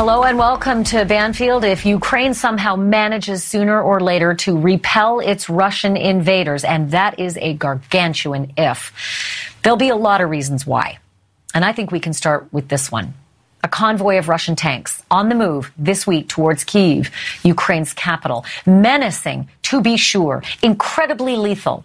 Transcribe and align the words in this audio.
Hello 0.00 0.22
and 0.22 0.38
welcome 0.38 0.82
to 0.84 1.04
Banfield. 1.04 1.62
If 1.62 1.84
Ukraine 1.84 2.32
somehow 2.32 2.74
manages 2.74 3.44
sooner 3.44 3.82
or 3.82 4.00
later 4.00 4.32
to 4.32 4.58
repel 4.58 5.20
its 5.20 5.50
Russian 5.50 5.94
invaders, 5.94 6.64
and 6.64 6.92
that 6.92 7.18
is 7.20 7.36
a 7.36 7.52
gargantuan 7.52 8.54
if, 8.56 8.94
there'll 9.62 9.76
be 9.76 9.90
a 9.90 9.96
lot 9.96 10.22
of 10.22 10.30
reasons 10.30 10.66
why. 10.66 10.98
And 11.52 11.66
I 11.66 11.72
think 11.72 11.92
we 11.92 12.00
can 12.00 12.14
start 12.14 12.50
with 12.50 12.68
this 12.68 12.90
one. 12.90 13.12
A 13.62 13.68
convoy 13.68 14.16
of 14.16 14.30
Russian 14.30 14.56
tanks 14.56 15.02
on 15.10 15.28
the 15.28 15.34
move 15.34 15.70
this 15.76 16.06
week 16.06 16.28
towards 16.28 16.64
Kiev, 16.64 17.10
Ukraine's 17.42 17.92
capital, 17.92 18.46
menacing, 18.64 19.50
to 19.64 19.82
be 19.82 19.98
sure, 19.98 20.42
incredibly 20.62 21.36
lethal, 21.36 21.84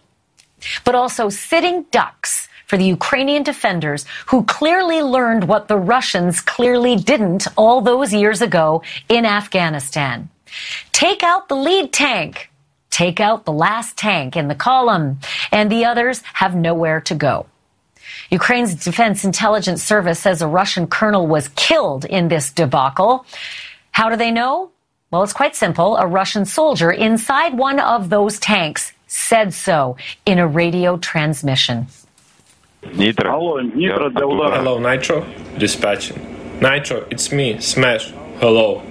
but 0.86 0.95
also 0.95 1.27
sitting 1.27 1.84
ducks 1.91 2.47
for 2.66 2.77
the 2.77 2.86
Ukrainian 2.86 3.43
defenders 3.43 4.05
who 4.28 4.43
clearly 4.43 5.01
learned 5.01 5.46
what 5.46 5.68
the 5.68 5.78
Russians 5.78 6.42
clearly 6.42 6.96
didn't 6.96 7.47
all 7.55 7.82
those 7.82 8.14
years 8.14 8.41
ago 8.41 8.83
in 9.10 9.25
Afghanistan. 9.25 10.29
Take 10.91 11.24
out 11.24 11.50
the 11.50 11.55
lead 11.55 11.93
tank. 11.93 12.50
Take 12.89 13.19
out 13.19 13.46
the 13.46 13.51
last 13.51 13.97
tank 13.97 14.38
in 14.38 14.47
the 14.47 14.55
column, 14.55 15.19
and 15.51 15.69
the 15.69 15.83
others 15.86 16.21
have 16.33 16.55
nowhere 16.55 17.01
to 17.01 17.15
go. 17.15 17.46
Ukraine's 18.32 18.75
Defense 18.75 19.25
Intelligence 19.25 19.83
Service 19.83 20.19
says 20.19 20.41
a 20.41 20.47
Russian 20.47 20.88
colonel 20.88 21.27
was 21.27 21.50
killed 21.50 22.05
in 22.05 22.29
this 22.29 22.52
debacle. 22.52 23.25
How 23.91 24.10
do 24.10 24.16
they 24.16 24.32
know? 24.32 24.71
Well, 25.11 25.24
it's 25.24 25.33
quite 25.33 25.55
simple. 25.55 25.97
A 25.97 26.07
Russian 26.07 26.46
soldier 26.46 26.91
inside 26.91 27.57
one 27.57 27.79
of 27.79 28.10
those 28.10 28.39
tanks 28.39 28.93
said 29.07 29.54
so 29.54 29.97
in 30.25 30.39
a 30.39 30.47
radio 30.47 30.97
transmission. 30.97 31.88
Nitro. 32.94 33.31
Hello, 33.31 33.58
Nitro 33.59 34.09
yeah. 34.09 34.58
Hello, 34.58 34.80
Nitro. 34.80 35.25
Dispatching. 35.58 36.59
Nitro, 36.61 37.05
it's 37.09 37.31
me, 37.31 37.59
Smash. 37.59 38.11
Hello. 38.39 38.81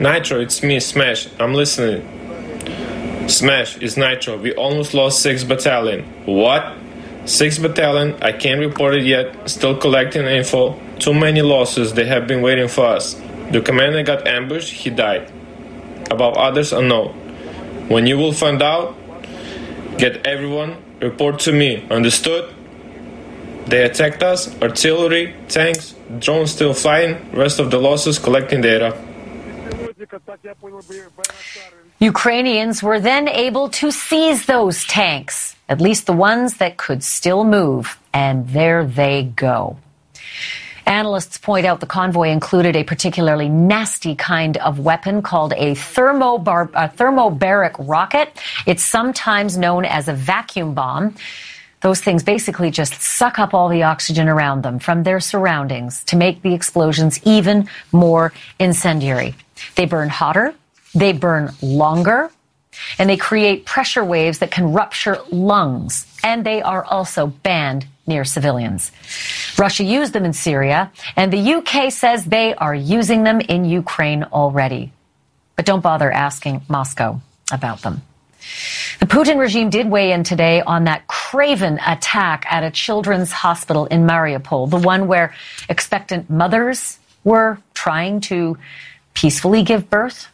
Nitro, 0.00 0.40
it's 0.40 0.62
me, 0.62 0.80
Smash. 0.80 1.28
I'm 1.38 1.54
listening. 1.54 3.28
Smash, 3.28 3.76
it's 3.78 3.96
Nitro. 3.96 4.36
We 4.38 4.54
almost 4.54 4.94
lost 4.94 5.24
6th 5.24 5.46
Battalion. 5.46 6.04
What? 6.26 6.74
6th 7.24 7.62
Battalion, 7.62 8.16
I 8.20 8.32
can't 8.32 8.60
report 8.60 8.94
it 8.94 9.04
yet. 9.04 9.48
Still 9.48 9.76
collecting 9.76 10.26
info. 10.26 10.78
Too 10.98 11.14
many 11.14 11.42
losses, 11.42 11.94
they 11.94 12.04
have 12.06 12.26
been 12.26 12.42
waiting 12.42 12.68
for 12.68 12.86
us. 12.86 13.14
The 13.52 13.60
commander 13.60 14.02
got 14.02 14.26
ambushed, 14.26 14.72
he 14.72 14.90
died. 14.90 15.30
About 16.10 16.36
others, 16.36 16.72
unknown. 16.72 17.14
When 17.88 18.06
you 18.06 18.18
will 18.18 18.32
find 18.32 18.60
out, 18.62 18.96
get 19.98 20.26
everyone, 20.26 20.76
report 21.00 21.38
to 21.40 21.52
me. 21.52 21.86
Understood? 21.90 22.52
They 23.66 23.84
attacked 23.84 24.22
us, 24.22 24.50
artillery, 24.60 25.34
tanks, 25.48 25.94
drones 26.18 26.52
still 26.52 26.74
flying, 26.74 27.16
rest 27.32 27.58
of 27.58 27.70
the 27.70 27.78
losses 27.78 28.18
collecting 28.18 28.60
data. 28.60 28.96
Ukrainians 32.00 32.82
were 32.82 32.98
then 32.98 33.28
able 33.28 33.68
to 33.70 33.90
seize 33.92 34.46
those 34.46 34.84
tanks, 34.86 35.54
at 35.68 35.80
least 35.80 36.06
the 36.06 36.12
ones 36.12 36.54
that 36.54 36.76
could 36.76 37.04
still 37.04 37.44
move, 37.44 37.98
and 38.12 38.48
there 38.48 38.84
they 38.84 39.22
go. 39.22 39.76
Analysts 40.84 41.38
point 41.38 41.64
out 41.64 41.78
the 41.78 41.86
convoy 41.86 42.30
included 42.30 42.74
a 42.74 42.82
particularly 42.82 43.48
nasty 43.48 44.16
kind 44.16 44.56
of 44.56 44.80
weapon 44.80 45.22
called 45.22 45.52
a, 45.52 45.76
thermobar- 45.76 46.70
a 46.74 46.88
thermobaric 46.88 47.76
rocket. 47.78 48.36
It's 48.66 48.82
sometimes 48.82 49.56
known 49.56 49.84
as 49.84 50.08
a 50.08 50.12
vacuum 50.12 50.74
bomb. 50.74 51.14
Those 51.82 52.00
things 52.00 52.22
basically 52.22 52.70
just 52.70 53.00
suck 53.02 53.38
up 53.38 53.54
all 53.54 53.68
the 53.68 53.82
oxygen 53.82 54.28
around 54.28 54.62
them 54.62 54.78
from 54.78 55.02
their 55.02 55.20
surroundings 55.20 56.04
to 56.04 56.16
make 56.16 56.42
the 56.42 56.54
explosions 56.54 57.20
even 57.24 57.68
more 57.90 58.32
incendiary. 58.58 59.34
They 59.74 59.86
burn 59.86 60.08
hotter, 60.08 60.54
they 60.94 61.12
burn 61.12 61.52
longer, 61.60 62.30
and 62.98 63.10
they 63.10 63.16
create 63.16 63.66
pressure 63.66 64.04
waves 64.04 64.38
that 64.38 64.50
can 64.50 64.72
rupture 64.72 65.18
lungs. 65.30 66.06
And 66.22 66.46
they 66.46 66.62
are 66.62 66.84
also 66.84 67.26
banned 67.26 67.86
near 68.06 68.24
civilians. 68.24 68.92
Russia 69.58 69.84
used 69.84 70.12
them 70.12 70.24
in 70.24 70.32
Syria, 70.32 70.90
and 71.16 71.32
the 71.32 71.54
UK 71.54 71.92
says 71.92 72.24
they 72.24 72.54
are 72.54 72.74
using 72.74 73.24
them 73.24 73.40
in 73.40 73.64
Ukraine 73.64 74.24
already. 74.24 74.92
But 75.56 75.66
don't 75.66 75.82
bother 75.82 76.10
asking 76.10 76.62
Moscow 76.68 77.20
about 77.50 77.82
them. 77.82 78.02
The 79.00 79.06
Putin 79.06 79.38
regime 79.38 79.70
did 79.70 79.90
weigh 79.90 80.12
in 80.12 80.24
today 80.24 80.60
on 80.60 80.84
that 80.84 81.06
craven 81.06 81.80
attack 81.86 82.46
at 82.48 82.62
a 82.62 82.70
children's 82.70 83.32
hospital 83.32 83.86
in 83.86 84.06
Mariupol, 84.06 84.70
the 84.70 84.76
one 84.76 85.06
where 85.06 85.34
expectant 85.68 86.30
mothers 86.30 86.98
were 87.24 87.58
trying 87.74 88.20
to 88.22 88.58
peacefully 89.14 89.62
give 89.62 89.90
birth. 89.90 90.28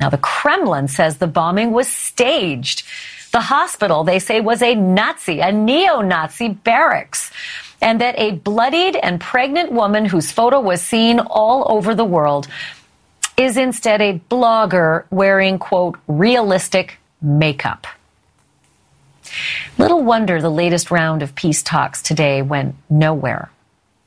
Now, 0.00 0.10
the 0.10 0.18
Kremlin 0.18 0.88
says 0.88 1.18
the 1.18 1.26
bombing 1.26 1.72
was 1.72 1.88
staged. 1.88 2.84
The 3.32 3.40
hospital, 3.40 4.04
they 4.04 4.18
say, 4.18 4.40
was 4.40 4.62
a 4.62 4.74
Nazi, 4.74 5.40
a 5.40 5.50
neo 5.50 6.00
Nazi 6.00 6.48
barracks. 6.48 7.30
And 7.80 8.00
that 8.00 8.18
a 8.18 8.32
bloodied 8.32 8.96
and 8.96 9.20
pregnant 9.20 9.72
woman 9.72 10.04
whose 10.04 10.30
photo 10.30 10.60
was 10.60 10.80
seen 10.80 11.18
all 11.20 11.66
over 11.68 11.94
the 11.94 12.04
world 12.04 12.48
is 13.36 13.56
instead 13.56 14.00
a 14.00 14.20
blogger 14.30 15.04
wearing, 15.10 15.58
quote, 15.58 15.98
realistic 16.06 16.98
makeup. 17.24 17.86
Little 19.78 20.02
wonder 20.02 20.40
the 20.40 20.50
latest 20.50 20.90
round 20.90 21.22
of 21.22 21.34
peace 21.34 21.62
talks 21.62 22.02
today 22.02 22.42
went 22.42 22.76
nowhere, 22.88 23.50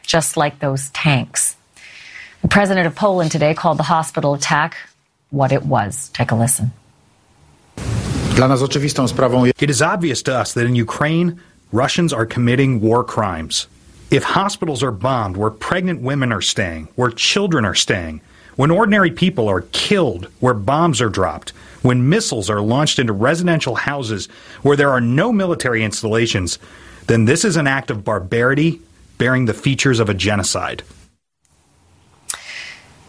just 0.04 0.38
like 0.38 0.60
those 0.60 0.90
tanks. 0.92 1.56
The 2.42 2.48
president 2.48 2.88
of 2.88 2.96
Poland 2.96 3.32
today 3.32 3.54
called 3.54 3.80
the 3.80 3.84
hospital 3.84 4.34
attack 4.34 4.78
what 5.32 5.52
it 5.52 5.66
was. 5.66 6.10
Take 6.10 6.32
a 6.32 6.36
listen. 6.36 6.72
It 9.60 9.70
is 9.70 9.82
obvious 9.82 10.22
to 10.24 10.36
us 10.36 10.54
that 10.54 10.66
in 10.66 10.76
Ukraine, 10.76 11.42
Russians 11.72 12.14
are 12.14 12.26
committing 12.26 12.80
war 12.80 13.04
crimes. 13.04 13.68
If 14.12 14.24
hospitals 14.24 14.84
are 14.84 14.92
bombed 14.92 15.36
where 15.36 15.50
pregnant 15.50 16.02
women 16.02 16.32
are 16.32 16.42
staying, 16.42 16.88
where 16.96 17.10
children 17.10 17.66
are 17.66 17.76
staying, 17.76 18.22
when 18.56 18.72
ordinary 18.72 19.12
people 19.12 19.50
are 19.50 19.62
killed 19.74 20.28
where 20.40 20.54
bombs 20.54 21.02
are 21.02 21.10
dropped, 21.10 21.52
when 21.82 22.10
missiles 22.10 22.50
are 22.50 22.62
launched 22.62 23.00
into 23.00 23.14
residential 23.14 23.76
houses 23.76 24.28
where 24.62 24.78
there 24.78 24.90
are 24.90 25.02
no 25.02 25.32
military 25.32 25.84
installations, 25.84 26.60
then 27.08 27.26
this 27.26 27.46
is 27.46 27.56
an 27.58 27.68
act 27.68 27.90
of 27.90 28.04
barbarity 28.04 28.82
bearing 29.18 29.46
the 29.46 29.54
features 29.54 30.00
of 30.00 30.10
a 30.10 30.14
genocide. 30.14 30.84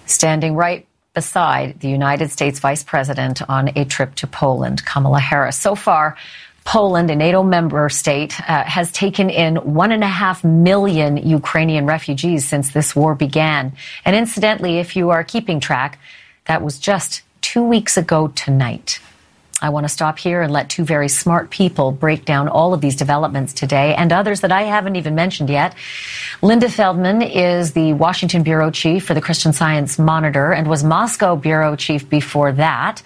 Standing 0.06 0.54
right 0.54 0.86
beside 1.14 1.80
the 1.80 1.88
United 1.88 2.30
States 2.30 2.60
Vice 2.60 2.84
President 2.84 3.42
on 3.48 3.76
a 3.76 3.84
trip 3.84 4.14
to 4.16 4.26
Poland, 4.26 4.84
Kamala 4.84 5.20
Harris. 5.20 5.56
So 5.56 5.74
far, 5.74 6.16
Poland, 6.64 7.10
a 7.10 7.16
NATO 7.16 7.42
member 7.42 7.88
state, 7.88 8.38
uh, 8.40 8.62
has 8.64 8.92
taken 8.92 9.30
in 9.30 9.56
one 9.56 9.90
and 9.90 10.04
a 10.04 10.08
half 10.08 10.44
million 10.44 11.16
Ukrainian 11.16 11.86
refugees 11.86 12.46
since 12.46 12.72
this 12.72 12.94
war 12.94 13.14
began. 13.14 13.72
And 14.04 14.14
incidentally, 14.14 14.78
if 14.78 14.94
you 14.94 15.10
are 15.10 15.24
keeping 15.24 15.60
track, 15.60 15.98
that 16.44 16.62
was 16.62 16.78
just 16.78 17.22
two 17.40 17.64
weeks 17.64 17.96
ago 17.96 18.28
tonight. 18.28 19.00
I 19.60 19.70
want 19.70 19.84
to 19.84 19.88
stop 19.88 20.18
here 20.18 20.40
and 20.40 20.52
let 20.52 20.70
two 20.70 20.84
very 20.84 21.08
smart 21.08 21.50
people 21.50 21.90
break 21.90 22.24
down 22.24 22.46
all 22.46 22.74
of 22.74 22.80
these 22.80 22.94
developments 22.94 23.52
today 23.52 23.94
and 23.96 24.12
others 24.12 24.42
that 24.42 24.52
I 24.52 24.62
haven't 24.62 24.94
even 24.94 25.16
mentioned 25.16 25.50
yet. 25.50 25.74
Linda 26.42 26.68
Feldman 26.68 27.22
is 27.22 27.72
the 27.72 27.92
Washington 27.94 28.44
Bureau 28.44 28.70
Chief 28.70 29.04
for 29.04 29.14
the 29.14 29.20
Christian 29.20 29.52
Science 29.52 29.98
Monitor 29.98 30.52
and 30.52 30.68
was 30.68 30.84
Moscow 30.84 31.34
Bureau 31.34 31.74
Chief 31.74 32.08
before 32.08 32.52
that. 32.52 33.02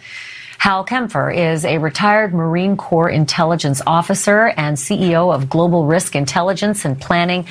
Hal 0.58 0.84
Kempfer 0.84 1.34
is 1.34 1.64
a 1.64 1.78
retired 1.78 2.32
Marine 2.32 2.76
Corps 2.76 3.10
intelligence 3.10 3.82
officer 3.84 4.52
and 4.56 4.76
CEO 4.76 5.34
of 5.34 5.48
Global 5.48 5.86
Risk 5.86 6.14
Intelligence 6.14 6.84
and 6.84 7.00
Planning. 7.00 7.46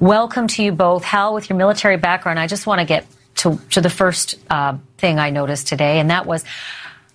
Welcome 0.00 0.48
to 0.48 0.64
you 0.64 0.72
both. 0.72 1.04
Hal, 1.04 1.32
with 1.32 1.48
your 1.48 1.58
military 1.58 1.96
background, 1.96 2.40
I 2.40 2.48
just 2.48 2.66
want 2.66 2.80
to 2.80 2.84
get 2.84 3.06
to, 3.36 3.60
to 3.70 3.80
the 3.80 3.90
first 3.90 4.36
uh, 4.50 4.76
thing 4.98 5.18
I 5.18 5.30
noticed 5.30 5.68
today, 5.68 6.00
and 6.00 6.10
that 6.10 6.26
was 6.26 6.44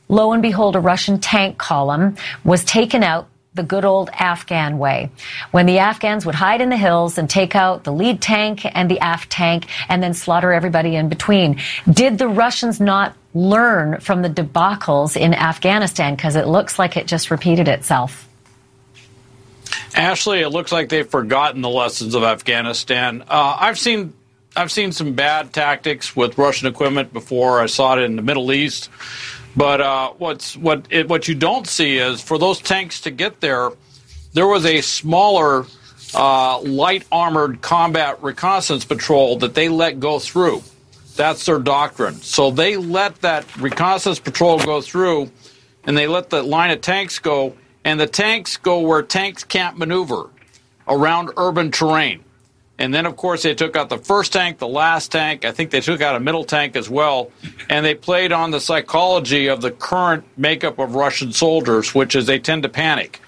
lo 0.07 0.33
and 0.33 0.41
behold, 0.41 0.75
a 0.75 0.79
Russian 0.79 1.19
tank 1.19 1.57
column 1.57 2.17
was 2.43 2.63
taken 2.63 3.03
out 3.03 3.27
the 3.53 3.63
good 3.63 3.83
old 3.83 4.09
Afghan 4.13 4.77
way, 4.77 5.09
when 5.51 5.65
the 5.65 5.79
Afghans 5.79 6.25
would 6.25 6.35
hide 6.35 6.61
in 6.61 6.69
the 6.69 6.77
hills 6.77 7.17
and 7.17 7.29
take 7.29 7.53
out 7.53 7.83
the 7.83 7.91
lead 7.91 8.21
tank 8.21 8.65
and 8.65 8.89
the 8.89 8.99
aft 8.99 9.29
tank 9.29 9.67
and 9.89 10.01
then 10.01 10.13
slaughter 10.13 10.53
everybody 10.53 10.95
in 10.95 11.09
between. 11.09 11.59
Did 11.91 12.17
the 12.17 12.29
Russians 12.29 12.79
not 12.79 13.15
learn 13.33 13.99
from 13.99 14.21
the 14.21 14.29
debacles 14.29 15.17
in 15.17 15.33
Afghanistan? 15.33 16.15
Because 16.15 16.37
it 16.37 16.47
looks 16.47 16.79
like 16.79 16.95
it 16.95 17.07
just 17.07 17.29
repeated 17.29 17.67
itself. 17.67 18.27
Ashley, 19.93 20.39
it 20.39 20.49
looks 20.49 20.71
like 20.71 20.87
they've 20.87 21.09
forgotten 21.09 21.61
the 21.61 21.69
lessons 21.69 22.15
of 22.15 22.23
Afghanistan. 22.23 23.23
Uh, 23.27 23.57
I've 23.59 23.77
seen 23.77 24.13
I've 24.55 24.71
seen 24.71 24.91
some 24.91 25.13
bad 25.13 25.53
tactics 25.53 26.15
with 26.15 26.37
Russian 26.37 26.67
equipment 26.67 27.13
before. 27.13 27.61
I 27.61 27.67
saw 27.67 27.97
it 27.97 28.03
in 28.03 28.17
the 28.17 28.21
Middle 28.21 28.51
East. 28.51 28.89
But 29.55 29.81
uh, 29.81 30.13
what's 30.17 30.55
what 30.57 30.85
it, 30.89 31.07
what 31.09 31.27
you 31.27 31.35
don't 31.35 31.67
see 31.67 31.97
is 31.97 32.21
for 32.21 32.37
those 32.37 32.59
tanks 32.59 33.01
to 33.01 33.11
get 33.11 33.41
there, 33.41 33.71
there 34.33 34.47
was 34.47 34.65
a 34.65 34.81
smaller 34.81 35.65
uh, 36.13 36.59
light 36.61 37.05
armored 37.11 37.61
combat 37.61 38.21
reconnaissance 38.23 38.85
patrol 38.85 39.37
that 39.37 39.53
they 39.53 39.69
let 39.69 39.99
go 39.99 40.19
through. 40.19 40.63
That's 41.15 41.45
their 41.45 41.59
doctrine. 41.59 42.15
So 42.15 42.51
they 42.51 42.77
let 42.77 43.21
that 43.21 43.57
reconnaissance 43.57 44.19
patrol 44.19 44.59
go 44.59 44.81
through, 44.81 45.31
and 45.83 45.97
they 45.97 46.07
let 46.07 46.29
the 46.29 46.43
line 46.43 46.71
of 46.71 46.81
tanks 46.81 47.19
go, 47.19 47.55
and 47.83 47.99
the 47.99 48.07
tanks 48.07 48.55
go 48.57 48.79
where 48.79 49.01
tanks 49.01 49.43
can't 49.43 49.77
maneuver 49.77 50.29
around 50.87 51.31
urban 51.35 51.71
terrain. 51.71 52.23
And 52.81 52.91
then, 52.91 53.05
of 53.05 53.15
course, 53.15 53.43
they 53.43 53.53
took 53.53 53.75
out 53.75 53.89
the 53.89 53.99
first 53.99 54.33
tank, 54.33 54.57
the 54.57 54.67
last 54.67 55.11
tank. 55.11 55.45
I 55.45 55.51
think 55.51 55.69
they 55.69 55.81
took 55.81 56.01
out 56.01 56.15
a 56.15 56.19
middle 56.19 56.43
tank 56.43 56.75
as 56.75 56.89
well. 56.89 57.31
And 57.69 57.85
they 57.85 57.93
played 57.93 58.31
on 58.31 58.49
the 58.49 58.59
psychology 58.59 59.45
of 59.49 59.61
the 59.61 59.69
current 59.69 60.23
makeup 60.35 60.79
of 60.79 60.95
Russian 60.95 61.31
soldiers, 61.31 61.93
which 61.93 62.15
is 62.15 62.25
they 62.25 62.39
tend 62.39 62.63
to 62.63 62.69
panic. 62.69 63.21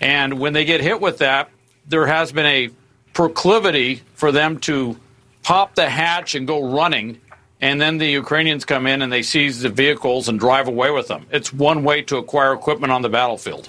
And 0.00 0.38
when 0.38 0.52
they 0.52 0.64
get 0.64 0.80
hit 0.80 1.00
with 1.00 1.18
that, 1.18 1.50
there 1.88 2.06
has 2.06 2.30
been 2.30 2.46
a 2.46 2.70
proclivity 3.12 4.02
for 4.14 4.30
them 4.30 4.60
to 4.60 4.96
pop 5.42 5.74
the 5.74 5.90
hatch 5.90 6.36
and 6.36 6.46
go 6.46 6.72
running. 6.72 7.20
And 7.60 7.80
then 7.80 7.98
the 7.98 8.06
Ukrainians 8.06 8.64
come 8.64 8.86
in 8.86 9.02
and 9.02 9.12
they 9.12 9.22
seize 9.22 9.62
the 9.62 9.68
vehicles 9.68 10.28
and 10.28 10.38
drive 10.38 10.68
away 10.68 10.92
with 10.92 11.08
them. 11.08 11.26
It's 11.32 11.52
one 11.52 11.82
way 11.82 12.02
to 12.02 12.18
acquire 12.18 12.52
equipment 12.52 12.92
on 12.92 13.02
the 13.02 13.08
battlefield. 13.08 13.68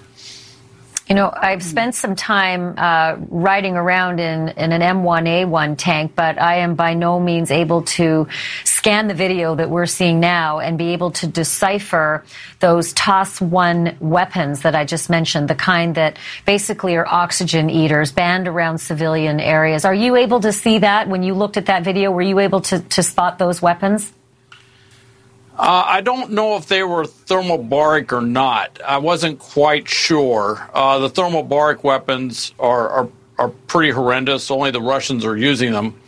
You 1.10 1.16
know, 1.16 1.34
I've 1.36 1.62
spent 1.62 1.96
some 1.96 2.16
time 2.16 2.76
uh, 2.78 3.18
riding 3.28 3.76
around 3.76 4.22
in, 4.22 4.50
in 4.50 4.72
an 4.72 4.82
M1A1 4.82 5.76
tank, 5.78 6.14
but 6.16 6.42
I 6.42 6.60
am 6.60 6.76
by 6.76 6.94
no 6.94 7.20
means 7.20 7.52
able 7.52 7.82
to 7.84 8.28
scan 8.64 9.10
the 9.10 9.14
video 9.14 9.54
that 9.56 9.70
we're 9.70 9.86
seeing 9.86 10.22
now 10.22 10.60
and 10.60 10.78
be 10.78 10.94
able 10.94 11.12
to 11.12 11.28
decipher 11.28 12.24
those 12.62 12.94
TOS 12.94 13.42
1 13.42 13.98
weapons 14.00 14.62
that 14.62 14.76
I 14.76 14.86
just 14.86 15.10
mentioned, 15.10 15.50
the 15.50 15.56
kind 15.56 15.96
that 15.96 16.18
basically 16.46 16.96
are 16.96 17.06
oxygen 17.06 17.70
eaters 17.70 18.14
banned 18.14 18.48
around 18.48 18.78
civilian 18.78 19.42
areas. 19.42 19.84
Are 19.84 19.94
you 19.94 20.16
able 20.16 20.40
to 20.40 20.54
see 20.54 20.80
that 20.80 21.10
when 21.10 21.22
you 21.22 21.34
looked 21.34 21.58
at 21.58 21.66
that 21.66 21.84
video? 21.84 22.12
Were 22.12 22.22
you 22.22 22.40
able 22.40 22.62
to, 22.62 22.80
to 22.80 23.04
spot 23.04 23.40
those 23.40 23.62
weapons? 23.62 24.14
Uh, 25.58 25.86
I 25.88 26.02
don't 26.02 26.32
know 26.32 26.56
if 26.56 26.66
they 26.66 26.82
were 26.84 27.04
thermobaric 27.04 28.12
or 28.12 28.22
not. 28.22 28.82
I 28.84 28.98
wasn't 28.98 29.38
quite 29.38 29.88
sure. 29.88 30.68
Uh, 30.74 31.00
the 31.00 31.10
thermobaric 31.10 31.84
weapons 31.84 32.54
are, 32.58 32.90
are, 32.90 33.10
are 33.38 33.50
pretty 33.50 33.92
horrendous. 33.92 34.50
Only 34.50 34.72
the 34.72 34.82
Russians 34.82 35.24
are 35.26 35.38
using 35.38 35.72
them. 35.72 36.00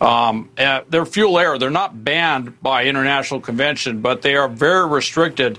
Um, 0.00 0.50
they're 0.56 1.06
fuel 1.06 1.38
air. 1.38 1.58
They're 1.58 1.70
not 1.70 2.04
banned 2.04 2.60
by 2.62 2.84
international 2.84 3.40
convention, 3.40 4.00
but 4.00 4.22
they 4.22 4.36
are 4.36 4.48
very 4.48 4.86
restricted, 4.88 5.58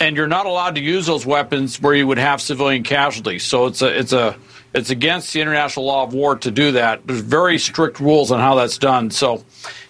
and 0.00 0.16
you're 0.16 0.26
not 0.26 0.46
allowed 0.46 0.74
to 0.74 0.80
use 0.80 1.06
those 1.06 1.24
weapons 1.24 1.80
where 1.80 1.94
you 1.94 2.06
would 2.06 2.18
have 2.18 2.40
civilian 2.42 2.82
casualties. 2.82 3.44
So 3.44 3.66
it's 3.66 3.82
a 3.82 3.98
it's 3.98 4.12
a 4.12 4.36
it's 4.74 4.90
against 4.90 5.32
the 5.32 5.40
international 5.40 5.86
law 5.86 6.02
of 6.02 6.12
war 6.12 6.36
to 6.36 6.50
do 6.50 6.72
that. 6.72 7.06
There's 7.06 7.20
very 7.20 7.58
strict 7.58 8.00
rules 8.00 8.30
on 8.32 8.40
how 8.40 8.56
that's 8.56 8.78
done. 8.78 9.10
So 9.10 9.44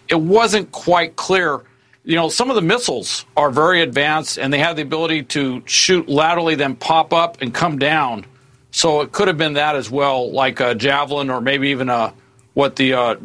it 0.09 0.21
wasn't 0.21 0.71
quite 0.73 1.17
clear 1.17 1.63
you 2.05 2.17
know, 2.17 2.29
some 2.29 2.51
of 2.51 2.57
the 2.57 2.63
missiles 2.63 3.25
are 3.37 3.51
very 3.51 3.81
advanced 3.81 4.39
and 4.39 4.53
they 4.53 4.59
have 4.59 4.77
the 4.77 4.83
ability 4.83 5.23
to 5.23 5.63
shoot 5.67 6.09
laterally, 6.09 6.55
then 6.55 6.77
pop 6.77 7.13
up 7.13 7.41
and 7.41 7.53
come 7.53 7.79
down. 7.79 8.27
So 8.71 9.01
it 9.01 9.13
could 9.13 9.29
have 9.29 9.39
been 9.39 9.55
that 9.55 9.75
as 9.75 9.91
well, 9.91 10.31
like 10.31 10.61
a 10.61 10.75
javelin 10.75 11.31
or 11.31 11.41
maybe 11.41 11.71
even 11.71 11.89
a 11.89 12.13
what 12.53 12.77
the 12.77 12.93
uh, 12.93 13.17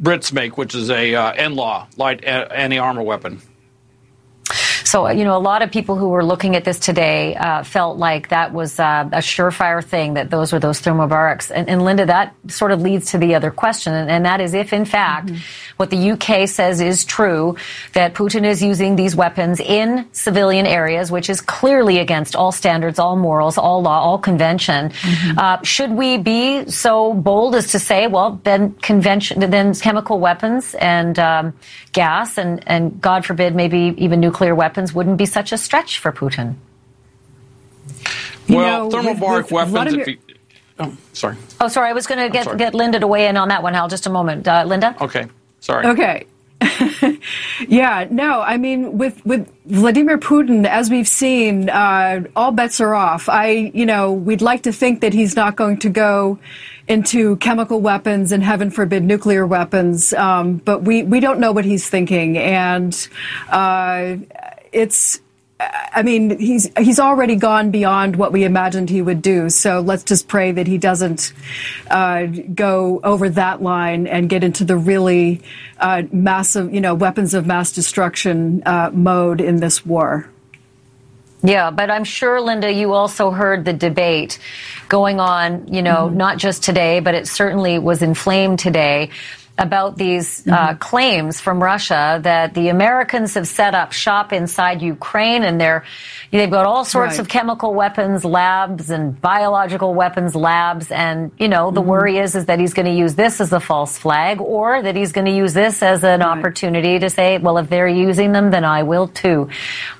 Brits 0.00 0.32
make, 0.32 0.56
which 0.56 0.74
is 0.74 0.90
a 0.90 1.14
uh, 1.14 1.32
NLAW 1.34 1.98
light 1.98 2.24
anti 2.24 2.78
armor 2.78 3.02
weapon. 3.02 3.42
So, 4.90 5.08
you 5.08 5.22
know, 5.22 5.36
a 5.36 5.38
lot 5.38 5.62
of 5.62 5.70
people 5.70 5.94
who 5.94 6.08
were 6.08 6.24
looking 6.24 6.56
at 6.56 6.64
this 6.64 6.80
today 6.80 7.36
uh, 7.36 7.62
felt 7.62 7.98
like 7.98 8.30
that 8.30 8.52
was 8.52 8.80
uh, 8.80 9.08
a 9.12 9.18
surefire 9.18 9.84
thing, 9.84 10.14
that 10.14 10.30
those 10.30 10.52
were 10.52 10.58
those 10.58 10.80
thermobarics. 10.80 11.52
And, 11.54 11.68
and, 11.68 11.84
Linda, 11.84 12.06
that 12.06 12.34
sort 12.48 12.72
of 12.72 12.82
leads 12.82 13.12
to 13.12 13.18
the 13.18 13.36
other 13.36 13.52
question, 13.52 13.94
and, 13.94 14.10
and 14.10 14.24
that 14.24 14.40
is 14.40 14.52
if, 14.52 14.72
in 14.72 14.84
fact, 14.84 15.28
mm-hmm. 15.28 15.74
what 15.76 15.90
the 15.90 16.10
UK 16.10 16.48
says 16.48 16.80
is 16.80 17.04
true, 17.04 17.54
that 17.92 18.14
Putin 18.14 18.44
is 18.44 18.64
using 18.64 18.96
these 18.96 19.14
weapons 19.14 19.60
in 19.60 20.08
civilian 20.10 20.66
areas, 20.66 21.12
which 21.12 21.30
is 21.30 21.40
clearly 21.40 22.00
against 22.00 22.34
all 22.34 22.50
standards, 22.50 22.98
all 22.98 23.14
morals, 23.14 23.58
all 23.58 23.80
law, 23.82 24.00
all 24.00 24.18
convention. 24.18 24.88
Mm-hmm. 24.88 25.38
Uh, 25.38 25.62
should 25.62 25.92
we 25.92 26.18
be 26.18 26.68
so 26.68 27.14
bold 27.14 27.54
as 27.54 27.70
to 27.70 27.78
say, 27.78 28.08
well, 28.08 28.40
then 28.42 28.72
convention, 28.72 29.38
then 29.38 29.72
chemical 29.72 30.18
weapons 30.18 30.74
and 30.74 31.16
um, 31.20 31.54
gas, 31.92 32.38
and, 32.38 32.66
and 32.66 33.00
God 33.00 33.24
forbid, 33.24 33.54
maybe 33.54 33.94
even 33.96 34.18
nuclear 34.18 34.52
weapons? 34.52 34.79
Weapons 34.80 34.94
wouldn't 34.94 35.18
be 35.18 35.26
such 35.26 35.52
a 35.52 35.58
stretch 35.58 35.98
for 35.98 36.12
Putin. 36.12 36.56
well, 38.48 38.90
know, 38.90 38.98
thermobaric 38.98 39.44
with, 39.44 39.52
with 39.52 39.52
weapons. 39.52 39.72
Vladimir- 39.72 40.04
he, 40.06 40.18
oh, 40.78 40.96
sorry. 41.12 41.36
Oh, 41.60 41.68
sorry. 41.68 41.90
I 41.90 41.92
was 41.92 42.06
going 42.06 42.20
to 42.20 42.30
get 42.30 42.56
get 42.56 42.74
Linda 42.74 42.98
to 42.98 43.06
weigh 43.06 43.28
in 43.28 43.36
on 43.36 43.48
that 43.48 43.62
one, 43.62 43.74
Hal. 43.74 43.88
Just 43.88 44.06
a 44.06 44.10
moment, 44.10 44.48
uh, 44.48 44.64
Linda. 44.66 44.96
Okay. 45.00 45.26
Sorry. 45.60 45.86
Okay. 45.86 46.26
yeah, 47.68 48.06
no, 48.10 48.42
I 48.42 48.58
mean, 48.58 48.98
with, 48.98 49.24
with 49.24 49.50
Vladimir 49.64 50.18
Putin, 50.18 50.66
as 50.66 50.90
we've 50.90 51.08
seen, 51.08 51.70
uh, 51.70 52.24
all 52.36 52.52
bets 52.52 52.80
are 52.80 52.94
off. 52.94 53.30
I, 53.30 53.72
you 53.72 53.86
know, 53.86 54.12
we'd 54.12 54.42
like 54.42 54.64
to 54.64 54.72
think 54.72 55.00
that 55.00 55.14
he's 55.14 55.36
not 55.36 55.56
going 55.56 55.78
to 55.78 55.88
go 55.88 56.38
into 56.86 57.36
chemical 57.36 57.80
weapons 57.80 58.30
and 58.32 58.42
heaven 58.42 58.70
forbid 58.70 59.04
nuclear 59.04 59.46
weapons, 59.46 60.12
um, 60.12 60.56
but 60.56 60.82
we, 60.82 61.02
we 61.02 61.20
don't 61.20 61.40
know 61.40 61.52
what 61.52 61.64
he's 61.64 61.88
thinking. 61.88 62.36
And, 62.36 63.08
uh, 63.48 64.16
it's 64.72 65.20
I 65.60 66.02
mean, 66.02 66.38
he's 66.38 66.70
he's 66.78 66.98
already 66.98 67.36
gone 67.36 67.70
beyond 67.70 68.16
what 68.16 68.32
we 68.32 68.44
imagined 68.44 68.88
he 68.88 69.02
would 69.02 69.20
do. 69.20 69.50
So 69.50 69.80
let's 69.80 70.04
just 70.04 70.26
pray 70.26 70.52
that 70.52 70.66
he 70.66 70.78
doesn't 70.78 71.34
uh, 71.90 72.26
go 72.54 73.00
over 73.04 73.28
that 73.30 73.62
line 73.62 74.06
and 74.06 74.28
get 74.28 74.42
into 74.42 74.64
the 74.64 74.76
really 74.76 75.42
uh, 75.78 76.04
massive, 76.12 76.72
you 76.72 76.80
know, 76.80 76.94
weapons 76.94 77.34
of 77.34 77.46
mass 77.46 77.72
destruction 77.72 78.62
uh, 78.64 78.90
mode 78.92 79.42
in 79.42 79.56
this 79.56 79.84
war. 79.84 80.30
Yeah, 81.42 81.70
but 81.70 81.90
I'm 81.90 82.04
sure, 82.04 82.40
Linda, 82.40 82.70
you 82.70 82.92
also 82.92 83.30
heard 83.30 83.64
the 83.64 83.72
debate 83.72 84.38
going 84.88 85.20
on, 85.20 85.72
you 85.72 85.82
know, 85.82 86.06
mm-hmm. 86.06 86.16
not 86.16 86.38
just 86.38 86.62
today, 86.62 87.00
but 87.00 87.14
it 87.14 87.26
certainly 87.26 87.78
was 87.78 88.02
inflamed 88.02 88.58
today 88.58 89.10
about 89.60 89.96
these 89.96 90.46
uh, 90.46 90.50
mm-hmm. 90.50 90.78
claims 90.78 91.38
from 91.38 91.62
Russia 91.62 92.18
that 92.22 92.54
the 92.54 92.70
Americans 92.70 93.34
have 93.34 93.46
set 93.46 93.74
up 93.74 93.92
shop 93.92 94.32
inside 94.32 94.80
Ukraine 94.80 95.44
and 95.44 95.60
they're 95.60 95.84
they've 96.32 96.50
got 96.50 96.64
all 96.64 96.84
sorts 96.84 97.12
right. 97.12 97.20
of 97.20 97.28
chemical 97.28 97.74
weapons 97.74 98.24
labs 98.24 98.88
and 98.90 99.20
biological 99.20 99.92
weapons 99.92 100.34
labs 100.34 100.90
and 100.90 101.30
you 101.38 101.46
know 101.46 101.70
the 101.70 101.80
mm-hmm. 101.80 101.90
worry 101.90 102.18
is 102.18 102.34
is 102.34 102.46
that 102.46 102.58
he's 102.58 102.72
going 102.72 102.86
to 102.86 102.92
use 102.92 103.14
this 103.16 103.38
as 103.40 103.52
a 103.52 103.60
false 103.60 103.98
flag 103.98 104.40
or 104.40 104.80
that 104.80 104.96
he's 104.96 105.12
going 105.12 105.26
to 105.26 105.36
use 105.36 105.52
this 105.52 105.82
as 105.82 106.02
an 106.04 106.20
right. 106.20 106.38
opportunity 106.38 106.98
to 106.98 107.10
say 107.10 107.36
well 107.36 107.58
if 107.58 107.68
they're 107.68 107.86
using 107.86 108.32
them 108.32 108.50
then 108.50 108.64
I 108.64 108.82
will 108.82 109.08
too. 109.08 109.50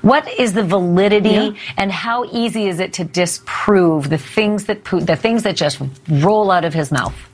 What 0.01 0.27
is 0.41 0.55
the 0.55 0.65
validity 0.65 1.29
yeah. 1.29 1.53
and 1.77 1.93
how 1.93 2.25
easy 2.33 2.67
is 2.67 2.81
it 2.81 2.95
to 2.95 3.05
disprove 3.05 4.09
the 4.09 4.19
things 4.19 4.65
that 4.65 4.85
the 4.85 5.17
things 5.17 5.43
that 5.43 5.57
just 5.57 5.83
roll 6.09 6.51
out 6.51 6.65
of 6.65 6.73
his 6.73 6.91
mouth? 6.91 7.30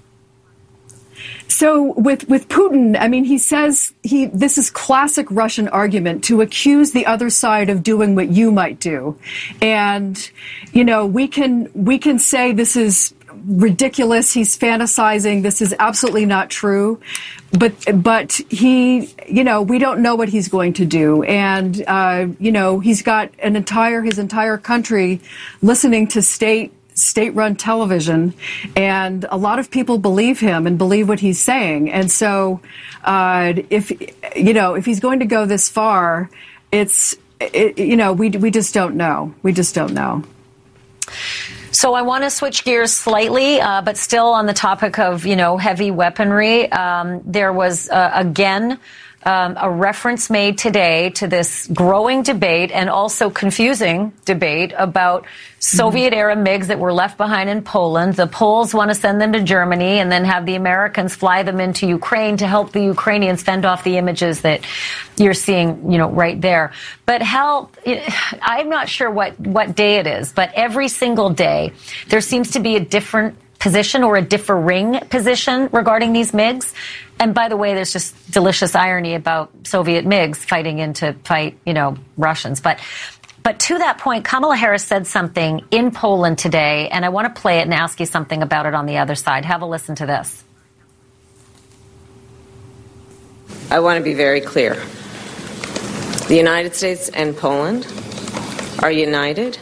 So 1.56 1.94
with 1.94 2.28
with 2.28 2.48
Putin, 2.48 2.98
I 3.00 3.08
mean, 3.08 3.24
he 3.24 3.38
says 3.38 3.94
he 4.02 4.26
this 4.26 4.58
is 4.58 4.68
classic 4.68 5.26
Russian 5.30 5.68
argument 5.68 6.22
to 6.24 6.42
accuse 6.42 6.92
the 6.92 7.06
other 7.06 7.30
side 7.30 7.70
of 7.70 7.82
doing 7.82 8.14
what 8.14 8.28
you 8.28 8.52
might 8.52 8.78
do, 8.78 9.18
and 9.62 10.30
you 10.74 10.84
know 10.84 11.06
we 11.06 11.26
can 11.28 11.70
we 11.72 11.96
can 11.96 12.18
say 12.18 12.52
this 12.52 12.76
is 12.76 13.14
ridiculous. 13.46 14.34
He's 14.34 14.58
fantasizing. 14.58 15.42
This 15.42 15.62
is 15.62 15.74
absolutely 15.78 16.26
not 16.26 16.50
true. 16.50 17.00
But 17.58 18.02
but 18.02 18.32
he, 18.50 19.14
you 19.26 19.42
know, 19.42 19.62
we 19.62 19.78
don't 19.78 20.02
know 20.02 20.14
what 20.14 20.28
he's 20.28 20.48
going 20.48 20.74
to 20.74 20.84
do, 20.84 21.22
and 21.22 21.82
uh, 21.86 22.26
you 22.38 22.52
know, 22.52 22.80
he's 22.80 23.00
got 23.00 23.30
an 23.38 23.56
entire 23.56 24.02
his 24.02 24.18
entire 24.18 24.58
country 24.58 25.22
listening 25.62 26.08
to 26.08 26.20
state 26.20 26.74
state 26.96 27.34
run 27.34 27.54
television, 27.54 28.34
and 28.74 29.24
a 29.30 29.36
lot 29.36 29.58
of 29.58 29.70
people 29.70 29.98
believe 29.98 30.40
him 30.40 30.66
and 30.66 30.76
believe 30.76 31.08
what 31.08 31.20
he's 31.20 31.40
saying. 31.40 31.90
And 31.90 32.10
so, 32.10 32.60
uh, 33.04 33.54
if 33.70 33.92
you 34.34 34.52
know, 34.52 34.74
if 34.74 34.84
he's 34.84 35.00
going 35.00 35.20
to 35.20 35.26
go 35.26 35.46
this 35.46 35.68
far, 35.68 36.28
it's 36.72 37.14
it, 37.40 37.78
you 37.78 37.96
know, 37.96 38.12
we 38.12 38.30
we 38.30 38.50
just 38.50 38.74
don't 38.74 38.96
know. 38.96 39.34
We 39.42 39.52
just 39.52 39.74
don't 39.74 39.94
know. 39.94 40.24
So 41.70 41.92
I 41.92 42.02
want 42.02 42.24
to 42.24 42.30
switch 42.30 42.64
gears 42.64 42.92
slightly, 42.92 43.60
uh, 43.60 43.82
but 43.82 43.98
still 43.98 44.28
on 44.28 44.46
the 44.46 44.54
topic 44.54 44.98
of 44.98 45.26
you 45.26 45.36
know 45.36 45.58
heavy 45.58 45.90
weaponry. 45.90 46.72
Um, 46.72 47.20
there 47.24 47.52
was 47.52 47.90
uh, 47.90 48.10
again 48.14 48.78
um, 49.26 49.56
a 49.60 49.68
reference 49.68 50.30
made 50.30 50.56
today 50.56 51.10
to 51.10 51.26
this 51.26 51.66
growing 51.66 52.22
debate 52.22 52.70
and 52.70 52.88
also 52.88 53.28
confusing 53.28 54.12
debate 54.24 54.72
about 54.78 55.26
Soviet 55.58 56.14
era 56.14 56.36
MiGs 56.36 56.68
that 56.68 56.78
were 56.78 56.92
left 56.92 57.18
behind 57.18 57.50
in 57.50 57.62
Poland. 57.62 58.14
The 58.14 58.28
Poles 58.28 58.72
want 58.72 58.92
to 58.92 58.94
send 58.94 59.20
them 59.20 59.32
to 59.32 59.42
Germany 59.42 59.98
and 59.98 60.12
then 60.12 60.24
have 60.24 60.46
the 60.46 60.54
Americans 60.54 61.16
fly 61.16 61.42
them 61.42 61.58
into 61.58 61.88
Ukraine 61.88 62.36
to 62.36 62.46
help 62.46 62.70
the 62.70 62.84
Ukrainians 62.84 63.42
fend 63.42 63.64
off 63.64 63.82
the 63.82 63.96
images 63.96 64.42
that 64.42 64.60
you're 65.16 65.34
seeing, 65.34 65.90
you 65.90 65.98
know, 65.98 66.08
right 66.08 66.40
there. 66.40 66.72
But 67.04 67.20
Hal, 67.20 67.72
I'm 68.40 68.68
not 68.68 68.88
sure 68.88 69.10
what, 69.10 69.40
what 69.40 69.74
day 69.74 69.96
it 69.96 70.06
is, 70.06 70.32
but 70.32 70.52
every 70.54 70.86
single 70.86 71.30
day 71.30 71.72
there 72.10 72.20
seems 72.20 72.52
to 72.52 72.60
be 72.60 72.76
a 72.76 72.80
different 72.80 73.36
position 73.66 74.04
or 74.04 74.16
a 74.16 74.22
differing 74.22 75.00
position 75.10 75.68
regarding 75.72 76.12
these 76.12 76.30
MiGs. 76.30 76.72
And 77.18 77.34
by 77.34 77.48
the 77.48 77.56
way, 77.56 77.74
there's 77.74 77.92
just 77.92 78.14
delicious 78.30 78.76
irony 78.76 79.16
about 79.16 79.50
Soviet 79.64 80.06
MiGs 80.06 80.36
fighting 80.36 80.78
in 80.78 80.92
to 80.94 81.14
fight, 81.24 81.58
you 81.66 81.74
know, 81.74 81.96
Russians. 82.16 82.60
But 82.60 82.78
but 83.42 83.58
to 83.58 83.78
that 83.78 83.98
point, 83.98 84.24
Kamala 84.24 84.54
Harris 84.54 84.84
said 84.84 85.08
something 85.08 85.64
in 85.72 85.90
Poland 85.90 86.38
today, 86.38 86.88
and 86.90 87.04
I 87.04 87.08
want 87.08 87.34
to 87.34 87.40
play 87.40 87.58
it 87.58 87.62
and 87.62 87.74
ask 87.74 87.98
you 87.98 88.06
something 88.06 88.40
about 88.40 88.66
it 88.66 88.74
on 88.74 88.86
the 88.86 88.98
other 88.98 89.16
side. 89.16 89.44
Have 89.44 89.62
a 89.62 89.66
listen 89.66 89.96
to 89.96 90.06
this. 90.06 90.44
I 93.68 93.80
want 93.80 93.98
to 93.98 94.04
be 94.04 94.14
very 94.14 94.40
clear. 94.40 94.74
The 96.28 96.36
United 96.36 96.76
States 96.76 97.08
and 97.08 97.36
Poland 97.36 97.84
are 98.80 98.92
united 98.92 99.58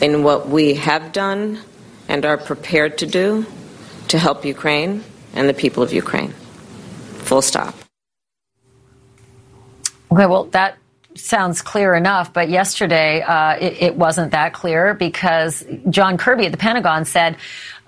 in 0.00 0.22
what 0.22 0.48
we 0.48 0.76
have 0.76 1.12
done 1.12 1.60
and 2.10 2.26
are 2.26 2.36
prepared 2.36 2.98
to 2.98 3.06
do 3.06 3.46
to 4.08 4.18
help 4.18 4.44
Ukraine 4.44 5.04
and 5.32 5.48
the 5.48 5.54
people 5.54 5.82
of 5.82 5.92
Ukraine. 5.92 6.32
Full 7.28 7.40
stop. 7.40 7.74
Okay, 10.10 10.26
well, 10.26 10.44
that 10.46 10.76
sounds 11.14 11.62
clear 11.62 11.94
enough, 11.94 12.32
but 12.32 12.48
yesterday 12.48 13.22
uh, 13.22 13.52
it, 13.52 13.82
it, 13.82 13.96
wasn't 13.96 14.32
that 14.32 14.52
clear 14.52 14.94
because 14.94 15.64
John 15.88 16.18
Kirby 16.18 16.46
at 16.46 16.52
the 16.52 16.58
Pentagon 16.58 17.04
said, 17.04 17.36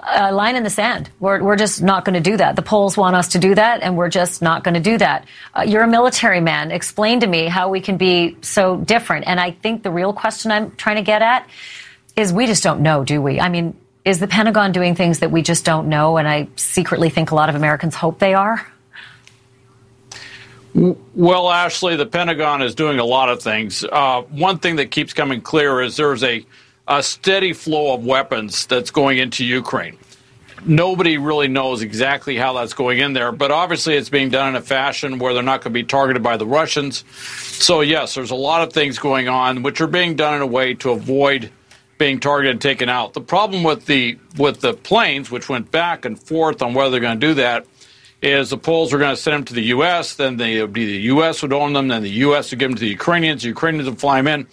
a 0.05 0.33
line 0.33 0.57
in 0.57 0.63
the 0.63 0.71
sand. 0.71 1.11
We're, 1.21 1.43
we're 1.43 1.57
just 1.57 1.83
not 1.83 2.05
going 2.05 2.15
to 2.15 2.31
do 2.31 2.37
that. 2.37 2.57
The 2.57 2.63
Poles 2.63 2.97
want 2.97 3.15
us 3.15 3.29
to 3.29 3.39
do 3.39 3.55
that, 3.55 3.83
and 3.83 3.97
we're 3.97 4.09
just 4.09 4.43
not 4.43 4.65
going 4.65 4.75
to 4.75 4.81
do 4.81 4.99
that. 4.99 5.27
Uh, 5.57 5.63
you're 5.63 5.83
a 5.83 5.89
military 5.89 6.41
man. 6.41 6.73
Explain 6.73 7.21
to 7.21 7.27
me 7.27 7.47
how 7.47 7.71
we 7.71 7.81
can 7.81 7.97
be 7.97 8.37
so 8.41 8.77
different. 8.77 9.27
And 9.29 9.39
I 9.39 9.53
think 9.53 9.85
the 9.85 9.93
real 9.93 10.13
question 10.13 10.51
I'm 10.51 10.73
trying 10.73 10.97
to 10.97 11.03
get 11.03 11.23
at 11.23 11.49
is 12.17 12.33
we 12.33 12.47
just 12.47 12.65
don't 12.65 12.83
know, 12.83 13.05
do 13.05 13.23
we? 13.23 13.41
I 13.41 13.49
mean, 13.49 13.77
is 14.05 14.19
the 14.19 14.27
Pentagon 14.27 14.73
doing 14.73 14.95
things 14.95 15.21
that 15.21 15.31
we 15.31 15.43
just 15.43 15.65
don't 15.65 15.89
know? 15.89 16.17
And 16.17 16.29
I 16.29 16.49
secretly 16.57 17.11
think 17.11 17.31
a 17.31 17.35
lot 17.35 17.49
of 17.49 17.55
Americans 17.55 17.95
hope 17.95 18.19
they 18.19 18.35
are. 18.35 18.67
Well, 20.75 21.51
Ashley, 21.51 21.97
the 21.97 22.07
Pentagon 22.07 22.63
is 22.63 22.75
doing 22.75 22.99
a 22.99 23.05
lot 23.05 23.29
of 23.29 23.43
things. 23.43 23.85
Uh, 23.85 24.23
one 24.23 24.59
thing 24.59 24.77
that 24.77 24.91
keeps 24.91 25.13
coming 25.13 25.43
clear 25.43 25.83
is 25.83 25.97
there's 25.97 26.25
a, 26.25 26.47
a 26.89 27.03
steady 27.03 27.53
flow 27.53 27.93
of 27.95 28.07
weapons 28.07 28.67
that's 28.67 28.91
going 28.91 29.19
into 29.19 29.45
Ukraine. 29.45 29.99
Nobody 30.65 31.19
really 31.19 31.49
knows 31.49 31.83
exactly 31.83 32.37
how 32.37 32.53
that's 32.55 32.73
going 32.73 33.01
in 33.01 33.13
there, 33.13 33.33
but 33.33 33.51
obviously 33.51 33.97
it's 33.97 34.09
being 34.09 34.31
done 34.31 34.51
in 34.51 34.57
a 34.57 34.63
fashion 34.63 35.19
where 35.19 35.35
they're 35.35 35.43
not 35.43 35.61
going 35.61 35.73
to 35.73 35.79
be 35.79 35.83
targeted 35.83 36.23
by 36.23 36.37
the 36.37 36.47
Russians. 36.47 37.05
So, 37.09 37.81
yes, 37.81 38.15
there's 38.15 38.31
a 38.31 38.37
lot 38.37 38.63
of 38.63 38.73
things 38.73 38.99
going 38.99 39.29
on 39.29 39.63
which 39.63 39.81
are 39.81 39.89
being 39.89 40.15
done 40.15 40.35
in 40.35 40.43
a 40.43 40.47
way 40.47 40.75
to 40.75 40.93
avoid 40.93 41.51
being 42.03 42.19
targeted 42.19 42.51
and 42.51 42.61
taken 42.61 42.89
out. 42.89 43.13
The 43.13 43.21
problem 43.21 43.63
with 43.63 43.87
the 43.87 44.19
with 44.37 44.61
the 44.61 44.75
planes, 44.75 45.31
which 45.31 45.49
went 45.49 45.71
back 45.71 46.05
and 46.05 46.19
forth 46.19 46.61
on 46.61 46.75
whether 46.75 46.91
they're 46.91 46.99
going 46.99 47.21
to 47.21 47.27
do 47.29 47.35
that, 47.35 47.65
is 48.21 48.51
the 48.51 48.59
Poles 48.59 48.93
were 48.93 48.99
going 48.99 49.15
to 49.15 49.21
send 49.21 49.35
them 49.35 49.45
to 49.45 49.55
the 49.55 49.63
U.S., 49.77 50.17
then 50.17 50.37
the, 50.37 50.67
the 50.67 50.83
U.S. 50.83 51.43
would 51.43 51.53
own 51.53 51.75
them, 51.75 51.87
then 51.87 52.03
the 52.03 52.11
U.S. 52.27 52.51
would 52.51 52.59
give 52.59 52.71
them 52.71 52.77
to 52.77 52.81
the 52.81 52.89
Ukrainians, 52.89 53.43
the 53.43 53.51
Ukrainians 53.51 53.89
would 53.89 54.01
fly 54.01 54.21
them 54.21 54.27
in. 54.27 54.49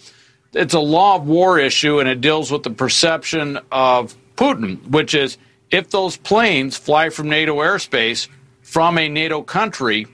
It's 0.52 0.74
a 0.74 0.80
law 0.80 1.16
of 1.16 1.26
war 1.26 1.58
issue, 1.58 1.98
and 1.98 2.08
it 2.08 2.20
deals 2.20 2.52
with 2.52 2.62
the 2.62 2.70
perception 2.70 3.58
of 3.72 4.14
Putin, 4.36 4.88
which 4.88 5.12
is 5.12 5.36
if 5.72 5.90
those 5.90 6.16
planes 6.16 6.76
fly 6.76 7.10
from 7.10 7.28
NATO 7.28 7.56
airspace 7.56 8.28
from 8.62 8.96
a 8.96 9.08
NATO 9.08 9.42
country, 9.42 10.06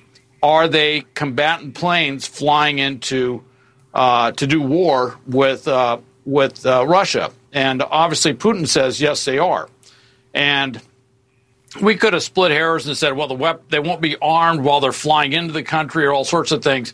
are 0.43 0.69
they 0.69 1.05
combatant 1.13 1.75
planes 1.75 2.27
flying 2.27 2.79
into 2.79 3.45
uh, 3.93 4.33
to 4.33 4.47
do 4.47 4.63
war 4.63 5.19
with 5.27 5.69
uh, 5.69 5.99
with 6.27 6.67
uh, 6.67 6.85
Russia? 6.87 7.33
And 7.53 7.83
obviously, 7.83 8.35
Putin 8.35 8.69
says 8.69 9.01
yes, 9.01 9.25
they 9.25 9.39
are. 9.39 9.71
And 10.35 10.79
we 11.81 11.97
could 11.97 12.13
have 12.13 12.23
split 12.23 12.51
hairs 12.51 12.87
and 12.87 12.97
said, 12.97 13.15
well, 13.15 13.29
the 13.29 13.35
wep- 13.35 13.71
they 13.71 13.79
won't 13.79 14.03
be 14.03 14.17
armed 14.21 14.61
while 14.61 14.81
they're 14.81 14.93
flying 14.93 15.33
into 15.33 15.55
the 15.55 15.63
country 15.63 16.05
or 16.05 16.13
all 16.13 16.25
sorts 16.25 16.53
of 16.53 16.63
things. 16.63 16.93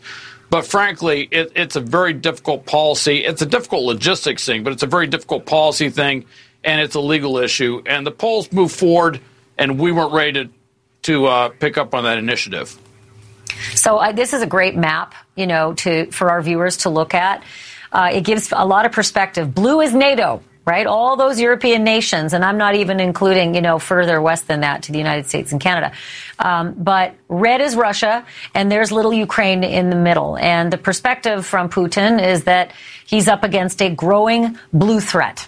But 0.49 0.65
frankly, 0.65 1.27
it, 1.31 1.51
it's 1.55 1.75
a 1.75 1.81
very 1.81 2.13
difficult 2.13 2.65
policy. 2.65 3.25
It's 3.25 3.41
a 3.41 3.45
difficult 3.45 3.83
logistics 3.83 4.45
thing, 4.45 4.63
but 4.63 4.71
it's 4.71 4.83
a 4.83 4.87
very 4.87 5.07
difficult 5.07 5.45
policy 5.45 5.89
thing, 5.89 6.25
and 6.63 6.79
it's 6.79 6.95
a 6.95 6.99
legal 6.99 7.37
issue. 7.37 7.81
And 7.85 8.05
the 8.05 8.11
Poles 8.11 8.51
moved 8.51 8.75
forward, 8.75 9.19
and 9.57 9.79
we 9.79 9.91
weren't 9.91 10.13
ready 10.13 10.45
to, 10.45 10.49
to 11.03 11.25
uh, 11.25 11.49
pick 11.49 11.77
up 11.77 11.95
on 11.95 12.03
that 12.03 12.17
initiative. 12.19 12.77
So 13.73 13.97
uh, 13.97 14.11
this 14.11 14.33
is 14.33 14.41
a 14.41 14.47
great 14.47 14.75
map, 14.75 15.15
you 15.35 15.47
know, 15.47 15.73
to 15.75 16.11
for 16.11 16.29
our 16.29 16.41
viewers 16.41 16.77
to 16.77 16.89
look 16.89 17.13
at. 17.13 17.43
Uh, 17.93 18.09
it 18.11 18.25
gives 18.25 18.51
a 18.51 18.65
lot 18.65 18.85
of 18.85 18.91
perspective. 18.91 19.55
Blue 19.55 19.79
is 19.79 19.93
NATO 19.93 20.41
right? 20.65 20.87
All 20.87 21.17
those 21.17 21.39
European 21.39 21.83
nations, 21.83 22.33
and 22.33 22.43
I'm 22.43 22.57
not 22.57 22.75
even 22.75 22.99
including, 22.99 23.55
you 23.55 23.61
know, 23.61 23.79
further 23.79 24.21
west 24.21 24.47
than 24.47 24.61
that 24.61 24.83
to 24.83 24.91
the 24.91 24.97
United 24.97 25.27
States 25.27 25.51
and 25.51 25.59
Canada. 25.59 25.91
Um, 26.39 26.73
but 26.73 27.15
red 27.27 27.59
is 27.59 27.75
Russia, 27.75 28.25
and 28.53 28.71
there's 28.71 28.91
little 28.91 29.13
Ukraine 29.13 29.63
in 29.63 29.89
the 29.89 29.95
middle. 29.95 30.37
And 30.37 30.71
the 30.71 30.77
perspective 30.77 31.45
from 31.45 31.69
Putin 31.69 32.25
is 32.25 32.45
that 32.45 32.71
he's 33.05 33.27
up 33.27 33.43
against 33.43 33.81
a 33.81 33.89
growing 33.89 34.57
blue 34.71 35.01
threat. 35.01 35.47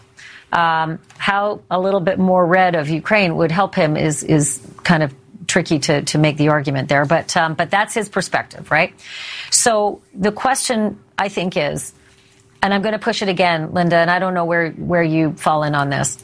Um, 0.51 0.99
how 1.17 1.61
a 1.71 1.79
little 1.79 1.99
bit 1.99 2.19
more 2.19 2.45
red 2.45 2.75
of 2.75 2.89
Ukraine 2.89 3.35
would 3.37 3.51
help 3.51 3.75
him 3.75 3.97
is 3.97 4.23
is 4.23 4.61
kind 4.83 5.03
of 5.03 5.13
tricky 5.47 5.79
to, 5.79 6.01
to 6.03 6.17
make 6.17 6.37
the 6.37 6.49
argument 6.49 6.89
there, 6.89 7.05
but 7.05 7.35
um, 7.35 7.55
but 7.55 7.69
that's 7.69 7.93
his 7.93 8.09
perspective, 8.09 8.71
right? 8.71 8.93
So 9.49 10.01
the 10.13 10.31
question 10.31 10.99
I 11.17 11.29
think 11.29 11.57
is 11.57 11.93
and 12.65 12.73
I'm 12.73 12.81
going 12.81 12.93
to 12.93 12.99
push 12.99 13.21
it 13.21 13.29
again, 13.29 13.73
Linda, 13.73 13.95
and 13.95 14.09
I 14.09 14.17
don't 14.17 14.33
know 14.33 14.45
where, 14.45 14.71
where 14.71 15.03
you 15.03 15.33
fall 15.33 15.61
in 15.61 15.75
on 15.75 15.91
this. 15.91 16.17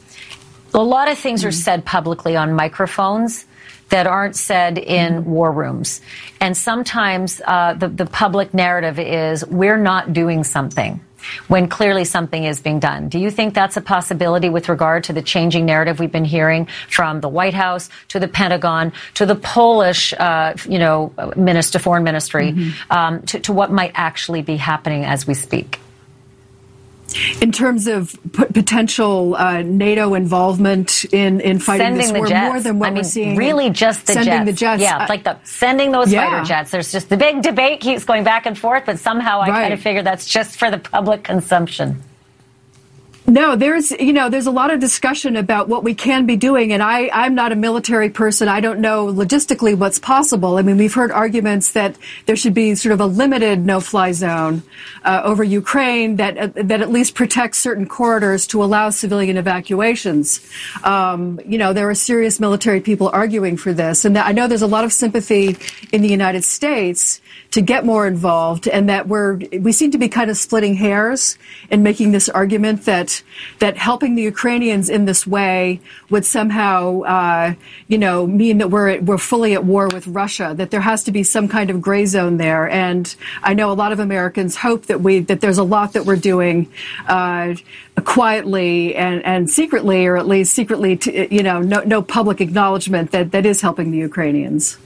A 0.74 0.82
lot 0.82 1.08
of 1.08 1.16
things 1.16 1.40
mm-hmm. 1.40 1.48
are 1.50 1.52
said 1.52 1.84
publicly 1.84 2.34
on 2.34 2.54
microphones 2.54 3.46
that 3.90 4.08
aren't 4.08 4.34
said 4.34 4.76
in 4.76 5.20
mm-hmm. 5.20 5.30
war 5.30 5.52
rooms. 5.52 6.00
And 6.40 6.56
sometimes 6.56 7.40
uh, 7.46 7.74
the, 7.74 7.88
the 7.88 8.06
public 8.06 8.54
narrative 8.54 8.98
is 8.98 9.46
we're 9.46 9.76
not 9.76 10.12
doing 10.12 10.42
something 10.42 11.00
when 11.46 11.68
clearly 11.68 12.04
something 12.04 12.42
is 12.42 12.60
being 12.60 12.80
done. 12.80 13.08
Do 13.08 13.20
you 13.20 13.30
think 13.30 13.54
that's 13.54 13.76
a 13.76 13.80
possibility 13.80 14.48
with 14.48 14.68
regard 14.68 15.04
to 15.04 15.12
the 15.12 15.22
changing 15.22 15.64
narrative 15.64 16.00
we've 16.00 16.10
been 16.10 16.24
hearing 16.24 16.66
from 16.88 17.20
the 17.20 17.28
White 17.28 17.54
House 17.54 17.88
to 18.08 18.18
the 18.18 18.26
Pentagon 18.26 18.92
to 19.14 19.26
the 19.26 19.36
Polish, 19.36 20.12
uh, 20.14 20.54
you 20.68 20.80
know, 20.80 21.12
minister, 21.36 21.78
foreign 21.78 22.02
ministry, 22.02 22.50
mm-hmm. 22.50 22.92
um, 22.92 23.22
to, 23.26 23.38
to 23.38 23.52
what 23.52 23.70
might 23.70 23.92
actually 23.94 24.42
be 24.42 24.56
happening 24.56 25.04
as 25.04 25.24
we 25.24 25.34
speak? 25.34 25.78
In 27.40 27.52
terms 27.52 27.86
of 27.86 28.16
p- 28.32 28.44
potential 28.44 29.34
uh, 29.34 29.62
NATO 29.62 30.14
involvement 30.14 31.04
in, 31.12 31.40
in 31.40 31.58
fighting 31.58 31.86
sending 31.86 32.00
this 32.00 32.12
war, 32.12 32.26
jets. 32.26 32.52
more 32.52 32.60
than 32.60 32.78
what 32.78 32.86
I 32.86 32.90
mean, 32.90 32.96
we're 32.98 33.04
seeing. 33.04 33.36
Really, 33.36 33.70
just 33.70 34.06
the 34.06 34.14
sending 34.14 34.32
jets. 34.32 34.46
the 34.46 34.52
jets. 34.52 34.82
Yeah, 34.82 35.06
like 35.08 35.24
the 35.24 35.38
sending 35.44 35.92
those 35.92 36.12
yeah. 36.12 36.26
fighter 36.26 36.44
jets. 36.44 36.70
There's 36.70 36.92
just 36.92 37.08
the 37.08 37.16
big 37.16 37.42
debate 37.42 37.80
keeps 37.80 38.04
going 38.04 38.24
back 38.24 38.46
and 38.46 38.58
forth, 38.58 38.84
but 38.86 38.98
somehow 38.98 39.40
I 39.40 39.48
right. 39.48 39.62
kind 39.62 39.74
of 39.74 39.80
figure 39.80 40.02
that's 40.02 40.26
just 40.26 40.58
for 40.58 40.70
the 40.70 40.78
public 40.78 41.24
consumption. 41.24 42.02
No, 43.26 43.54
there's 43.54 43.92
you 43.92 44.12
know 44.12 44.28
there's 44.28 44.48
a 44.48 44.50
lot 44.50 44.72
of 44.72 44.80
discussion 44.80 45.36
about 45.36 45.68
what 45.68 45.84
we 45.84 45.94
can 45.94 46.26
be 46.26 46.34
doing, 46.34 46.72
and 46.72 46.82
I 46.82 47.08
I'm 47.12 47.36
not 47.36 47.52
a 47.52 47.56
military 47.56 48.10
person. 48.10 48.48
I 48.48 48.60
don't 48.60 48.80
know 48.80 49.06
logistically 49.06 49.76
what's 49.78 50.00
possible. 50.00 50.56
I 50.56 50.62
mean, 50.62 50.76
we've 50.76 50.92
heard 50.92 51.12
arguments 51.12 51.72
that 51.72 51.96
there 52.26 52.34
should 52.34 52.52
be 52.52 52.74
sort 52.74 52.92
of 52.92 53.00
a 53.00 53.06
limited 53.06 53.64
no-fly 53.64 54.10
zone 54.10 54.64
uh, 55.04 55.22
over 55.24 55.44
Ukraine 55.44 56.16
that 56.16 56.36
uh, 56.36 56.48
that 56.56 56.82
at 56.82 56.90
least 56.90 57.14
protects 57.14 57.58
certain 57.58 57.86
corridors 57.86 58.46
to 58.48 58.62
allow 58.62 58.90
civilian 58.90 59.36
evacuations. 59.36 60.40
Um, 60.82 61.40
you 61.46 61.58
know, 61.58 61.72
there 61.72 61.88
are 61.88 61.94
serious 61.94 62.40
military 62.40 62.80
people 62.80 63.08
arguing 63.12 63.56
for 63.56 63.72
this, 63.72 64.04
and 64.04 64.18
I 64.18 64.32
know 64.32 64.48
there's 64.48 64.62
a 64.62 64.66
lot 64.66 64.84
of 64.84 64.92
sympathy 64.92 65.56
in 65.92 66.02
the 66.02 66.08
United 66.08 66.42
States 66.42 67.20
to 67.52 67.60
get 67.60 67.84
more 67.84 68.06
involved, 68.06 68.66
and 68.66 68.88
that 68.88 69.08
we're 69.08 69.34
we 69.60 69.72
seem 69.72 69.90
to 69.90 69.98
be 69.98 70.08
kind 70.08 70.30
of 70.30 70.36
splitting 70.38 70.74
hairs 70.74 71.38
and 71.70 71.84
making 71.84 72.12
this 72.12 72.28
argument 72.30 72.86
that 72.86 73.22
that 73.58 73.76
helping 73.76 74.14
the 74.14 74.22
Ukrainians 74.22 74.88
in 74.88 75.04
this 75.04 75.26
way 75.26 75.80
would 76.08 76.24
somehow, 76.24 77.02
uh, 77.02 77.54
you 77.88 77.98
know, 77.98 78.26
mean 78.26 78.58
that 78.58 78.70
we're 78.70 79.00
we're 79.02 79.18
fully 79.18 79.52
at 79.52 79.64
war 79.64 79.88
with 79.88 80.06
Russia. 80.06 80.54
That 80.56 80.70
there 80.70 80.80
has 80.80 81.04
to 81.04 81.12
be 81.12 81.22
some 81.22 81.46
kind 81.46 81.68
of 81.68 81.82
gray 81.82 82.06
zone 82.06 82.38
there, 82.38 82.68
and 82.68 83.14
I 83.42 83.52
know 83.52 83.70
a 83.70 83.74
lot 83.74 83.92
of 83.92 84.00
Americans 84.00 84.56
hope 84.56 84.86
that 84.86 85.02
we 85.02 85.20
that 85.20 85.42
there's 85.42 85.58
a 85.58 85.64
lot 85.64 85.92
that 85.92 86.06
we're 86.06 86.16
doing. 86.16 86.72
Uh, 87.06 87.54
quietly 88.04 88.94
and, 88.94 89.22
and 89.24 89.50
secretly, 89.50 90.06
or 90.06 90.16
at 90.16 90.26
least 90.26 90.54
secretly, 90.54 90.96
to, 90.96 91.32
you 91.32 91.42
know, 91.42 91.60
no, 91.60 91.80
no 91.82 92.00
public 92.00 92.40
acknowledgement 92.40 93.10
that, 93.10 93.32
that 93.32 93.44
is 93.44 93.60
helping 93.60 93.90
the 93.90 93.98
Ukrainians. 93.98 94.78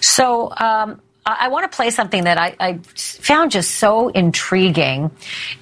So, 0.00 0.52
um, 0.56 1.00
I 1.24 1.48
want 1.48 1.70
to 1.70 1.74
play 1.74 1.90
something 1.90 2.24
that 2.24 2.36
I, 2.36 2.56
I, 2.58 2.78
found 2.96 3.52
just 3.52 3.76
so 3.76 4.08
intriguing, 4.08 5.12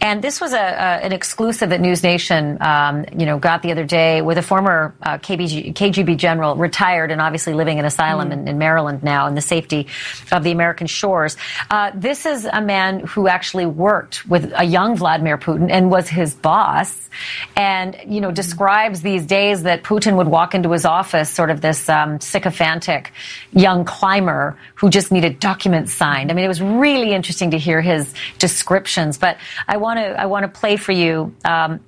and 0.00 0.23
this 0.23 0.40
was 0.40 0.55
a, 0.55 0.57
a 0.57 1.05
an 1.05 1.12
exclusive 1.12 1.69
that 1.69 1.83
News 1.83 2.02
Nation, 2.02 2.57
um, 2.62 3.05
you 3.14 3.26
know, 3.26 3.38
got 3.38 3.61
the 3.61 3.71
other 3.71 3.85
day 3.85 4.23
with 4.23 4.38
a 4.38 4.43
former 4.43 4.95
uh, 5.02 5.19
KBG, 5.19 5.75
KGB 5.75 6.17
general, 6.17 6.57
retired 6.57 7.11
and 7.11 7.21
obviously 7.21 7.52
living 7.52 7.76
in 7.76 7.85
asylum 7.85 8.31
mm. 8.31 8.33
in, 8.33 8.49
in, 8.49 8.59
Maryland 8.59 9.02
now, 9.02 9.26
in 9.26 9.35
the 9.35 9.43
safety 9.43 9.87
of 10.33 10.45
the 10.45 10.50
American 10.50 10.87
shores. 10.87 11.37
Uh, 11.69 11.90
this 11.95 12.25
is 12.25 12.47
a 12.47 12.62
man 12.62 13.00
who 13.00 13.29
actually 13.29 13.67
worked 13.67 14.26
with 14.26 14.50
a 14.57 14.64
young 14.64 14.97
Vladimir 14.97 15.37
Putin 15.37 15.71
and 15.71 15.90
was 15.90 16.09
his 16.09 16.35
boss, 16.35 17.11
and 17.55 17.99
you 18.07 18.23
know, 18.23 18.31
describes 18.31 19.02
these 19.02 19.26
days 19.26 19.64
that 19.64 19.83
Putin 19.83 20.17
would 20.17 20.29
walk 20.29 20.55
into 20.55 20.71
his 20.71 20.87
office, 20.87 21.29
sort 21.29 21.50
of 21.50 21.61
this 21.61 21.87
um, 21.90 22.19
sycophantic 22.19 23.12
young 23.52 23.85
climber 23.85 24.57
who 24.76 24.88
just 24.88 25.12
needed 25.12 25.38
documents 25.50 25.92
signed. 25.92 26.30
I 26.30 26.35
mean, 26.35 26.45
it 26.45 26.49
was 26.57 26.62
really 26.62 27.12
interesting 27.12 27.50
to 27.50 27.59
hear 27.59 27.80
his 27.80 28.14
descriptions. 28.38 29.19
But 29.19 29.37
I 29.66 29.76
want 29.85 29.99
to 29.99 30.07
I 30.25 30.26
want 30.26 30.45
to 30.47 30.61
play 30.61 30.76
for 30.76 30.92
you 30.92 31.35
um, 31.45 31.80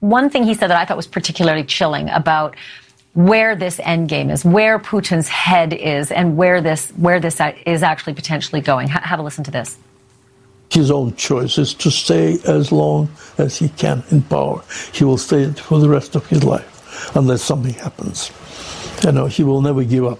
one 0.00 0.30
thing 0.30 0.42
he 0.44 0.54
said 0.54 0.68
that 0.70 0.78
I 0.82 0.84
thought 0.86 0.96
was 0.96 1.06
particularly 1.06 1.64
chilling 1.64 2.08
about 2.08 2.56
where 3.14 3.54
this 3.54 3.78
end 3.92 4.08
game 4.08 4.30
is, 4.30 4.44
where 4.44 4.78
Putin's 4.78 5.28
head 5.28 5.70
is, 5.74 6.10
and 6.10 6.26
where 6.40 6.58
this 6.68 6.90
where 7.06 7.20
this 7.20 7.36
is 7.66 7.82
actually 7.82 8.14
potentially 8.14 8.62
going. 8.72 8.86
H- 8.88 9.08
have 9.10 9.20
a 9.20 9.22
listen 9.22 9.44
to 9.44 9.50
this. 9.58 9.76
His 10.70 10.90
own 10.90 11.14
choice 11.16 11.58
is 11.58 11.74
to 11.84 11.90
stay 11.90 12.38
as 12.46 12.72
long 12.72 13.10
as 13.36 13.58
he 13.58 13.68
can 13.82 14.02
in 14.10 14.22
power. 14.22 14.58
He 14.96 15.04
will 15.04 15.18
stay 15.18 15.42
for 15.68 15.78
the 15.84 15.90
rest 15.96 16.16
of 16.16 16.24
his 16.32 16.42
life 16.54 16.70
unless 17.14 17.42
something 17.42 17.74
happens. 17.74 18.32
You 19.04 19.12
know, 19.12 19.26
he 19.26 19.42
will 19.44 19.60
never 19.60 19.84
give 19.84 20.06
up 20.12 20.18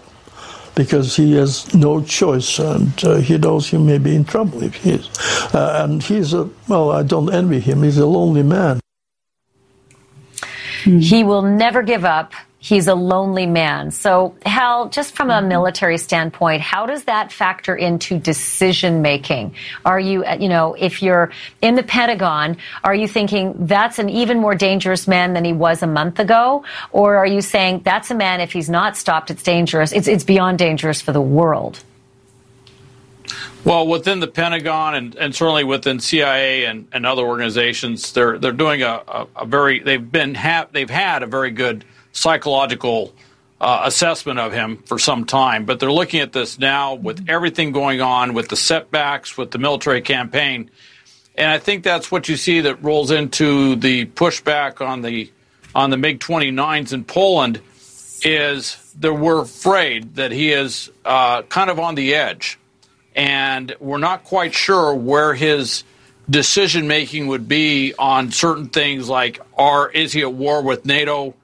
because 0.75 1.17
he 1.17 1.33
has 1.35 1.73
no 1.75 2.03
choice 2.03 2.59
and 2.59 3.05
uh, 3.05 3.17
he 3.17 3.39
knows 3.39 3.69
he 3.69 3.79
may 3.79 3.99
be 3.99 4.15
in 4.15 4.25
trouble 4.25 4.63
if 4.63 4.75
he 4.77 4.93
is. 4.93 5.09
Uh, 5.55 5.85
and 5.85 6.03
he's 6.03 6.33
a, 6.33 6.49
well, 6.69 6.91
I 6.91 7.03
don't 7.03 7.33
envy 7.33 7.61
him, 7.61 7.83
he's 7.83 7.99
a 7.99 8.07
lonely 8.07 8.43
man. 8.43 8.81
He 10.85 11.23
will 11.23 11.43
never 11.43 11.83
give 11.83 12.05
up 12.05 12.33
he's 12.63 12.87
a 12.87 12.95
lonely 12.95 13.45
man. 13.45 13.91
So, 13.91 14.35
Hal, 14.47 14.89
just 14.89 15.15
from 15.17 15.31
a 15.31 15.35
mm-hmm. 15.35 15.49
military 15.49 15.99
standpoint, 15.99 16.63
how 16.63 16.87
does 16.87 17.05
that 17.05 17.33
factor 17.33 17.75
into 17.75 18.19
decision 18.19 19.03
making? 19.03 19.55
Are 19.85 19.99
you, 19.99 20.25
you 20.39 20.49
know, 20.49 20.75
if 20.79 21.03
you're 21.03 21.33
in 21.61 21.75
the 21.75 21.83
Pentagon, 21.83 22.57
are 22.85 22.95
you 22.95 23.09
thinking 23.09 23.67
that's 23.67 23.99
an 23.99 24.09
even 24.09 24.39
more 24.39 24.55
dangerous 24.55 25.09
man 25.09 25.35
than 25.35 25.45
he 25.45 25.53
was 25.53 25.83
a 25.83 25.89
month 25.89 26.21
ago? 26.21 26.65
Or 26.93 27.17
are 27.17 27.27
you 27.27 27.41
saying 27.41 27.83
that's 27.85 28.13
a 28.13 28.15
man, 28.15 28.41
if 28.41 28.53
he's 28.53 28.71
not 28.71 28.97
stopped, 28.97 29.33
it's 29.33 29.43
dangerous, 29.43 29.93
it's, 29.93 30.07
it's 30.07 30.25
beyond 30.25 30.59
dangerous 30.59 31.03
for 31.03 31.11
the 31.11 31.21
world? 31.21 31.83
Well, 33.65 33.87
within 33.89 34.21
the 34.21 34.27
Pentagon 34.29 34.95
and, 34.95 35.15
and 35.17 35.35
certainly 35.35 35.65
within 35.65 35.99
CIA 35.99 36.65
and, 36.65 36.87
and 36.93 37.07
other 37.07 37.23
organizations, 37.23 38.13
they're 38.13 38.37
they're 38.37 38.51
doing 38.51 38.83
a, 38.83 39.03
a, 39.07 39.27
a 39.37 39.47
very 39.47 39.79
they've 39.79 40.11
been 40.11 40.35
ha- 40.35 40.67
they've 40.73 40.91
had 40.91 41.23
a 41.23 41.27
very 41.27 41.53
good 41.53 41.85
psychological 42.13 43.13
uh, 43.61 43.83
assessment 43.85 44.39
of 44.39 44.53
him 44.53 44.79
for 44.79 44.99
some 44.99 45.25
time, 45.25 45.65
but 45.65 45.81
they're 45.81 45.93
looking 45.93 46.21
at 46.21 46.33
this 46.33 46.59
now 46.59 46.95
with 46.95 47.29
everything 47.29 47.73
going 47.73 48.01
on, 48.01 48.35
with 48.35 48.49
the 48.49 48.57
setbacks, 48.57 49.37
with 49.37 49.51
the 49.51 49.59
military 49.59 50.03
campaign, 50.03 50.71
and 51.35 51.51
I 51.51 51.59
think 51.59 51.83
that's 51.83 52.11
what 52.11 52.29
you 52.29 52.37
see 52.37 52.63
that 52.63 52.83
rolls 52.83 53.11
into 53.11 53.77
the 53.77 54.07
pushback 54.07 54.87
on 54.87 55.03
the 55.03 55.31
on 55.75 55.91
the 55.91 55.97
MiG 55.97 56.21
29s 56.21 56.93
in 56.93 57.05
Poland. 57.05 57.61
Is 58.25 58.77
that 59.01 59.13
we're 59.15 59.41
afraid 59.41 60.15
that 60.17 60.31
he 60.31 60.53
is 60.53 60.91
uh, 61.05 61.43
kind 61.43 61.71
of 61.71 61.81
on 61.81 61.97
the 61.97 62.15
edge, 62.15 62.59
and 63.17 63.75
we're 63.81 63.99
not 63.99 64.25
quite 64.25 64.55
sure 64.55 64.95
where 64.95 65.35
his 65.35 65.83
decision 66.31 66.87
making 66.87 67.27
would 67.27 67.49
be 67.49 67.95
on 67.99 68.31
certain 68.31 68.69
things 68.69 69.09
like 69.09 69.41
are 69.59 69.91
is 69.91 70.13
he 70.13 70.21
at 70.21 70.33
war 70.33 70.63
with 70.63 70.85
NATO? 70.85 71.35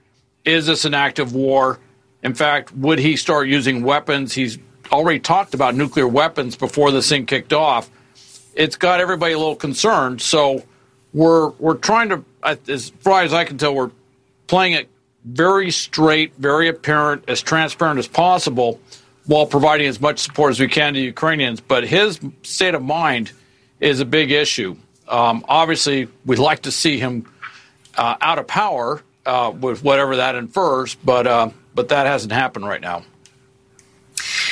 Is 0.48 0.64
this 0.64 0.86
an 0.86 0.94
act 0.94 1.18
of 1.18 1.34
war? 1.34 1.78
In 2.22 2.32
fact, 2.32 2.74
would 2.74 2.98
he 2.98 3.16
start 3.16 3.48
using 3.48 3.82
weapons? 3.82 4.32
He's 4.32 4.58
already 4.90 5.20
talked 5.20 5.52
about 5.52 5.74
nuclear 5.74 6.08
weapons 6.08 6.56
before 6.56 6.90
this 6.90 7.06
thing 7.10 7.26
kicked 7.26 7.52
off. 7.52 7.90
It's 8.54 8.74
got 8.74 8.98
everybody 8.98 9.34
a 9.34 9.38
little 9.38 9.56
concerned. 9.56 10.22
So 10.22 10.64
we're 11.12 11.50
we're 11.58 11.74
trying 11.74 12.08
to, 12.08 12.24
as 12.42 12.88
far 13.00 13.24
as 13.24 13.34
I 13.34 13.44
can 13.44 13.58
tell, 13.58 13.74
we're 13.74 13.90
playing 14.46 14.72
it 14.72 14.88
very 15.26 15.70
straight, 15.70 16.32
very 16.38 16.68
apparent, 16.68 17.24
as 17.28 17.42
transparent 17.42 17.98
as 17.98 18.08
possible, 18.08 18.80
while 19.26 19.44
providing 19.44 19.86
as 19.86 20.00
much 20.00 20.18
support 20.18 20.52
as 20.52 20.60
we 20.60 20.66
can 20.66 20.94
to 20.94 21.00
Ukrainians. 21.00 21.60
But 21.60 21.86
his 21.86 22.18
state 22.42 22.74
of 22.74 22.82
mind 22.82 23.32
is 23.80 24.00
a 24.00 24.06
big 24.06 24.30
issue. 24.30 24.78
Um, 25.08 25.44
obviously, 25.46 26.08
we'd 26.24 26.38
like 26.38 26.62
to 26.62 26.72
see 26.72 26.98
him 26.98 27.30
uh, 27.98 28.16
out 28.22 28.38
of 28.38 28.46
power 28.46 29.02
uh, 29.28 29.50
with 29.50 29.84
whatever 29.84 30.16
that 30.16 30.34
infers, 30.34 30.94
but 30.96 31.26
uh, 31.26 31.50
but 31.74 31.90
that 31.90 32.06
hasn't 32.06 32.32
happened 32.32 32.66
right 32.66 32.80
now. 32.80 33.04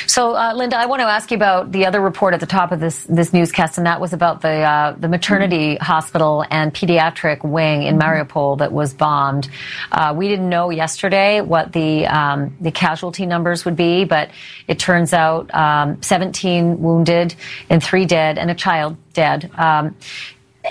So, 0.05 0.35
uh, 0.35 0.53
Linda, 0.55 0.77
I 0.77 0.85
want 0.85 1.01
to 1.01 1.05
ask 1.05 1.31
you 1.31 1.35
about 1.35 1.71
the 1.71 1.85
other 1.85 1.99
report 1.99 2.33
at 2.33 2.39
the 2.39 2.45
top 2.45 2.71
of 2.71 2.79
this 2.79 3.03
this 3.05 3.33
newscast, 3.33 3.77
and 3.77 3.87
that 3.87 3.99
was 3.99 4.13
about 4.13 4.41
the 4.41 4.61
uh, 4.61 4.95
the 4.97 5.07
maternity 5.07 5.75
mm-hmm. 5.75 5.83
hospital 5.83 6.45
and 6.49 6.73
pediatric 6.73 7.43
wing 7.43 7.83
in. 7.83 7.97
Mariupol 7.97 8.59
that 8.59 8.71
was 8.71 8.93
bombed. 8.93 9.49
Uh, 9.91 10.13
we 10.15 10.27
didn't 10.27 10.49
know 10.49 10.69
yesterday 10.69 11.41
what 11.41 11.73
the 11.73 12.05
um, 12.05 12.55
the 12.61 12.71
casualty 12.71 13.25
numbers 13.25 13.65
would 13.65 13.75
be, 13.75 14.05
but 14.05 14.29
it 14.67 14.77
turns 14.77 15.11
out 15.11 15.53
um, 15.53 16.01
17 16.03 16.79
wounded 16.81 17.35
and 17.69 17.83
three 17.83 18.05
dead, 18.05 18.37
and 18.37 18.51
a 18.51 18.55
child 18.55 18.95
dead. 19.13 19.49
Um, 19.55 19.95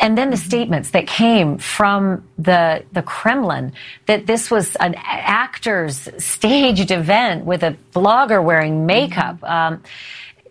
and 0.00 0.16
then 0.16 0.30
the 0.30 0.37
statements 0.37 0.90
that 0.90 1.06
came 1.06 1.59
from 1.59 2.26
the 2.38 2.85
the 2.92 3.02
Kremlin 3.02 3.72
that 4.06 4.26
this 4.26 4.50
was 4.50 4.76
an 4.76 4.94
actor's 4.96 6.09
staged 6.18 6.90
event 6.90 7.44
with 7.44 7.62
a 7.62 7.76
blogger 7.94 8.42
wearing 8.42 8.87
makeup. 8.87 9.42
Um, 9.42 9.82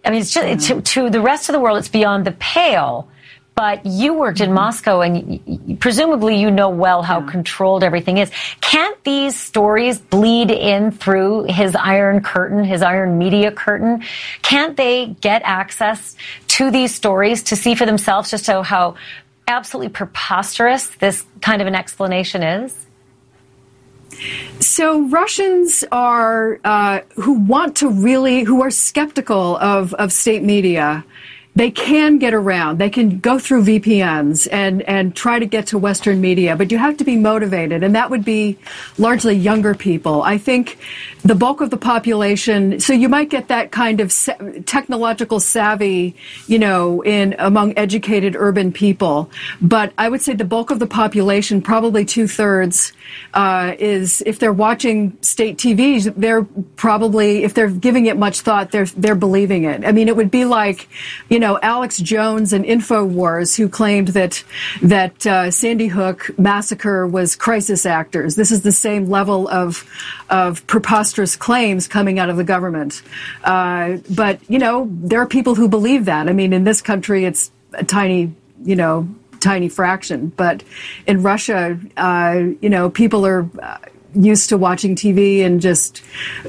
I 0.04 0.12
mean, 0.12 0.22
it's 0.22 0.34
just 0.34 0.68
to, 0.68 0.82
to, 0.82 1.10
the 1.10 1.22
rest 1.22 1.50
of 1.50 1.54
the 1.54 1.60
world, 1.60 1.80
it's 1.80 1.90
beyond 1.90 2.26
the 2.26 2.32
pale. 2.34 3.10
But 3.56 3.86
you 3.86 4.14
worked 4.14 4.42
in 4.42 4.48
mm-hmm. 4.48 4.56
Moscow, 4.56 5.00
and 5.00 5.80
presumably 5.80 6.36
you 6.36 6.52
know 6.52 6.70
well 6.70 7.02
how 7.02 7.22
yeah. 7.22 7.32
controlled 7.32 7.86
everything 7.86 8.18
is. 8.18 8.30
Can't 8.60 9.02
these 9.06 9.40
stories 9.40 9.98
bleed 9.98 10.52
in 10.52 10.92
through 10.92 11.46
his 11.46 11.74
iron 11.74 12.22
curtain, 12.22 12.66
his 12.66 12.82
iron 12.82 13.18
media 13.18 13.54
curtain? 13.54 14.04
Can't 14.42 14.76
they 14.76 15.16
get 15.22 15.42
access 15.46 16.18
to 16.48 16.70
these 16.70 16.94
stories 16.94 17.44
to 17.44 17.56
see 17.56 17.76
for 17.76 17.86
themselves 17.86 18.30
just 18.30 18.46
how, 18.46 18.62
how 18.62 18.96
absolutely 19.48 19.90
preposterous 19.90 20.88
this 20.88 21.26
kind 21.42 21.62
of 21.62 21.68
an 21.68 21.76
explanation 21.76 22.44
is? 22.44 22.86
So 24.60 25.08
Russians 25.10 25.84
are 25.92 26.60
uh, 26.64 27.02
who 27.16 27.34
want 27.40 27.76
to 27.78 27.90
really 27.90 28.44
who 28.44 28.62
are 28.62 28.72
skeptical 28.72 29.58
of 29.58 29.94
of 29.96 30.12
state 30.12 30.44
media 30.44 31.04
they 31.56 31.72
can 31.72 32.18
get 32.18 32.34
around. 32.34 32.80
They 32.80 32.90
can 32.90 33.20
go 33.20 33.40
through 33.40 33.64
VPNs 33.64 34.50
and, 34.52 34.82
and 34.82 35.16
try 35.16 35.40
to 35.40 35.46
get 35.46 35.68
to 35.68 35.78
Western 35.78 36.20
media, 36.20 36.58
but 36.58 36.70
you 36.70 36.78
have 36.78 36.98
to 36.98 37.06
be 37.06 37.16
motivated, 37.16 37.82
and 37.82 37.96
that 37.96 38.10
would 38.10 38.26
be 38.26 38.58
largely 38.98 39.36
younger 39.36 39.74
people. 39.74 40.22
I 40.22 40.38
think 40.38 40.78
the 41.24 41.34
bulk 41.34 41.62
of 41.62 41.70
the 41.70 41.78
population, 41.78 42.82
so 42.82 42.92
you 42.92 43.08
might 43.08 43.30
get 43.30 43.48
that 43.48 43.72
kind 43.72 44.02
of 44.02 44.14
technological 44.66 45.40
savvy, 45.40 46.16
you 46.48 46.60
know, 46.60 47.02
in 47.04 47.36
among 47.40 47.78
educated 47.78 48.36
urban 48.38 48.74
people, 48.74 49.32
but 49.62 49.94
I 49.98 50.10
would 50.10 50.22
say 50.22 50.34
the 50.34 50.44
bulk 50.44 50.72
of 50.72 50.80
the 50.80 50.88
population, 50.88 51.62
probably 51.62 52.04
two 52.04 52.28
thirds, 52.28 52.92
uh, 53.34 53.76
is 53.80 54.22
if 54.26 54.40
they're 54.40 54.52
watching 54.52 55.18
state 55.22 55.58
TVs, 55.58 56.14
they're 56.18 56.44
probably 56.76 57.46
if 57.46 57.54
they're 57.54 57.70
giving 57.70 58.08
it 58.08 58.18
much 58.18 58.42
thought, 58.42 58.72
they're 58.72 58.88
they're 58.88 59.16
believing 59.16 59.64
it. 59.64 59.86
I 59.86 59.94
mean, 59.94 60.10
it 60.10 60.18
would 60.18 60.32
be 60.32 60.44
like, 60.44 60.90
you 61.30 61.40
know 61.40 61.45
know, 61.46 61.60
Alex 61.62 61.98
Jones 61.98 62.54
and 62.54 62.66
InfoWars, 62.66 63.56
who 63.56 63.70
claimed 63.70 64.10
that 64.10 64.44
that 64.82 65.26
uh, 65.26 65.52
Sandy 65.52 65.88
Hook 65.88 66.32
massacre 66.38 67.08
was 67.08 67.36
crisis 67.36 67.86
actors. 67.86 68.36
This 68.36 68.52
is 68.52 68.62
the 68.62 68.72
same 68.72 69.10
level 69.10 69.48
of 69.50 69.86
of 70.30 70.66
preposterous 70.68 71.36
claims 71.36 71.88
coming 71.88 72.20
out 72.20 72.30
of 72.30 72.38
the 72.38 72.44
government. 72.44 73.02
Uh, 73.44 73.98
but 74.10 74.40
you 74.50 74.60
know, 74.60 74.90
there 74.92 75.22
are 75.22 75.28
people 75.28 75.56
who 75.56 75.68
believe 75.68 76.06
that. 76.06 76.28
I 76.28 76.34
mean, 76.34 76.54
in 76.54 76.64
this 76.64 76.82
country, 76.82 77.26
it's 77.26 77.52
a 77.74 77.84
tiny, 77.84 78.34
you 78.64 78.76
know, 78.76 79.08
tiny 79.40 79.70
fraction. 79.70 80.28
But 80.36 80.64
in 81.06 81.22
Russia, 81.22 81.80
uh, 81.98 82.44
you 82.62 82.70
know, 82.70 82.90
people 82.90 83.26
are 83.26 83.48
uh, 83.62 83.78
used 84.16 84.50
to 84.50 84.58
watching 84.58 84.96
TV 84.96 85.46
and 85.46 85.62
just, 85.62 86.02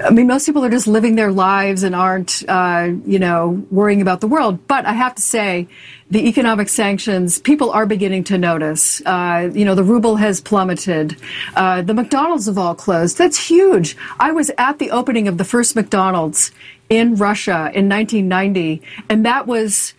I 0.04 0.10
mean, 0.10 0.26
most 0.26 0.46
people 0.46 0.64
are 0.64 0.70
just 0.70 0.86
living 0.86 1.16
their 1.16 1.32
lives 1.32 1.82
and 1.82 1.94
aren't, 1.94 2.42
uh, 2.48 2.90
you 3.04 3.18
know, 3.18 3.66
worrying 3.70 4.02
about 4.02 4.20
the 4.20 4.26
world. 4.26 4.66
But 4.66 4.86
I 4.86 4.92
have 4.92 5.14
to 5.16 5.22
say, 5.22 5.68
the 6.10 6.28
economic 6.28 6.68
sanctions, 6.68 7.40
people 7.40 7.70
are 7.70 7.84
beginning 7.84 8.24
to 8.24 8.38
notice. 8.38 9.02
Uh, 9.04 9.50
you 9.52 9.64
know, 9.64 9.74
the 9.74 9.82
ruble 9.82 10.16
has 10.16 10.40
plummeted. 10.40 11.16
Uh, 11.56 11.82
the 11.82 11.94
McDonald's 11.94 12.46
have 12.46 12.58
all 12.58 12.74
closed. 12.74 13.18
That's 13.18 13.38
huge. 13.38 13.96
I 14.20 14.30
was 14.30 14.50
at 14.56 14.78
the 14.78 14.92
opening 14.92 15.26
of 15.26 15.36
the 15.36 15.44
first 15.44 15.74
McDonald's 15.74 16.52
in 16.88 17.16
Russia 17.16 17.70
in 17.74 17.88
1990, 17.88 18.82
and 19.08 19.26
that 19.26 19.48
was 19.48 19.94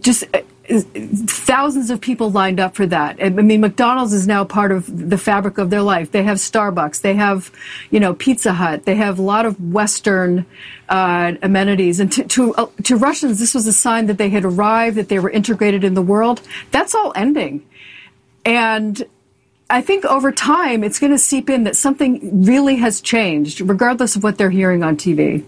just 0.00 0.24
thousands 0.68 1.90
of 1.90 2.00
people 2.00 2.30
lined 2.30 2.60
up 2.60 2.76
for 2.76 2.86
that. 2.86 3.16
I 3.22 3.30
mean, 3.30 3.60
McDonald's 3.60 4.12
is 4.12 4.26
now 4.26 4.44
part 4.44 4.70
of 4.70 5.08
the 5.08 5.16
fabric 5.16 5.56
of 5.56 5.70
their 5.70 5.80
life. 5.80 6.12
They 6.12 6.22
have 6.24 6.36
Starbucks, 6.36 7.00
they 7.00 7.14
have, 7.14 7.50
you 7.90 7.98
know, 8.00 8.14
Pizza 8.14 8.52
Hut, 8.52 8.84
they 8.84 8.94
have 8.94 9.18
a 9.18 9.22
lot 9.22 9.46
of 9.46 9.58
Western 9.72 10.44
uh, 10.88 11.32
amenities. 11.42 12.00
And 12.00 12.12
to 12.12 12.24
to, 12.24 12.54
uh, 12.54 12.66
to 12.84 12.96
Russians, 12.96 13.38
this 13.38 13.54
was 13.54 13.66
a 13.66 13.72
sign 13.72 14.06
that 14.06 14.18
they 14.18 14.28
had 14.28 14.44
arrived, 14.44 14.96
that 14.96 15.08
they 15.08 15.18
were 15.18 15.30
integrated 15.30 15.84
in 15.84 15.94
the 15.94 16.02
world. 16.02 16.42
That's 16.70 16.94
all 16.94 17.12
ending, 17.14 17.66
and. 18.44 19.02
I 19.70 19.82
think 19.82 20.06
over 20.06 20.32
time 20.32 20.82
it's 20.82 20.98
going 20.98 21.12
to 21.12 21.18
seep 21.18 21.50
in 21.50 21.64
that 21.64 21.76
something 21.76 22.46
really 22.46 22.76
has 22.76 23.02
changed, 23.02 23.60
regardless 23.60 24.16
of 24.16 24.22
what 24.22 24.38
they're 24.38 24.48
hearing 24.48 24.82
on 24.82 24.96
TV. 24.96 25.44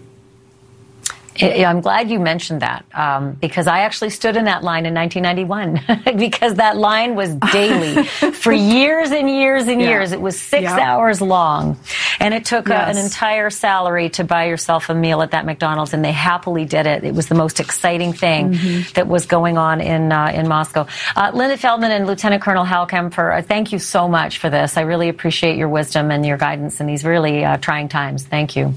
I'm 1.41 1.81
glad 1.81 2.09
you 2.09 2.19
mentioned 2.19 2.61
that 2.61 2.85
um, 2.93 3.33
because 3.33 3.67
I 3.67 3.79
actually 3.79 4.09
stood 4.11 4.37
in 4.37 4.45
that 4.45 4.63
line 4.63 4.85
in 4.85 4.93
1991 4.93 6.17
because 6.17 6.55
that 6.55 6.77
line 6.77 7.15
was 7.15 7.35
daily 7.35 8.03
for 8.33 8.51
years 8.51 9.11
and 9.11 9.29
years 9.29 9.67
and 9.67 9.81
yeah. 9.81 9.89
years. 9.89 10.11
It 10.11 10.21
was 10.21 10.39
six 10.39 10.63
yeah. 10.63 10.77
hours 10.77 11.21
long, 11.21 11.79
and 12.19 12.33
it 12.33 12.45
took 12.45 12.67
yes. 12.67 12.87
a, 12.87 12.99
an 12.99 13.03
entire 13.03 13.49
salary 13.49 14.09
to 14.11 14.23
buy 14.23 14.45
yourself 14.45 14.89
a 14.89 14.95
meal 14.95 15.21
at 15.21 15.31
that 15.31 15.45
McDonald's, 15.45 15.93
and 15.93 16.03
they 16.03 16.11
happily 16.11 16.65
did 16.65 16.85
it. 16.85 17.03
It 17.03 17.13
was 17.13 17.27
the 17.27 17.35
most 17.35 17.59
exciting 17.59 18.13
thing 18.13 18.53
mm-hmm. 18.53 18.93
that 18.93 19.07
was 19.07 19.25
going 19.25 19.57
on 19.57 19.81
in 19.81 20.11
uh, 20.11 20.31
in 20.33 20.47
Moscow. 20.47 20.87
Uh, 21.15 21.31
Linda 21.33 21.57
Feldman 21.57 21.91
and 21.91 22.07
Lieutenant 22.07 22.41
Colonel 22.41 22.63
Hal 22.63 22.87
Kempfer, 22.87 23.37
uh, 23.37 23.41
thank 23.41 23.71
you 23.71 23.79
so 23.79 24.07
much 24.07 24.37
for 24.37 24.49
this. 24.49 24.77
I 24.77 24.81
really 24.81 25.09
appreciate 25.09 25.57
your 25.57 25.69
wisdom 25.69 26.11
and 26.11 26.25
your 26.25 26.37
guidance 26.37 26.79
in 26.79 26.87
these 26.87 27.03
really 27.03 27.43
uh, 27.43 27.57
trying 27.57 27.89
times. 27.89 28.23
Thank 28.23 28.55
you. 28.55 28.73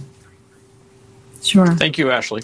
Sure. 1.42 1.66
Thank 1.66 1.98
you, 1.98 2.11
Ashley. 2.11 2.42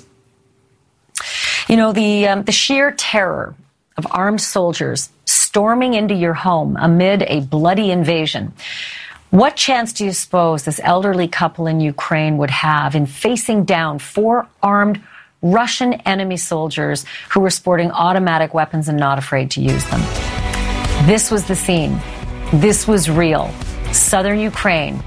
You 1.71 1.77
know, 1.77 1.93
the, 1.93 2.27
um, 2.27 2.43
the 2.43 2.51
sheer 2.51 2.91
terror 2.91 3.55
of 3.97 4.05
armed 4.11 4.41
soldiers 4.41 5.09
storming 5.25 5.95
into 5.95 6.15
your 6.15 6.35
home 6.35 6.77
amid 6.77 7.23
a 7.23 7.43
bloody 7.43 7.93
invasion. 7.93 8.53
What 9.31 9.55
chance 9.55 9.93
do 9.93 10.05
you 10.05 10.11
suppose 10.11 10.65
this 10.65 10.81
elderly 10.83 11.29
couple 11.29 11.69
in 11.69 11.79
Ukraine 11.79 12.39
would 12.39 12.51
have 12.51 12.97
in 12.97 13.07
facing 13.07 13.67
down 13.67 14.01
four 14.01 14.49
armed 14.61 15.01
Russian 15.43 15.93
enemy 15.93 16.39
soldiers 16.39 17.05
who 17.29 17.39
were 17.39 17.51
sporting 17.51 17.93
automatic 17.93 18.53
weapons 18.53 18.89
and 18.89 18.99
not 18.99 19.19
afraid 19.19 19.53
to 19.53 19.61
use 19.61 19.85
them? 19.91 20.01
This 21.07 21.31
was 21.31 21.47
the 21.47 21.55
scene. 21.55 22.01
This 22.53 22.89
was 22.89 23.09
real. 23.09 23.49
Southern 23.93 24.41
Ukraine. 24.41 25.01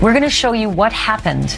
We're 0.00 0.12
going 0.12 0.22
to 0.22 0.30
show 0.30 0.52
you 0.52 0.70
what 0.70 0.92
happened 0.92 1.50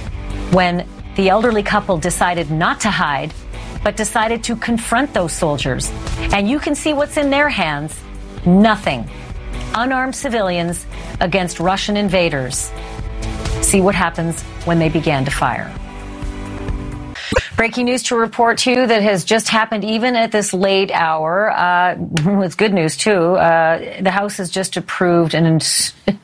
when 0.52 0.88
the 1.16 1.28
elderly 1.28 1.62
couple 1.62 1.98
decided 1.98 2.50
not 2.50 2.80
to 2.80 2.90
hide, 2.90 3.34
but 3.82 3.96
decided 3.96 4.44
to 4.44 4.56
confront 4.56 5.12
those 5.14 5.32
soldiers. 5.32 5.90
And 6.32 6.48
you 6.48 6.58
can 6.58 6.74
see 6.74 6.92
what's 6.92 7.16
in 7.16 7.30
their 7.30 7.48
hands 7.48 7.98
nothing. 8.46 9.08
Unarmed 9.74 10.14
civilians 10.14 10.86
against 11.20 11.60
Russian 11.60 11.96
invaders. 11.96 12.72
See 13.60 13.80
what 13.80 13.94
happens 13.94 14.42
when 14.64 14.78
they 14.78 14.88
began 14.88 15.24
to 15.24 15.30
fire. 15.30 15.72
Breaking 17.56 17.86
news 17.86 18.04
to 18.04 18.16
report 18.16 18.58
to 18.58 18.70
you 18.70 18.86
that 18.86 19.02
has 19.02 19.24
just 19.24 19.48
happened 19.48 19.84
even 19.84 20.16
at 20.16 20.32
this 20.32 20.54
late 20.54 20.90
hour. 20.90 21.50
Uh, 21.50 21.96
it's 22.42 22.54
good 22.54 22.72
news 22.72 22.96
too. 22.96 23.34
Uh, 23.36 24.00
the 24.00 24.10
House 24.10 24.38
has 24.38 24.50
just 24.50 24.76
approved 24.76 25.34
an 25.34 25.60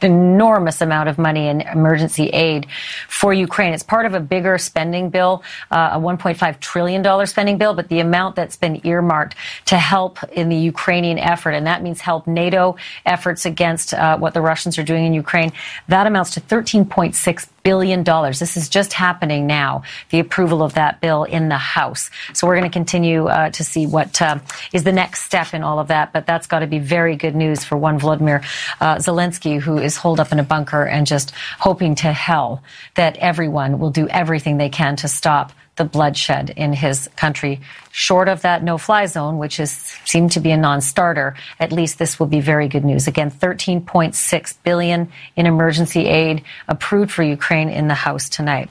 enormous 0.03 0.81
amount 0.81 1.09
of 1.09 1.19
money 1.19 1.49
in 1.49 1.61
emergency 1.61 2.29
aid 2.29 2.67
for 3.09 3.35
Ukraine. 3.35 3.75
It's 3.75 3.83
part 3.83 4.07
of 4.07 4.15
a 4.15 4.21
bigger 4.21 4.57
spending 4.59 5.11
bill, 5.11 5.43
uh, 5.71 5.91
a 5.93 5.99
$1.5 5.99 6.61
trillion 6.61 7.27
spending 7.27 7.59
bill, 7.59 7.75
but 7.75 7.89
the 7.89 8.01
amount 8.01 8.37
that's 8.37 8.57
been 8.57 8.87
earmarked 8.87 9.37
to 9.67 9.77
help 9.77 10.23
in 10.33 10.49
the 10.49 10.57
Ukrainian 10.57 11.19
effort, 11.19 11.51
and 11.51 11.67
that 11.67 11.83
means 11.83 12.01
help 12.01 12.27
NATO 12.27 12.77
efforts 13.05 13.45
against 13.45 13.95
uh, 13.95 14.17
what 14.19 14.35
the 14.35 14.41
Russians 14.41 14.79
are 14.79 14.83
doing 14.83 15.05
in 15.05 15.13
Ukraine, 15.13 15.53
that 15.89 16.07
amounts 16.07 16.33
to 16.33 16.41
13.6 16.41 17.49
billion 17.67 18.05
dollars. 18.05 18.39
This 18.39 18.57
is 18.57 18.69
just 18.69 18.93
happening 18.93 19.45
now. 19.49 19.83
The 20.11 20.21
approval 20.21 20.63
of 20.63 20.75
that 20.75 20.96
bill 21.01 21.25
in 21.25 21.49
the 21.49 21.59
House. 21.59 22.11
So 22.33 22.47
we're 22.47 22.57
going 22.57 22.71
to 22.71 22.75
continue 22.75 23.27
uh, 23.27 23.51
to 23.51 23.65
see 23.65 23.87
what 23.87 24.21
uh, 24.21 24.39
is 24.73 24.85
the 24.85 24.93
next 24.93 25.23
step 25.23 25.55
in 25.55 25.63
all 25.63 25.79
of 25.79 25.89
that. 25.89 26.13
But 26.13 26.27
that's 26.27 26.47
got 26.47 26.61
to 26.61 26.67
be 26.67 26.79
very 26.79 27.17
good 27.17 27.35
news 27.35 27.65
for 27.65 27.77
one 27.77 27.99
Vladimir 27.99 28.43
uh, 28.81 28.97
Zelensky, 28.97 29.61
who 29.61 29.79
is 29.79 29.97
holed 29.97 30.21
up 30.21 30.33
in 30.33 30.39
a 30.39 30.45
bunker 30.45 30.85
and 30.85 31.07
just 31.07 31.33
hoping 31.59 31.95
to 31.97 32.13
hell 32.13 32.63
that 32.95 33.17
everyone 33.19 33.79
will 33.79 33.91
do 33.91 34.09
everything 34.09 34.57
they 34.57 34.69
can 34.69 34.97
to 34.97 35.09
stop 35.09 35.53
the 35.77 35.85
bloodshed 35.85 36.51
in 36.51 36.73
his 36.73 37.09
country. 37.17 37.61
Short 37.93 38.29
of 38.29 38.43
that 38.43 38.65
no-fly 38.65 39.07
zone, 39.07 39.39
which 39.39 39.61
is 39.61 39.71
seemed 40.05 40.33
to 40.33 40.41
be 40.41 40.51
a 40.51 40.57
non-starter, 40.57 41.37
at 41.61 41.73
least 41.73 41.99
this 41.99 42.19
will 42.19 42.27
be 42.27 42.41
very 42.41 42.69
good 42.69 42.85
news. 42.85 43.07
Again, 43.07 43.31
13.6 43.31 44.55
billion 44.65 45.13
in 45.37 45.47
emergency 45.47 46.07
aid 46.07 46.43
approved 46.67 47.13
for 47.13 47.23
Ukraine 47.23 47.69
in 47.69 47.89
the 47.89 47.95
House 47.95 48.29
tonight. 48.29 48.71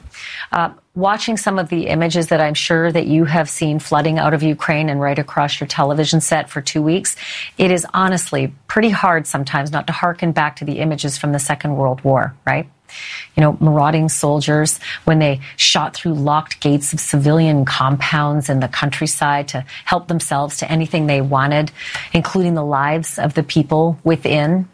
Uh, 0.51 0.71
watching 0.95 1.37
some 1.37 1.59
of 1.59 1.69
the 1.69 1.87
images 1.87 2.27
that 2.27 2.41
I'm 2.41 2.53
sure 2.53 2.91
that 2.91 3.05
you 3.05 3.25
have 3.25 3.49
seen 3.49 3.79
flooding 3.79 4.17
out 4.17 4.33
of 4.33 4.41
Ukraine 4.41 4.89
and 4.89 4.99
right 4.99 5.19
across 5.19 5.59
your 5.59 5.67
television 5.67 6.21
set 6.21 6.49
for 6.49 6.61
two 6.61 6.81
weeks, 6.81 7.15
it 7.57 7.69
is 7.69 7.85
honestly 7.93 8.53
pretty 8.67 8.89
hard 8.89 9.27
sometimes 9.27 9.71
not 9.71 9.87
to 9.87 9.93
hearken 9.93 10.31
back 10.31 10.55
to 10.57 10.65
the 10.65 10.79
images 10.79 11.17
from 11.17 11.33
the 11.33 11.39
Second 11.39 11.75
World 11.75 12.01
War, 12.01 12.33
right? 12.45 12.67
you 13.35 13.41
know, 13.41 13.57
marauding 13.59 14.09
soldiers 14.09 14.79
when 15.03 15.19
they 15.19 15.41
shot 15.57 15.95
through 15.95 16.13
locked 16.13 16.59
gates 16.59 16.93
of 16.93 16.99
civilian 16.99 17.65
compounds 17.65 18.49
in 18.49 18.59
the 18.59 18.67
countryside 18.67 19.47
to 19.49 19.65
help 19.85 20.07
themselves 20.07 20.57
to 20.57 20.71
anything 20.71 21.07
they 21.07 21.21
wanted, 21.21 21.71
including 22.13 22.53
the 22.53 22.63
lives 22.63 23.19
of 23.19 23.33
the 23.33 23.43
people 23.43 23.99
within. 24.03 24.67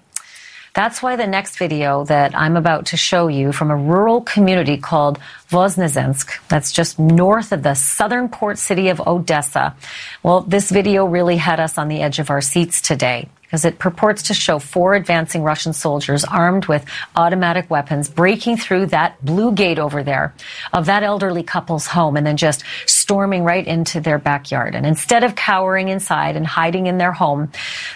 That's 0.73 1.03
why 1.03 1.17
the 1.17 1.27
next 1.27 1.57
video 1.57 2.05
that 2.05 2.33
I'm 2.33 2.55
about 2.55 2.85
to 2.87 2.97
show 2.97 3.27
you 3.27 3.51
from 3.51 3.71
a 3.71 3.75
rural 3.75 4.21
community 4.21 4.77
called 4.77 5.19
Voznesensk, 5.49 6.31
that's 6.47 6.71
just 6.71 6.97
north 6.97 7.51
of 7.51 7.61
the 7.61 7.73
southern 7.73 8.29
port 8.29 8.57
city 8.57 8.87
of 8.87 9.01
Odessa. 9.01 9.75
Well, 10.23 10.41
this 10.41 10.71
video 10.71 11.05
really 11.05 11.35
had 11.35 11.59
us 11.59 11.77
on 11.77 11.89
the 11.89 12.01
edge 12.01 12.19
of 12.19 12.29
our 12.29 12.39
seats 12.39 12.79
today 12.79 13.27
because 13.51 13.65
it 13.65 13.79
purports 13.79 14.23
to 14.23 14.33
show 14.33 14.59
four 14.59 14.93
advancing 14.93 15.43
Russian 15.43 15.73
soldiers 15.73 16.23
armed 16.23 16.67
with 16.67 16.85
automatic 17.17 17.69
weapons 17.69 18.07
breaking 18.07 18.55
through 18.55 18.85
that 18.85 19.23
blue 19.25 19.51
gate 19.51 19.77
over 19.77 20.03
there 20.03 20.33
of 20.71 20.85
that 20.85 21.03
elderly 21.03 21.43
couple's 21.43 21.85
home 21.85 22.15
and 22.15 22.25
then 22.25 22.37
just 22.37 22.63
storming 22.85 23.43
right 23.43 23.67
into 23.67 23.99
their 23.99 24.17
backyard. 24.17 24.73
And 24.73 24.85
instead 24.85 25.25
of 25.25 25.35
cowering 25.35 25.89
inside 25.89 26.37
and 26.37 26.47
hiding 26.47 26.87
in 26.87 26.97
their 26.97 27.11
home, 27.11 27.51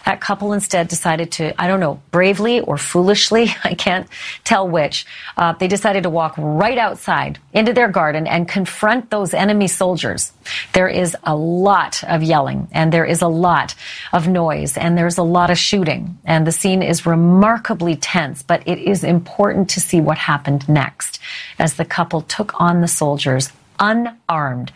that 0.06 0.20
couple 0.20 0.52
instead 0.52 0.90
decided 0.90 1.32
to, 1.34 1.54
I 1.62 1.68
don't 1.68 1.80
know, 1.80 2.02
bravely 2.12 2.60
or 2.60 2.78
foolishly, 2.78 3.48
I 3.64 3.76
can't 3.76 4.10
tell 4.44 4.68
which, 4.68 5.06
uh, 5.38 5.54
they 5.54 5.70
decided 5.70 6.04
to 6.04 6.10
walk 6.10 6.36
right 6.38 6.78
outside 6.78 7.40
into 7.54 7.72
their 7.72 7.88
garden 7.88 8.28
and 8.28 8.46
confront 8.46 9.10
those 9.10 9.34
enemy 9.34 9.70
soldiers. 9.70 10.34
There 10.74 10.90
is 10.90 11.16
a 11.24 11.34
lot 11.34 12.04
of 12.04 12.24
yelling 12.24 12.68
and 12.74 12.92
there 12.92 13.06
is 13.06 13.22
a 13.22 13.30
lot 13.30 13.74
of 14.12 14.28
noise 14.28 14.76
and 14.76 14.98
there's 14.98 15.18
a 15.18 15.24
lot 15.24 15.45
of 15.50 15.58
shooting 15.58 16.18
and 16.26 16.48
the 16.48 16.52
scene 16.52 16.82
is 16.82 17.06
remarkably 17.06 17.96
tense, 17.96 18.44
but 18.44 18.68
it 18.68 18.80
is 18.80 19.04
important 19.04 19.70
to 19.72 19.82
see 19.82 20.02
what 20.02 20.18
happened 20.18 20.68
next 20.70 21.20
as 21.60 21.76
the 21.76 21.86
couple 21.86 22.22
took 22.22 22.60
on 22.60 22.82
the 22.82 22.88
soldiers 22.88 23.52
unarmed 23.80 24.72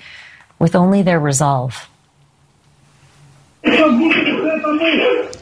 with 0.60 0.76
only 0.76 1.02
their 1.02 1.20
resolve. 1.20 1.90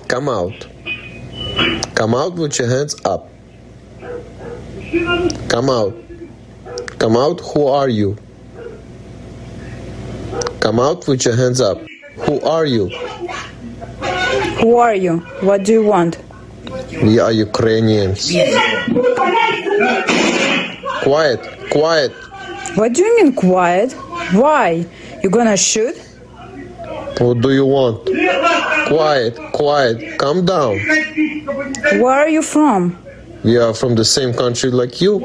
Come 0.08 0.30
out. 0.30 0.68
Come 1.96 2.16
out 2.16 2.36
with 2.36 2.60
your 2.60 2.70
hands 2.70 2.96
up. 3.06 3.30
Come 5.50 5.70
out. 5.70 5.96
Come 7.00 7.18
out. 7.18 7.40
Who 7.42 7.68
are 7.68 7.90
you? 7.90 8.18
Come 10.60 10.80
out 10.80 11.08
with 11.08 11.26
your 11.26 11.36
hands 11.36 11.62
up. 11.62 11.80
Who 12.26 12.42
are 12.42 12.66
you? 12.66 12.90
Who 14.62 14.78
are 14.78 14.94
you? 14.96 15.18
What 15.42 15.64
do 15.64 15.74
you 15.74 15.84
want? 15.84 16.18
We 17.04 17.20
are 17.20 17.32
Ukrainians. 17.32 18.32
Quiet, 21.04 21.40
quiet. 21.72 22.12
What 22.76 22.94
do 22.94 23.04
you 23.04 23.24
mean 23.24 23.34
quiet? 23.34 23.94
Why? 24.34 24.86
You 25.24 25.30
gonna 25.30 25.58
shoot? 25.58 25.96
What 27.20 27.42
do 27.42 27.52
you 27.52 27.66
want? 27.66 28.06
Quiet, 28.88 29.36
quiet. 29.54 30.20
Calm 30.20 30.46
down. 30.46 30.78
Where 32.02 32.14
are 32.24 32.30
you 32.30 32.42
from? 32.42 32.98
We 33.44 33.58
are 33.58 33.74
from 33.74 33.96
the 33.96 34.06
same 34.06 34.34
country 34.34 34.72
like 34.72 35.00
you. 35.02 35.20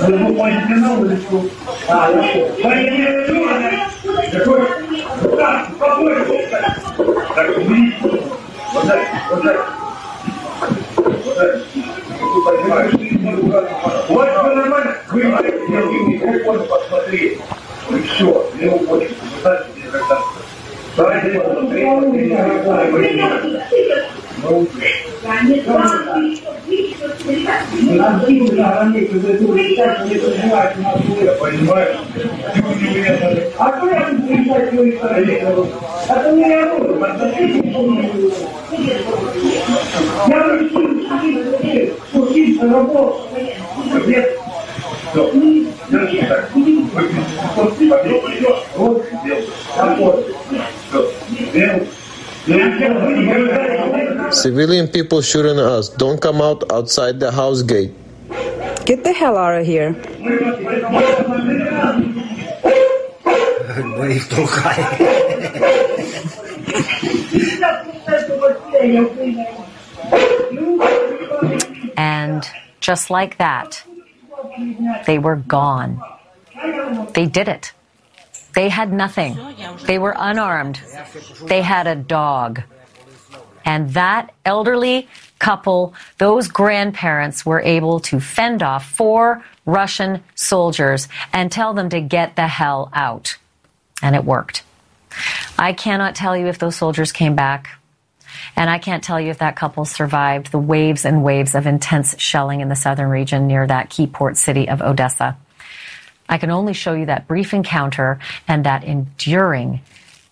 Ему 0.00 0.32
мой 0.32 0.52
стянул 0.64 1.04
лицо. 1.04 1.44
А, 1.88 2.10
я 2.10 2.22
понял. 2.62 3.54
Такой, 4.32 4.60
так, 5.36 5.76
побольше. 5.78 6.48
Так, 7.34 7.56
убери. 7.56 7.94
Вот 8.72 8.86
так, 8.88 8.98
вот 9.30 9.42
так. 9.42 9.56
Вот 10.96 11.36
так. 11.36 11.60
Вот 14.08 14.28
все 14.28 14.54
нормально. 14.54 14.96
Вы 15.10 15.22
микрофон 15.22 16.66
посмотри. 16.66 17.38
И 17.90 18.02
все, 18.02 18.50
не 18.60 18.68
уходите. 18.68 19.14
Вы 19.22 19.40
знаете, 19.42 19.64
где 19.76 19.88
когда. 19.90 20.18
Давайте 20.96 21.40
посмотрим. 21.40 22.28
Мы 24.42 24.50
уйдем. 24.58 25.13
Я 25.24 25.32
понимаю. 31.40 31.96
А 33.58 33.70
кто 33.72 33.88
я 33.88 34.00
тут 34.10 34.26
приезжать 34.26 34.70
твою 34.70 34.94
историю? 34.94 35.66
А 36.08 36.14
то 36.14 36.30
не 36.32 36.54
работаю. 36.54 36.98
Я 40.28 40.38
учился, 40.60 41.14
учился, 42.12 42.64
работал. 42.70 43.28
Нет. 44.06 44.38
Все. 45.12 45.32
Держи 45.88 46.26
так. 46.28 46.50
Выпей. 46.54 46.86
Вот, 47.56 47.74
вот, 48.76 49.06
вот. 49.98 50.33
Civilian 54.44 54.88
people 54.88 55.22
shooting 55.22 55.58
us. 55.58 55.88
Don't 55.88 56.20
come 56.20 56.42
out 56.42 56.70
outside 56.70 57.18
the 57.18 57.32
house 57.32 57.62
gate. 57.62 57.92
Get 58.84 59.02
the 59.02 59.14
hell 59.14 59.38
out 59.38 59.58
of 59.58 59.64
here. 59.64 59.96
And 71.96 72.46
just 72.80 73.08
like 73.08 73.38
that, 73.38 73.82
they 75.06 75.18
were 75.18 75.36
gone. 75.36 76.02
They 77.14 77.24
did 77.24 77.48
it. 77.48 77.72
They 78.52 78.68
had 78.68 78.92
nothing. 78.92 79.38
They 79.86 79.98
were 79.98 80.14
unarmed. 80.18 80.82
They 81.46 81.62
had 81.62 81.86
a 81.86 81.96
dog. 81.96 82.62
And 83.64 83.90
that 83.94 84.32
elderly 84.44 85.08
couple, 85.38 85.94
those 86.18 86.48
grandparents 86.48 87.44
were 87.44 87.60
able 87.60 88.00
to 88.00 88.20
fend 88.20 88.62
off 88.62 88.88
four 88.88 89.44
Russian 89.66 90.22
soldiers 90.34 91.08
and 91.32 91.50
tell 91.50 91.74
them 91.74 91.88
to 91.90 92.00
get 92.00 92.36
the 92.36 92.46
hell 92.46 92.90
out. 92.92 93.36
And 94.02 94.14
it 94.14 94.24
worked. 94.24 94.62
I 95.58 95.72
cannot 95.72 96.14
tell 96.14 96.36
you 96.36 96.46
if 96.46 96.58
those 96.58 96.76
soldiers 96.76 97.12
came 97.12 97.34
back. 97.34 97.68
And 98.56 98.68
I 98.68 98.78
can't 98.78 99.02
tell 99.02 99.20
you 99.20 99.30
if 99.30 99.38
that 99.38 99.56
couple 99.56 99.84
survived 99.84 100.50
the 100.50 100.58
waves 100.58 101.04
and 101.04 101.24
waves 101.24 101.54
of 101.54 101.66
intense 101.66 102.18
shelling 102.18 102.60
in 102.60 102.68
the 102.68 102.76
southern 102.76 103.08
region 103.08 103.46
near 103.46 103.66
that 103.66 103.90
key 103.90 104.06
port 104.06 104.36
city 104.36 104.68
of 104.68 104.82
Odessa. 104.82 105.36
I 106.28 106.38
can 106.38 106.50
only 106.50 106.72
show 106.72 106.94
you 106.94 107.06
that 107.06 107.28
brief 107.28 107.52
encounter 107.52 108.18
and 108.48 108.64
that 108.64 108.84
enduring 108.84 109.80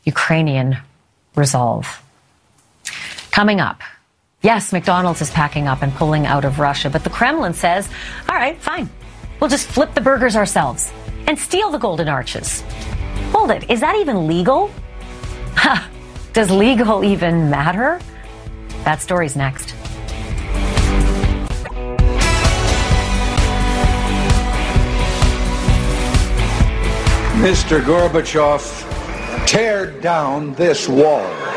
Ukrainian 0.05 0.79
resolve. 1.35 2.03
Coming 3.33 3.63
up, 3.63 3.81
yes, 4.43 4.75
McDonald's 4.75 5.23
is 5.23 5.31
packing 5.31 5.67
up 5.67 5.81
and 5.81 5.91
pulling 5.95 6.27
out 6.27 6.45
of 6.45 6.59
Russia, 6.59 6.91
but 6.91 7.03
the 7.03 7.09
Kremlin 7.09 7.55
says, 7.55 7.89
all 8.29 8.35
right, 8.35 8.61
fine. 8.61 8.91
We'll 9.41 9.49
just 9.49 9.69
flip 9.69 9.95
the 9.95 10.03
burgers 10.03 10.37
ourselves 10.37 10.93
and 11.27 11.39
steal 11.39 11.71
the 11.71 11.79
golden 11.79 12.09
arches. 12.09 12.61
Hold 13.33 13.51
it, 13.51 13.71
is 13.71 13.81
that 13.81 13.97
even 13.97 14.27
legal? 14.27 14.71
Does 16.35 16.51
legal 16.51 17.05
even 17.05 17.49
matter? 17.49 18.01
That 18.85 19.01
story's 19.01 19.35
next. 19.35 19.75
Mr. 27.41 27.81
Gorbachev, 27.81 29.47
tear 29.47 29.91
down 30.03 30.53
this 30.53 30.87
wall. 30.87 31.52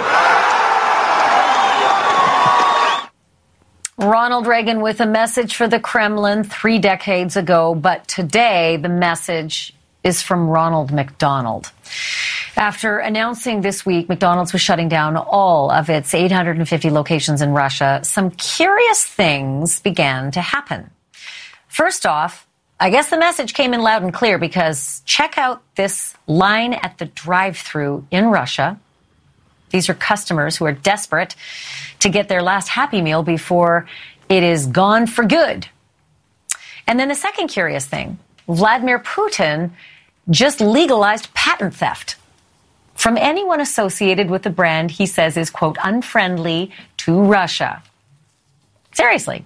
Ronald 3.98 4.46
Reagan 4.46 4.82
with 4.82 5.00
a 5.00 5.06
message 5.06 5.56
for 5.56 5.70
the 5.70 5.80
Kremlin 5.80 6.44
three 6.44 6.80
decades 6.80 7.38
ago, 7.38 7.74
but 7.74 8.06
today 8.10 8.76
the 8.76 8.90
message 8.90 9.74
is 10.04 10.22
from 10.22 10.50
Ronald 10.50 10.92
McDonald. 10.92 11.72
After 12.58 12.98
announcing 12.98 13.62
this 13.62 13.86
week 13.86 14.10
McDonald's 14.10 14.52
was 14.52 14.62
shutting 14.62 14.90
down 14.90 15.16
all 15.16 15.72
of 15.72 15.90
its 15.90 16.14
850 16.14 16.90
locations 16.90 17.42
in 17.42 17.52
Russia, 17.52 18.02
some 18.04 18.32
curious 18.32 19.06
things 19.06 19.80
began 19.80 20.30
to 20.32 20.42
happen. 20.42 20.92
First 21.70 22.06
off, 22.06 22.46
I 22.78 22.90
guess 22.90 23.10
the 23.10 23.18
message 23.18 23.54
came 23.54 23.74
in 23.74 23.82
loud 23.82 24.04
and 24.04 24.14
clear 24.14 24.38
because 24.38 25.04
check 25.06 25.38
out 25.38 25.64
this 25.76 26.16
line 26.28 26.74
at 26.74 26.98
the 26.98 27.06
drive 27.06 27.58
through 27.58 28.06
in 28.12 28.26
Russia. 28.26 28.78
These 29.76 29.90
are 29.90 29.94
customers 29.94 30.56
who 30.56 30.64
are 30.64 30.72
desperate 30.72 31.36
to 32.00 32.08
get 32.08 32.30
their 32.30 32.42
last 32.42 32.70
Happy 32.70 33.02
Meal 33.02 33.24
before 33.24 33.90
it 34.30 34.42
is 34.42 34.68
gone 34.68 35.06
for 35.06 35.26
good. 35.26 35.68
And 36.88 36.98
then 36.98 37.10
the 37.10 37.16
second 37.16 37.50
curious 37.50 37.86
thing 37.86 38.18
Vladimir 38.48 39.00
Putin 39.00 39.72
just 40.30 40.62
legalized 40.62 41.34
patent 41.34 41.76
theft 41.76 42.16
from 42.94 43.18
anyone 43.18 43.60
associated 43.60 44.30
with 44.30 44.44
the 44.44 44.50
brand 44.50 44.92
he 44.92 45.06
says 45.06 45.36
is, 45.36 45.50
quote, 45.50 45.78
unfriendly 45.84 46.72
to 46.96 47.22
Russia. 47.24 47.84
Seriously. 48.94 49.44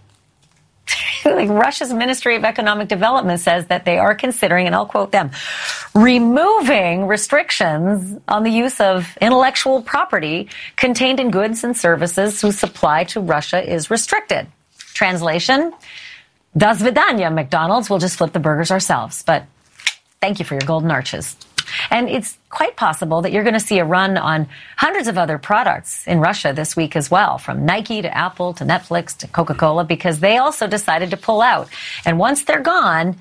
like 1.25 1.49
Russia's 1.49 1.93
Ministry 1.93 2.35
of 2.35 2.43
Economic 2.43 2.87
Development 2.87 3.39
says 3.39 3.67
that 3.67 3.85
they 3.85 3.97
are 3.97 4.15
considering, 4.15 4.65
and 4.67 4.75
I'll 4.75 4.85
quote 4.85 5.11
them, 5.11 5.31
removing 5.93 7.07
restrictions 7.07 8.19
on 8.27 8.43
the 8.43 8.51
use 8.51 8.79
of 8.79 9.17
intellectual 9.21 9.81
property 9.81 10.49
contained 10.75 11.19
in 11.19 11.31
goods 11.31 11.63
and 11.63 11.75
services 11.75 12.41
whose 12.41 12.57
supply 12.57 13.03
to 13.05 13.19
Russia 13.19 13.61
is 13.61 13.89
restricted. 13.89 14.47
Translation, 14.93 15.73
Das 16.57 16.81
Vidanya, 16.81 17.33
McDonald's. 17.33 17.89
We'll 17.89 17.99
just 17.99 18.17
flip 18.17 18.33
the 18.33 18.39
burgers 18.39 18.71
ourselves. 18.71 19.23
But 19.23 19.45
thank 20.19 20.39
you 20.39 20.45
for 20.45 20.55
your 20.55 20.65
golden 20.65 20.91
arches. 20.91 21.35
And 21.89 22.09
it's 22.09 22.37
quite 22.49 22.75
possible 22.75 23.21
that 23.21 23.31
you're 23.31 23.43
going 23.43 23.53
to 23.53 23.59
see 23.59 23.79
a 23.79 23.85
run 23.85 24.17
on 24.17 24.47
hundreds 24.77 25.07
of 25.07 25.17
other 25.17 25.37
products 25.37 26.05
in 26.07 26.19
Russia 26.19 26.53
this 26.53 26.75
week 26.75 26.95
as 26.95 27.09
well, 27.11 27.37
from 27.37 27.65
Nike 27.65 28.01
to 28.01 28.17
Apple 28.17 28.53
to 28.55 28.65
Netflix 28.65 29.15
to 29.17 29.27
Coca 29.27 29.53
Cola, 29.53 29.83
because 29.83 30.19
they 30.19 30.37
also 30.37 30.67
decided 30.67 31.11
to 31.11 31.17
pull 31.17 31.41
out. 31.41 31.69
And 32.05 32.19
once 32.19 32.43
they're 32.43 32.61
gone, 32.61 33.17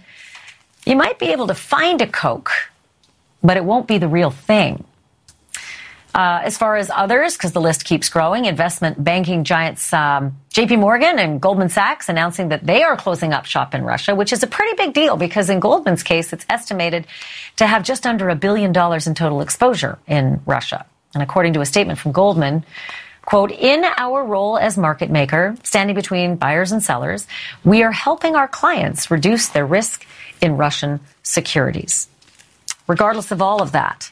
you 0.87 0.97
might 0.97 1.19
be 1.19 1.27
able 1.27 1.47
to 1.49 1.55
find 1.55 2.01
a 2.01 2.07
Coke, 2.07 2.51
but 3.43 3.57
it 3.57 3.65
won't 3.65 3.87
be 3.87 3.99
the 3.99 4.09
real 4.09 4.31
thing. 4.31 4.85
Uh, 6.19 6.41
as 6.43 6.59
far 6.59 6.75
as 6.75 6.91
others, 6.93 7.37
because 7.37 7.53
the 7.53 7.61
list 7.61 7.85
keeps 7.85 8.09
growing, 8.09 8.47
investment 8.47 9.05
banking 9.05 9.45
giants 9.45 9.93
um, 9.93 10.37
JP 10.53 10.81
Morgan 10.81 11.17
and 11.17 11.41
Goldman 11.41 11.69
Sachs 11.69 12.09
announcing 12.09 12.49
that 12.49 12.67
they 12.67 12.83
are 12.83 12.97
closing 12.97 13.33
up 13.33 13.45
shop 13.45 13.73
in 13.73 13.85
Russia, 13.85 14.17
which 14.17 14.33
is 14.33 14.43
a 14.43 14.49
pretty 14.49 14.75
big 14.75 14.95
deal 14.95 15.17
because 15.17 15.49
in 15.49 15.61
Goldman's 15.61 16.03
case, 16.03 16.33
it's 16.33 16.45
estimated 16.49 17.07
to 17.59 17.69
have 17.69 17.85
just 17.85 18.05
under 18.05 18.29
a 18.31 18.35
billion 18.35 18.73
dollars 18.73 19.07
in 19.07 19.15
total 19.15 19.41
exposure 19.41 19.97
in 20.09 20.41
Russia. 20.45 20.85
And 21.15 21.23
according 21.23 21.53
to 21.53 21.61
a 21.61 21.67
statement 21.67 22.01
from 22.01 22.11
Goldman, 22.11 22.65
quote, 23.25 23.53
in 23.53 23.85
our 23.85 24.25
role 24.25 24.59
as 24.59 24.77
market 24.77 25.11
maker, 25.11 25.57
standing 25.63 25.95
between 25.95 26.35
buyers 26.35 26.73
and 26.73 26.83
sellers, 26.83 27.29
we 27.63 27.85
are 27.85 27.93
helping 27.93 28.35
our 28.35 28.49
clients 28.49 29.09
reduce 29.09 29.51
their 29.51 29.65
risk 29.65 30.05
in 30.41 30.57
Russian 30.57 30.99
securities. 31.23 32.09
Regardless 32.89 33.31
of 33.31 33.41
all 33.41 33.63
of 33.63 33.71
that, 33.71 34.11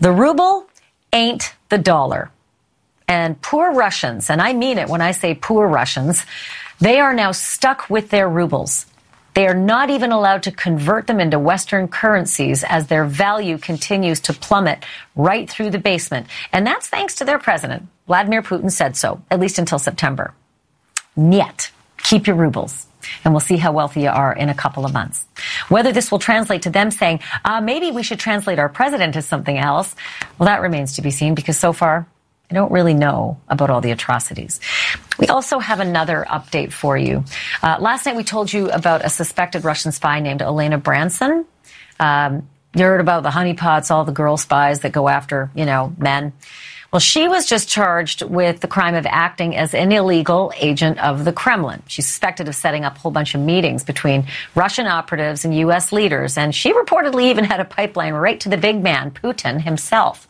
the 0.00 0.12
ruble 0.12 0.68
ain't 1.12 1.54
the 1.68 1.78
dollar. 1.78 2.30
And 3.08 3.40
poor 3.42 3.72
Russians, 3.72 4.30
and 4.30 4.40
I 4.40 4.52
mean 4.52 4.78
it 4.78 4.88
when 4.88 5.02
I 5.02 5.12
say 5.12 5.34
poor 5.34 5.66
Russians, 5.66 6.24
they 6.80 7.00
are 7.00 7.12
now 7.12 7.32
stuck 7.32 7.90
with 7.90 8.10
their 8.10 8.28
rubles. 8.28 8.86
They 9.34 9.46
are 9.46 9.54
not 9.54 9.88
even 9.88 10.12
allowed 10.12 10.42
to 10.44 10.50
convert 10.50 11.06
them 11.06 11.18
into 11.18 11.38
Western 11.38 11.88
currencies 11.88 12.64
as 12.64 12.86
their 12.86 13.04
value 13.04 13.56
continues 13.56 14.20
to 14.20 14.34
plummet 14.34 14.84
right 15.16 15.48
through 15.48 15.70
the 15.70 15.78
basement. 15.78 16.26
And 16.52 16.66
that's 16.66 16.88
thanks 16.88 17.14
to 17.16 17.24
their 17.24 17.38
president. 17.38 17.88
Vladimir 18.06 18.42
Putin 18.42 18.70
said 18.70 18.96
so, 18.96 19.22
at 19.30 19.40
least 19.40 19.58
until 19.58 19.78
September. 19.78 20.34
Niet. 21.16 21.70
Keep 21.98 22.26
your 22.26 22.36
rubles. 22.36 22.86
And 23.24 23.32
we'll 23.32 23.40
see 23.40 23.56
how 23.56 23.72
wealthy 23.72 24.02
you 24.02 24.08
are 24.08 24.32
in 24.32 24.48
a 24.48 24.54
couple 24.54 24.84
of 24.84 24.92
months. 24.92 25.24
Whether 25.68 25.92
this 25.92 26.10
will 26.10 26.18
translate 26.18 26.62
to 26.62 26.70
them 26.70 26.90
saying, 26.90 27.20
uh, 27.44 27.60
maybe 27.60 27.90
we 27.90 28.02
should 28.02 28.18
translate 28.18 28.58
our 28.58 28.68
president 28.68 29.14
to 29.14 29.22
something 29.22 29.58
else, 29.58 29.94
well, 30.38 30.46
that 30.46 30.60
remains 30.60 30.96
to 30.96 31.02
be 31.02 31.10
seen 31.10 31.34
because 31.34 31.58
so 31.58 31.72
far, 31.72 32.06
I 32.50 32.54
don't 32.54 32.70
really 32.70 32.92
know 32.92 33.40
about 33.48 33.70
all 33.70 33.80
the 33.80 33.92
atrocities. 33.92 34.60
We 35.18 35.28
also 35.28 35.58
have 35.58 35.80
another 35.80 36.26
update 36.28 36.72
for 36.72 36.98
you. 36.98 37.24
Uh, 37.62 37.78
last 37.80 38.04
night 38.04 38.14
we 38.14 38.24
told 38.24 38.52
you 38.52 38.70
about 38.70 39.04
a 39.04 39.08
suspected 39.08 39.64
Russian 39.64 39.90
spy 39.90 40.20
named 40.20 40.42
Elena 40.42 40.76
Branson. 40.76 41.46
Um, 41.98 42.48
you 42.74 42.84
heard 42.84 43.00
about 43.00 43.22
the 43.22 43.30
honeypots, 43.30 43.90
all 43.90 44.04
the 44.04 44.12
girl 44.12 44.36
spies 44.36 44.80
that 44.80 44.92
go 44.92 45.08
after, 45.08 45.50
you 45.54 45.64
know, 45.64 45.94
men. 45.96 46.34
Well, 46.92 47.00
she 47.00 47.26
was 47.26 47.46
just 47.46 47.70
charged 47.70 48.20
with 48.20 48.60
the 48.60 48.68
crime 48.68 48.94
of 48.94 49.06
acting 49.06 49.56
as 49.56 49.72
an 49.72 49.92
illegal 49.92 50.52
agent 50.56 50.98
of 51.02 51.24
the 51.24 51.32
Kremlin. 51.32 51.82
She's 51.86 52.06
suspected 52.06 52.48
of 52.48 52.54
setting 52.54 52.84
up 52.84 52.96
a 52.96 52.98
whole 52.98 53.10
bunch 53.10 53.34
of 53.34 53.40
meetings 53.40 53.82
between 53.82 54.26
Russian 54.54 54.86
operatives 54.86 55.46
and 55.46 55.56
U.S. 55.56 55.90
leaders, 55.90 56.36
and 56.36 56.54
she 56.54 56.70
reportedly 56.74 57.30
even 57.30 57.44
had 57.44 57.60
a 57.60 57.64
pipeline 57.64 58.12
right 58.12 58.38
to 58.40 58.50
the 58.50 58.58
big 58.58 58.82
man, 58.82 59.10
Putin 59.10 59.62
himself. 59.62 60.28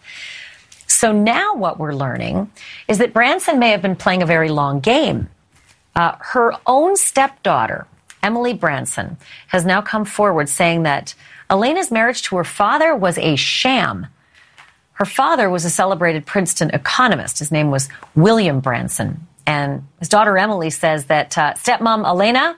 So 0.86 1.10
now 1.10 1.56
what 1.56 1.80
we're 1.80 1.94
learning 1.94 2.52
is 2.86 2.98
that 2.98 3.12
Branson 3.12 3.58
may 3.58 3.70
have 3.70 3.82
been 3.82 3.96
playing 3.96 4.22
a 4.22 4.26
very 4.26 4.50
long 4.50 4.78
game. 4.78 5.30
Uh, 5.96 6.14
her 6.20 6.52
own 6.64 6.94
stepdaughter, 6.94 7.88
Emily 8.22 8.54
Branson, 8.54 9.16
has 9.48 9.64
now 9.64 9.82
come 9.82 10.04
forward 10.04 10.48
saying 10.48 10.84
that 10.84 11.16
Elena's 11.50 11.90
marriage 11.90 12.22
to 12.22 12.36
her 12.36 12.44
father 12.44 12.94
was 12.94 13.18
a 13.18 13.34
sham. 13.34 14.06
Her 15.02 15.06
father 15.06 15.50
was 15.50 15.64
a 15.64 15.70
celebrated 15.70 16.26
Princeton 16.26 16.70
economist. 16.70 17.40
His 17.40 17.50
name 17.50 17.72
was 17.72 17.88
William 18.14 18.60
Branson. 18.60 19.26
And 19.44 19.84
his 19.98 20.08
daughter 20.08 20.38
Emily 20.38 20.70
says 20.70 21.06
that 21.06 21.36
uh, 21.36 21.54
stepmom 21.54 22.06
Elena 22.06 22.56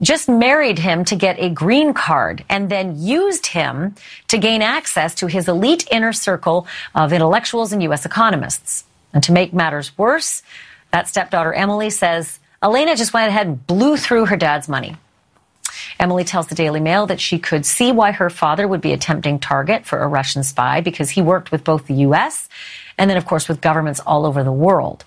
just 0.00 0.30
married 0.30 0.78
him 0.78 1.04
to 1.04 1.14
get 1.14 1.38
a 1.38 1.50
green 1.50 1.92
card 1.92 2.42
and 2.48 2.70
then 2.70 2.98
used 2.98 3.48
him 3.48 3.94
to 4.28 4.38
gain 4.38 4.62
access 4.62 5.14
to 5.16 5.26
his 5.26 5.46
elite 5.46 5.86
inner 5.90 6.14
circle 6.14 6.66
of 6.94 7.12
intellectuals 7.12 7.70
and 7.70 7.82
U.S. 7.82 8.06
economists. 8.06 8.84
And 9.12 9.22
to 9.24 9.32
make 9.32 9.52
matters 9.52 9.92
worse, 9.98 10.42
that 10.90 11.06
stepdaughter 11.06 11.52
Emily 11.52 11.90
says 11.90 12.38
Elena 12.62 12.96
just 12.96 13.12
went 13.12 13.28
ahead 13.28 13.46
and 13.46 13.66
blew 13.66 13.98
through 13.98 14.24
her 14.24 14.38
dad's 14.38 14.70
money. 14.70 14.96
Emily 15.98 16.24
tells 16.24 16.46
the 16.46 16.54
Daily 16.54 16.80
Mail 16.80 17.06
that 17.06 17.20
she 17.20 17.38
could 17.38 17.64
see 17.66 17.92
why 17.92 18.12
her 18.12 18.30
father 18.30 18.66
would 18.66 18.80
be 18.80 18.92
a 18.92 18.96
tempting 18.96 19.38
target 19.38 19.86
for 19.86 20.00
a 20.00 20.08
Russian 20.08 20.42
spy 20.42 20.80
because 20.80 21.10
he 21.10 21.22
worked 21.22 21.50
with 21.50 21.64
both 21.64 21.86
the 21.86 21.94
U.S. 21.94 22.48
and 22.96 23.08
then, 23.08 23.16
of 23.16 23.26
course, 23.26 23.48
with 23.48 23.60
governments 23.60 24.00
all 24.00 24.26
over 24.26 24.42
the 24.44 24.52
world. 24.52 25.04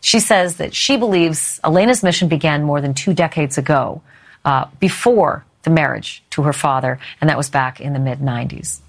She 0.00 0.20
says 0.20 0.56
that 0.56 0.74
she 0.74 0.96
believes 0.96 1.60
Elena's 1.62 2.02
mission 2.02 2.28
began 2.28 2.62
more 2.62 2.80
than 2.80 2.94
two 2.94 3.12
decades 3.12 3.58
ago, 3.58 4.02
uh, 4.44 4.66
before 4.78 5.44
the 5.62 5.70
marriage 5.70 6.22
to 6.30 6.42
her 6.42 6.52
father, 6.52 6.98
and 7.20 7.28
that 7.28 7.36
was 7.36 7.50
back 7.50 7.80
in 7.80 7.92
the 7.92 7.98
mid 7.98 8.20
90s. 8.20 8.80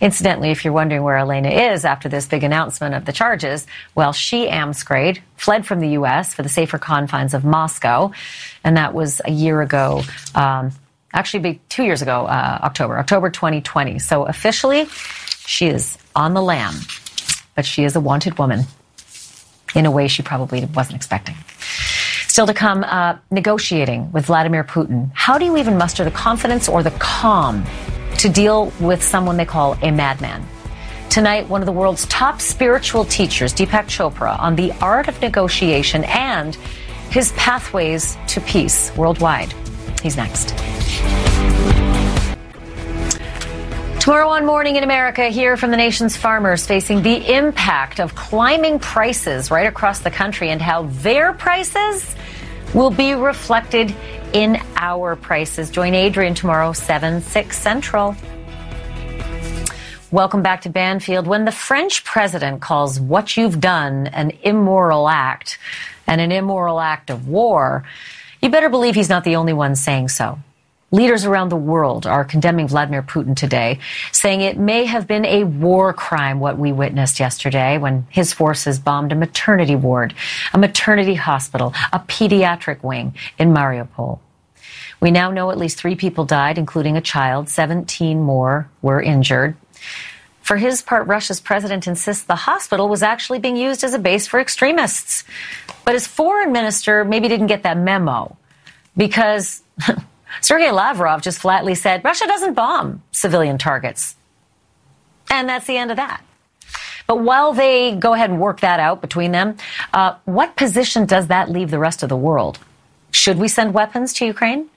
Incidentally, 0.00 0.50
if 0.50 0.64
you're 0.64 0.74
wondering 0.74 1.02
where 1.02 1.16
Elena 1.16 1.48
is 1.48 1.84
after 1.84 2.08
this 2.08 2.26
big 2.26 2.44
announcement 2.44 2.94
of 2.94 3.04
the 3.04 3.12
charges, 3.12 3.66
well, 3.94 4.12
she 4.12 4.48
amscrayed, 4.48 5.20
fled 5.36 5.66
from 5.66 5.80
the 5.80 5.90
U.S. 5.90 6.34
for 6.34 6.42
the 6.42 6.48
safer 6.48 6.78
confines 6.78 7.34
of 7.34 7.44
Moscow, 7.44 8.12
and 8.64 8.76
that 8.76 8.94
was 8.94 9.20
a 9.24 9.30
year 9.30 9.60
ago. 9.60 10.02
Um, 10.34 10.72
actually, 11.12 11.60
two 11.68 11.84
years 11.84 12.02
ago, 12.02 12.26
uh, 12.26 12.58
October, 12.62 12.98
October 12.98 13.30
2020. 13.30 13.98
So 13.98 14.24
officially, 14.24 14.86
she 15.46 15.66
is 15.68 15.98
on 16.14 16.34
the 16.34 16.42
lam, 16.42 16.74
but 17.54 17.64
she 17.66 17.84
is 17.84 17.96
a 17.96 18.00
wanted 18.00 18.38
woman 18.38 18.64
in 19.74 19.86
a 19.86 19.90
way 19.90 20.08
she 20.08 20.22
probably 20.22 20.64
wasn't 20.64 20.96
expecting. 20.96 21.36
Still 22.26 22.46
to 22.46 22.54
come, 22.54 22.84
uh, 22.84 23.16
negotiating 23.30 24.12
with 24.12 24.26
Vladimir 24.26 24.62
Putin. 24.62 25.10
How 25.14 25.36
do 25.36 25.44
you 25.44 25.56
even 25.56 25.76
muster 25.76 26.04
the 26.04 26.12
confidence 26.12 26.68
or 26.68 26.82
the 26.82 26.92
calm 26.92 27.64
to 28.20 28.28
deal 28.28 28.70
with 28.80 29.02
someone 29.02 29.36
they 29.36 29.46
call 29.46 29.74
a 29.82 29.90
madman? 29.90 30.46
Tonight, 31.08 31.48
one 31.48 31.62
of 31.62 31.66
the 31.66 31.72
world's 31.72 32.06
top 32.06 32.40
spiritual 32.40 33.04
teachers, 33.04 33.52
Deepak 33.54 33.86
Chopra, 33.86 34.38
on 34.38 34.56
the 34.56 34.72
art 34.80 35.08
of 35.08 35.20
negotiation 35.20 36.04
and 36.04 36.54
his 37.10 37.32
pathways 37.32 38.16
to 38.28 38.40
peace 38.42 38.94
worldwide. 38.94 39.52
He's 40.02 40.16
next. 40.16 40.54
Tomorrow 44.00 44.28
on 44.28 44.46
Morning 44.46 44.76
in 44.76 44.84
America, 44.84 45.28
hear 45.28 45.56
from 45.56 45.70
the 45.70 45.76
nation's 45.76 46.16
farmers 46.16 46.66
facing 46.66 47.02
the 47.02 47.34
impact 47.34 48.00
of 48.00 48.14
climbing 48.14 48.78
prices 48.78 49.50
right 49.50 49.66
across 49.66 50.00
the 50.00 50.10
country 50.10 50.50
and 50.50 50.60
how 50.60 50.82
their 50.82 51.32
prices 51.32 52.14
will 52.74 52.90
be 52.90 53.14
reflected 53.14 53.94
in 54.32 54.60
our 54.76 55.16
prices. 55.16 55.70
Join 55.70 55.94
Adrian 55.94 56.34
tomorrow, 56.34 56.72
7, 56.72 57.22
6 57.22 57.58
Central. 57.58 58.16
Welcome 60.10 60.42
back 60.42 60.62
to 60.62 60.70
Banfield. 60.70 61.26
When 61.26 61.44
the 61.44 61.52
French 61.52 62.04
president 62.04 62.60
calls 62.60 62.98
what 62.98 63.36
you've 63.36 63.60
done 63.60 64.08
an 64.08 64.32
immoral 64.42 65.08
act 65.08 65.58
and 66.06 66.20
an 66.20 66.32
immoral 66.32 66.80
act 66.80 67.10
of 67.10 67.28
war, 67.28 67.84
you 68.42 68.48
better 68.48 68.68
believe 68.68 68.94
he's 68.94 69.08
not 69.08 69.22
the 69.24 69.36
only 69.36 69.52
one 69.52 69.76
saying 69.76 70.08
so. 70.08 70.38
Leaders 70.92 71.24
around 71.24 71.50
the 71.50 71.56
world 71.56 72.04
are 72.04 72.24
condemning 72.24 72.66
Vladimir 72.66 73.02
Putin 73.02 73.36
today, 73.36 73.78
saying 74.10 74.40
it 74.40 74.58
may 74.58 74.86
have 74.86 75.06
been 75.06 75.24
a 75.24 75.44
war 75.44 75.92
crime 75.92 76.40
what 76.40 76.58
we 76.58 76.72
witnessed 76.72 77.20
yesterday 77.20 77.78
when 77.78 78.06
his 78.10 78.32
forces 78.32 78.80
bombed 78.80 79.12
a 79.12 79.14
maternity 79.14 79.76
ward, 79.76 80.14
a 80.52 80.58
maternity 80.58 81.14
hospital, 81.14 81.72
a 81.92 82.00
pediatric 82.00 82.82
wing 82.82 83.14
in 83.38 83.50
Mariupol. 83.50 84.18
We 85.00 85.12
now 85.12 85.30
know 85.30 85.52
at 85.52 85.58
least 85.58 85.78
three 85.78 85.94
people 85.94 86.24
died, 86.24 86.58
including 86.58 86.96
a 86.96 87.00
child. 87.00 87.48
17 87.48 88.20
more 88.20 88.68
were 88.82 89.00
injured. 89.00 89.56
For 90.42 90.56
his 90.56 90.82
part, 90.82 91.06
Russia's 91.06 91.40
president 91.40 91.86
insists 91.86 92.24
the 92.24 92.34
hospital 92.34 92.88
was 92.88 93.04
actually 93.04 93.38
being 93.38 93.56
used 93.56 93.84
as 93.84 93.94
a 93.94 93.98
base 93.98 94.26
for 94.26 94.40
extremists. 94.40 95.22
But 95.84 95.94
his 95.94 96.08
foreign 96.08 96.50
minister 96.50 97.04
maybe 97.04 97.28
didn't 97.28 97.46
get 97.46 97.62
that 97.62 97.78
memo 97.78 98.36
because 98.96 99.62
Sergei 100.40 100.70
Lavrov 100.70 101.22
just 101.22 101.40
flatly 101.40 101.74
said 101.74 102.04
Russia 102.04 102.26
doesn't 102.26 102.54
bomb 102.54 103.02
civilian 103.12 103.58
targets. 103.58 104.16
And 105.30 105.48
that's 105.48 105.66
the 105.66 105.76
end 105.76 105.90
of 105.90 105.96
that. 105.96 106.24
But 107.06 107.20
while 107.20 107.52
they 107.52 107.96
go 107.96 108.14
ahead 108.14 108.30
and 108.30 108.40
work 108.40 108.60
that 108.60 108.78
out 108.78 109.00
between 109.00 109.32
them, 109.32 109.56
uh, 109.92 110.14
what 110.24 110.56
position 110.56 111.06
does 111.06 111.28
that 111.28 111.50
leave 111.50 111.70
the 111.70 111.78
rest 111.78 112.02
of 112.02 112.08
the 112.08 112.16
world? 112.16 112.58
Should 113.10 113.38
we 113.38 113.48
send 113.48 113.74
weapons 113.74 114.12
to 114.14 114.26
Ukraine? 114.26 114.68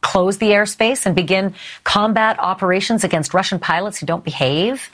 Close 0.00 0.38
the 0.38 0.50
airspace 0.50 1.06
and 1.06 1.14
begin 1.14 1.54
combat 1.84 2.38
operations 2.38 3.04
against 3.04 3.34
Russian 3.34 3.58
pilots 3.58 3.98
who 3.98 4.06
don't 4.06 4.24
behave? 4.24 4.90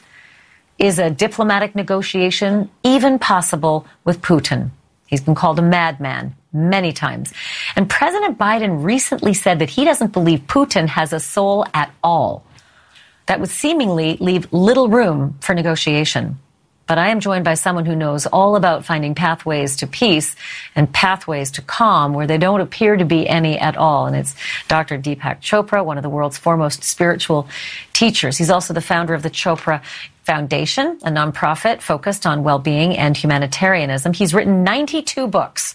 Is 0.79 0.99
a 0.99 1.11
diplomatic 1.11 1.75
negotiation 1.75 2.71
even 2.83 3.19
possible 3.19 3.87
with 4.05 4.21
Putin? 4.21 4.71
He's 5.07 5.21
been 5.21 5.35
called 5.35 5.59
a 5.59 5.63
madman 5.63 6.35
many 6.53 6.93
times. 6.93 7.33
And 7.77 7.89
President 7.89 8.39
Biden 8.39 8.83
recently 8.85 9.35
said 9.35 9.59
that 9.59 9.71
he 9.71 9.85
doesn't 9.85 10.13
believe 10.13 10.41
Putin 10.41 10.89
has 10.89 11.13
a 11.13 11.21
soul 11.21 11.67
at 11.75 11.93
all. 12.03 12.45
That 13.27 13.41
would 13.41 13.51
seemingly 13.51 14.17
leave 14.21 14.51
little 14.53 14.89
room 14.89 15.37
for 15.41 15.55
negotiation. 15.55 16.39
But 16.89 16.99
I 16.99 17.09
am 17.09 17.21
joined 17.21 17.45
by 17.45 17.55
someone 17.55 17.87
who 17.87 17.95
knows 17.95 18.27
all 18.27 18.57
about 18.57 18.85
finding 18.85 19.15
pathways 19.15 19.77
to 19.77 19.87
peace 19.87 20.35
and 20.75 20.93
pathways 20.93 21.51
to 21.53 21.63
calm 21.63 22.15
where 22.15 22.27
they 22.27 22.39
don't 22.39 22.63
appear 22.63 22.97
to 22.97 23.05
be 23.05 23.29
any 23.29 23.59
at 23.59 23.77
all. 23.77 24.07
And 24.07 24.17
it's 24.17 24.35
Dr. 24.67 24.99
Deepak 24.99 25.41
Chopra, 25.41 25.85
one 25.85 25.99
of 25.99 26.03
the 26.03 26.09
world's 26.09 26.39
foremost 26.39 26.83
spiritual 26.83 27.47
teachers. 27.93 28.39
He's 28.39 28.51
also 28.51 28.73
the 28.73 28.81
founder 28.81 29.13
of 29.13 29.23
the 29.23 29.31
Chopra 29.31 29.83
Foundation, 30.25 30.99
a 31.05 31.11
nonprofit 31.11 31.81
focused 31.81 32.27
on 32.27 32.43
well-being 32.43 32.97
and 32.97 33.17
humanitarianism. 33.17 34.13
He's 34.13 34.35
written 34.35 34.65
92 34.65 35.27
books, 35.27 35.75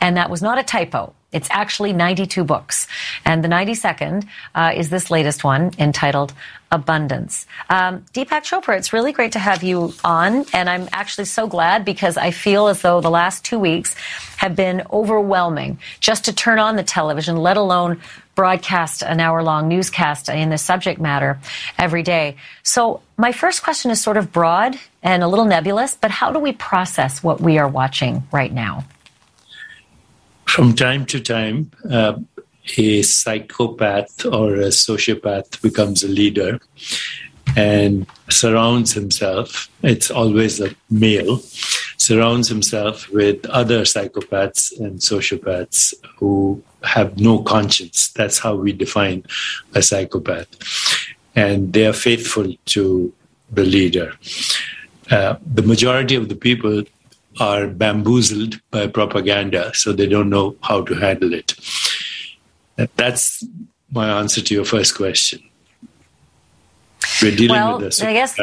and 0.00 0.16
that 0.16 0.28
was 0.28 0.42
not 0.42 0.58
a 0.58 0.62
typo. 0.62 1.14
It's 1.34 1.48
actually 1.50 1.92
92 1.92 2.44
books. 2.44 2.86
And 3.24 3.44
the 3.44 3.48
92nd 3.48 4.26
uh, 4.54 4.72
is 4.74 4.88
this 4.88 5.10
latest 5.10 5.44
one 5.44 5.72
entitled 5.78 6.32
Abundance. 6.70 7.46
Um, 7.68 8.04
Deepak 8.14 8.42
Chopra, 8.42 8.76
it's 8.76 8.92
really 8.92 9.12
great 9.12 9.32
to 9.32 9.38
have 9.38 9.62
you 9.62 9.92
on. 10.02 10.44
And 10.52 10.70
I'm 10.70 10.88
actually 10.92 11.26
so 11.26 11.46
glad 11.46 11.84
because 11.84 12.16
I 12.16 12.30
feel 12.30 12.68
as 12.68 12.82
though 12.82 13.00
the 13.00 13.10
last 13.10 13.44
two 13.44 13.58
weeks 13.58 13.94
have 14.38 14.56
been 14.56 14.82
overwhelming 14.90 15.78
just 16.00 16.24
to 16.24 16.32
turn 16.32 16.58
on 16.58 16.76
the 16.76 16.82
television, 16.82 17.36
let 17.36 17.56
alone 17.56 18.00
broadcast 18.34 19.02
an 19.02 19.20
hour 19.20 19.42
long 19.42 19.68
newscast 19.68 20.28
in 20.28 20.50
the 20.50 20.58
subject 20.58 21.00
matter 21.00 21.38
every 21.78 22.02
day. 22.02 22.36
So, 22.62 23.02
my 23.16 23.30
first 23.30 23.62
question 23.62 23.92
is 23.92 24.00
sort 24.00 24.16
of 24.16 24.32
broad 24.32 24.76
and 25.02 25.22
a 25.22 25.28
little 25.28 25.44
nebulous, 25.44 25.94
but 25.94 26.10
how 26.10 26.32
do 26.32 26.40
we 26.40 26.52
process 26.52 27.22
what 27.22 27.40
we 27.40 27.58
are 27.58 27.68
watching 27.68 28.26
right 28.32 28.52
now? 28.52 28.84
From 30.46 30.74
time 30.74 31.06
to 31.06 31.20
time, 31.20 31.70
uh, 31.90 32.14
a 32.76 33.02
psychopath 33.02 34.24
or 34.24 34.54
a 34.54 34.68
sociopath 34.68 35.60
becomes 35.60 36.02
a 36.02 36.08
leader 36.08 36.60
and 37.56 38.06
surrounds 38.30 38.92
himself, 38.92 39.68
it's 39.82 40.10
always 40.10 40.60
a 40.60 40.74
male, 40.90 41.38
surrounds 41.98 42.48
himself 42.48 43.08
with 43.10 43.44
other 43.46 43.82
psychopaths 43.82 44.78
and 44.80 45.00
sociopaths 45.00 45.94
who 46.16 46.62
have 46.82 47.18
no 47.18 47.38
conscience. 47.42 48.08
That's 48.08 48.38
how 48.38 48.54
we 48.56 48.72
define 48.72 49.24
a 49.74 49.82
psychopath. 49.82 50.48
And 51.36 51.72
they 51.72 51.86
are 51.86 51.92
faithful 51.92 52.54
to 52.66 53.12
the 53.50 53.64
leader. 53.64 54.12
Uh, 55.10 55.36
the 55.44 55.62
majority 55.62 56.14
of 56.14 56.28
the 56.28 56.36
people 56.36 56.82
are 57.40 57.66
bamboozled 57.66 58.60
by 58.70 58.86
propaganda, 58.86 59.72
so 59.74 59.92
they 59.92 60.06
don't 60.06 60.30
know 60.30 60.56
how 60.62 60.82
to 60.82 60.94
handle 60.94 61.32
it. 61.34 61.54
That's 62.96 63.44
my 63.92 64.18
answer 64.18 64.40
to 64.40 64.54
your 64.54 64.64
first 64.64 64.96
question. 64.96 65.40
We're 67.22 67.36
dealing 67.36 67.50
Well, 67.50 67.78
with 67.80 68.02
a 68.02 68.08
I 68.08 68.12
guess- 68.12 68.36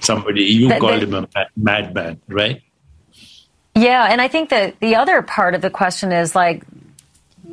somebody 0.00 0.44
you 0.44 0.68
That- 0.68 0.80
called 0.80 1.00
that- 1.00 1.02
him 1.08 1.14
a 1.34 1.46
madman, 1.56 2.20
right? 2.28 2.60
Yeah, 3.74 4.08
and 4.10 4.20
I 4.20 4.28
think 4.28 4.50
that 4.50 4.78
the 4.80 4.96
other 4.96 5.22
part 5.22 5.54
of 5.54 5.62
the 5.62 5.70
question 5.70 6.12
is 6.12 6.34
like 6.34 6.62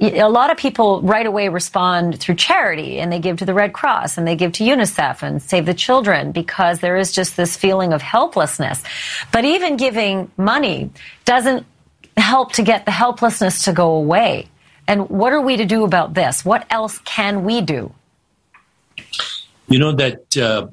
a 0.02 0.30
lot 0.30 0.52
of 0.52 0.58
people 0.58 1.02
right 1.02 1.26
away 1.26 1.50
respond 1.50 2.20
through 2.20 2.36
charity 2.36 3.00
and 3.00 3.12
they 3.12 3.20
give 3.20 3.38
to 3.38 3.46
the 3.46 3.54
Red 3.54 3.74
Cross 3.74 4.18
and 4.18 4.28
they 4.28 4.36
give 4.36 4.54
to 4.54 4.64
UNICEF 4.64 5.22
and 5.24 5.42
Save 5.42 5.66
the 5.66 5.74
Children 5.74 6.32
because 6.32 6.80
there 6.80 6.98
is 6.98 7.12
just 7.12 7.36
this 7.36 7.58
feeling 7.58 7.92
of 7.92 8.02
helplessness. 8.02 8.82
But 9.32 9.46
even 9.46 9.78
giving 9.78 10.32
money 10.38 10.90
doesn't 11.26 11.66
help 12.16 12.54
to 12.54 12.64
get 12.64 12.86
the 12.86 12.92
helplessness 12.92 13.64
to 13.64 13.74
go 13.74 13.96
away. 13.96 14.48
And 14.88 15.10
what 15.10 15.34
are 15.34 15.42
we 15.42 15.58
to 15.58 15.66
do 15.66 15.84
about 15.84 16.14
this? 16.14 16.44
What 16.44 16.66
else 16.70 16.98
can 17.00 17.44
we 17.44 17.62
do? 17.62 17.94
You 19.68 19.80
know 19.80 19.92
that 19.92 20.36
uh, 20.38 20.68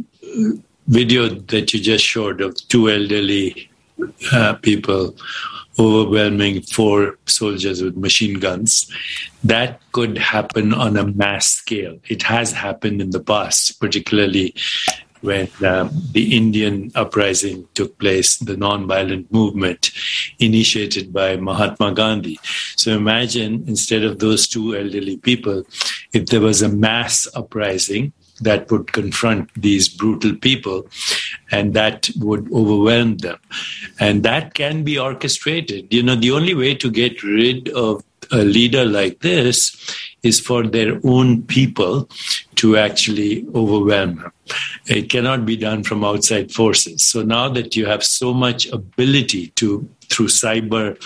video 0.87 1.29
that 1.29 1.75
you 1.75 1.81
just 1.81 2.05
showed 2.05 2.41
of 2.41 2.57
two 2.69 2.89
elderly 2.91 3.71
uh, 4.33 4.55
people 4.55 5.15
overwhelming 5.79 6.63
four 6.63 7.19
soldiers 7.27 7.83
with 7.83 7.97
machine 7.97 8.39
guns. 8.39 8.91
That 9.45 9.81
could 9.93 10.19
happen 10.19 10.73
on 10.73 10.97
a 10.97 11.07
mass 11.07 11.49
scale. 11.49 11.99
It 12.09 12.23
has 12.25 12.53
happened 12.53 13.01
in 13.01 13.11
the 13.11 13.21
past, 13.21 13.79
particularly 13.81 14.55
when 15.23 15.49
um, 15.65 15.91
the 16.13 16.37
Indian 16.37 16.91
uprising 16.95 17.67
took 17.75 17.99
place, 17.99 18.37
the 18.37 18.57
non-violent 18.57 19.33
movement 19.33 19.91
initiated 20.39 21.13
by 21.13 21.37
Mahatma 21.37 21.93
Gandhi. 21.93 22.39
So 22.77 22.93
imagine 22.93 23.65
instead 23.67 24.05
of 24.05 24.19
those 24.19 24.47
two 24.47 24.77
elderly 24.77 25.17
people, 25.17 25.65
if 26.13 26.27
there 26.27 26.41
was 26.41 26.63
a 26.63 26.69
mass 26.69 27.27
uprising 27.35 28.13
that 28.41 28.71
would 28.71 28.93
confront 28.93 29.51
these 29.55 29.89
brutal 29.89 30.35
people 30.37 30.87
and 31.51 31.75
that 31.75 32.11
would 32.19 32.51
overwhelm 32.53 33.19
them. 33.19 33.39
And 33.99 34.23
that 34.25 34.55
can 34.55 34.85
be 34.85 34.99
orchestrated. 34.99 35.93
You 35.93 36.03
know, 36.03 36.17
the 36.17 36.33
only 36.33 36.55
way 36.55 36.75
to 36.75 36.91
get 36.91 37.23
rid 37.23 37.69
of 37.71 38.03
a 38.33 38.39
leader 38.39 38.85
like 38.85 39.21
this 39.21 39.77
is 40.23 40.41
for 40.41 40.67
their 40.67 41.01
own 41.05 41.43
people 41.43 42.09
to 42.57 42.77
actually 42.77 43.47
overwhelm 43.55 44.19
him. 44.19 44.33
It 44.87 45.11
cannot 45.11 45.47
be 45.47 45.57
done 45.57 45.85
from 45.85 46.05
outside 46.05 46.51
forces. 46.51 47.05
So 47.05 47.23
now 47.23 47.49
that 47.51 47.77
you 47.77 47.87
have 47.87 48.03
so 48.03 48.35
much 48.35 48.67
ability 48.67 49.49
to, 49.49 49.89
through 50.09 50.29
cyber, 50.29 50.99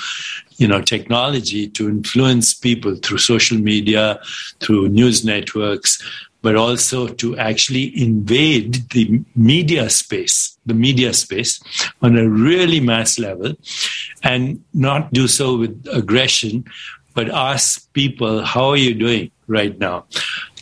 you 0.56 0.68
know, 0.68 0.80
technology 0.80 1.68
to 1.68 1.88
influence 1.88 2.54
people 2.54 2.96
through 2.96 3.18
social 3.18 3.58
media, 3.58 4.20
through 4.60 4.88
news 4.88 5.24
networks, 5.24 6.02
but 6.42 6.56
also 6.56 7.06
to 7.06 7.36
actually 7.36 8.00
invade 8.00 8.88
the 8.90 9.20
media 9.34 9.90
space, 9.90 10.56
the 10.66 10.74
media 10.74 11.12
space 11.12 11.60
on 12.02 12.16
a 12.16 12.28
really 12.28 12.80
mass 12.80 13.18
level 13.18 13.54
and 14.22 14.62
not 14.72 15.12
do 15.12 15.28
so 15.28 15.56
with 15.56 15.86
aggression, 15.92 16.64
but 17.14 17.28
ask 17.30 17.92
people, 17.92 18.42
how 18.42 18.68
are 18.68 18.76
you 18.76 18.94
doing 18.94 19.30
right 19.48 19.78
now? 19.78 20.04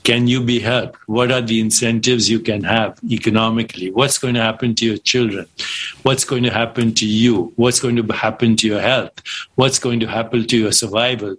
Can 0.05 0.27
you 0.27 0.43
be 0.43 0.59
helped? 0.59 0.97
What 1.07 1.31
are 1.31 1.43
the 1.43 1.61
incentives 1.61 2.31
you 2.31 2.41
can 2.41 2.65
have 2.65 2.99
economically? 3.11 3.91
What's 3.91 4.17
going 4.17 4.35
to 4.35 4.43
happen 4.43 4.75
to 4.77 4.87
your 4.87 4.97
children? 4.97 5.47
What's 6.03 6.25
going 6.25 6.45
to 6.45 6.51
happen 6.51 6.95
to 6.95 7.07
you? 7.07 7.53
What's 7.57 7.79
going 7.79 7.97
to 7.97 8.13
happen 8.15 8.57
to 8.57 8.67
your 8.67 8.81
health? 8.81 9.13
What's 9.57 9.79
going 9.79 10.01
to 10.01 10.07
happen 10.07 10.47
to 10.47 10.57
your 10.57 10.73
survival? 10.73 11.37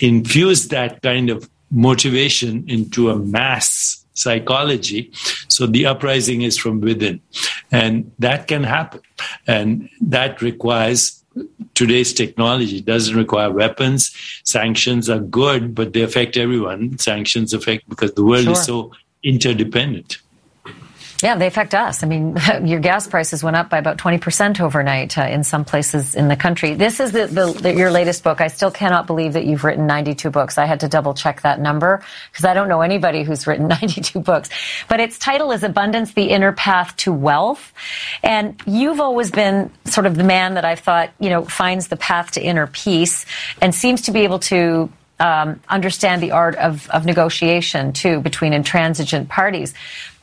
Infuse 0.00 0.68
that 0.68 1.00
kind 1.00 1.30
of 1.30 1.48
motivation 1.74 2.64
into 2.68 3.10
a 3.10 3.16
mass 3.16 4.04
psychology. 4.14 5.10
So 5.48 5.66
the 5.66 5.86
uprising 5.86 6.42
is 6.42 6.56
from 6.56 6.80
within. 6.80 7.20
And 7.72 8.10
that 8.20 8.46
can 8.46 8.62
happen. 8.62 9.00
And 9.46 9.90
that 10.00 10.40
requires 10.40 11.22
today's 11.74 12.12
technology. 12.12 12.78
It 12.78 12.84
doesn't 12.84 13.16
require 13.16 13.50
weapons. 13.50 14.14
Sanctions 14.44 15.10
are 15.10 15.18
good, 15.18 15.74
but 15.74 15.92
they 15.92 16.02
affect 16.02 16.36
everyone. 16.36 16.96
Sanctions 16.98 17.52
affect 17.52 17.88
because 17.88 18.12
the 18.14 18.24
world 18.24 18.44
Sure. 18.44 18.52
is 18.52 18.64
so 18.64 18.92
interdependent. 19.24 20.18
Yeah, 21.24 21.36
they 21.36 21.46
affect 21.46 21.74
us. 21.74 22.02
I 22.02 22.06
mean, 22.06 22.36
your 22.64 22.80
gas 22.80 23.06
prices 23.06 23.42
went 23.42 23.56
up 23.56 23.70
by 23.70 23.78
about 23.78 23.96
20% 23.96 24.60
overnight 24.60 25.16
uh, 25.16 25.22
in 25.22 25.42
some 25.42 25.64
places 25.64 26.14
in 26.14 26.28
the 26.28 26.36
country. 26.36 26.74
This 26.74 27.00
is 27.00 27.12
the, 27.12 27.26
the, 27.26 27.46
the, 27.46 27.74
your 27.74 27.90
latest 27.90 28.22
book. 28.22 28.42
I 28.42 28.48
still 28.48 28.70
cannot 28.70 29.06
believe 29.06 29.32
that 29.32 29.46
you've 29.46 29.64
written 29.64 29.86
92 29.86 30.28
books. 30.28 30.58
I 30.58 30.66
had 30.66 30.80
to 30.80 30.88
double 30.88 31.14
check 31.14 31.40
that 31.40 31.60
number 31.60 32.04
because 32.30 32.44
I 32.44 32.52
don't 32.52 32.68
know 32.68 32.82
anybody 32.82 33.22
who's 33.22 33.46
written 33.46 33.68
92 33.68 34.20
books. 34.20 34.50
But 34.86 35.00
its 35.00 35.18
title 35.18 35.50
is 35.52 35.62
Abundance, 35.62 36.12
the 36.12 36.24
Inner 36.24 36.52
Path 36.52 36.94
to 36.98 37.12
Wealth. 37.12 37.72
And 38.22 38.60
you've 38.66 39.00
always 39.00 39.30
been 39.30 39.70
sort 39.86 40.04
of 40.04 40.16
the 40.16 40.24
man 40.24 40.54
that 40.54 40.66
I've 40.66 40.80
thought, 40.80 41.10
you 41.18 41.30
know, 41.30 41.46
finds 41.46 41.88
the 41.88 41.96
path 41.96 42.32
to 42.32 42.42
inner 42.42 42.66
peace 42.66 43.24
and 43.62 43.74
seems 43.74 44.02
to 44.02 44.12
be 44.12 44.20
able 44.20 44.40
to 44.40 44.92
um, 45.20 45.60
understand 45.70 46.22
the 46.22 46.32
art 46.32 46.56
of, 46.56 46.90
of 46.90 47.06
negotiation 47.06 47.92
too 47.92 48.20
between 48.20 48.52
intransigent 48.52 49.30
parties. 49.30 49.72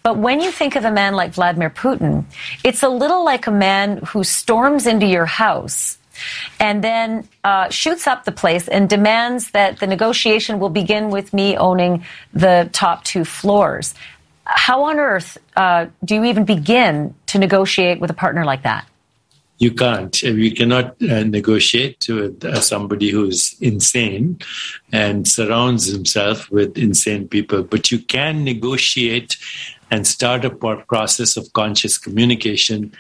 But 0.04 0.18
when 0.18 0.42
you 0.42 0.52
think 0.52 0.76
of 0.76 0.86
a 0.86 0.92
man 0.92 1.14
like 1.14 1.34
Vladimir 1.34 1.70
Putin, 1.70 2.26
it's 2.64 2.84
a 2.84 2.90
little 2.90 3.24
like 3.24 3.48
a 3.48 3.52
man 3.52 3.98
who 3.98 4.24
storms 4.24 4.88
into 4.88 5.06
your 5.06 5.26
house 5.26 5.98
and 6.60 6.84
then 6.84 7.28
uh, 7.44 7.70
shoots 7.70 8.08
up 8.08 8.26
the 8.26 8.32
place 8.32 8.68
and 8.68 8.90
demands 8.90 9.52
that 9.52 9.80
the 9.80 9.88
negotiation 9.88 10.60
will 10.60 10.70
begin 10.70 11.10
with 11.10 11.34
me 11.34 11.58
owning 11.58 12.04
the 12.34 12.70
top 12.74 13.04
two 13.04 13.26
floors. 13.26 13.94
How 14.46 14.84
on 14.84 15.00
earth 15.00 15.38
uh, 15.56 15.88
do 16.04 16.16
you 16.16 16.26
even 16.26 16.46
begin 16.46 17.14
to 17.28 17.40
negotiate 17.40 18.00
with 18.00 18.10
a 18.10 18.14
partner 18.14 18.44
like 18.44 18.64
that? 18.64 18.88
You 19.62 19.72
can't. 19.72 20.20
You 20.24 20.56
cannot 20.56 21.00
uh, 21.04 21.24
negotiate 21.24 22.08
with 22.10 22.44
uh, 22.44 22.60
somebody 22.62 23.12
who's 23.12 23.56
insane 23.62 24.40
and 24.92 25.28
surrounds 25.28 25.86
himself 25.86 26.50
with 26.50 26.80
insane 26.80 27.28
people. 27.28 27.62
But 27.62 27.92
you 27.92 28.00
can 28.00 28.44
negotiate 28.44 29.38
and 29.92 30.08
start 30.08 30.46
a 30.46 30.50
process 30.50 31.38
of 31.38 31.54
conscious 31.54 32.00
communication 32.00 32.92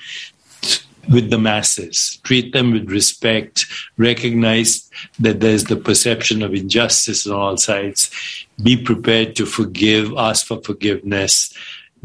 with 1.12 1.32
the 1.32 1.40
masses. 1.40 2.20
Treat 2.22 2.54
them 2.54 2.74
with 2.74 2.92
respect. 2.92 3.66
Recognize 3.98 4.88
that 5.18 5.40
there's 5.40 5.64
the 5.64 5.78
perception 5.78 6.44
of 6.44 6.54
injustice 6.54 7.26
on 7.26 7.34
all 7.34 7.58
sides. 7.58 8.12
Be 8.62 8.78
prepared 8.78 9.36
to 9.38 9.48
forgive. 9.48 10.14
Ask 10.16 10.46
for 10.46 10.62
forgiveness. 10.62 11.58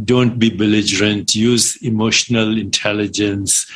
Don't 0.03 0.39
be 0.39 0.49
belligerent. 0.49 1.35
Use 1.35 1.77
emotional 1.83 2.57
intelligence 2.57 3.71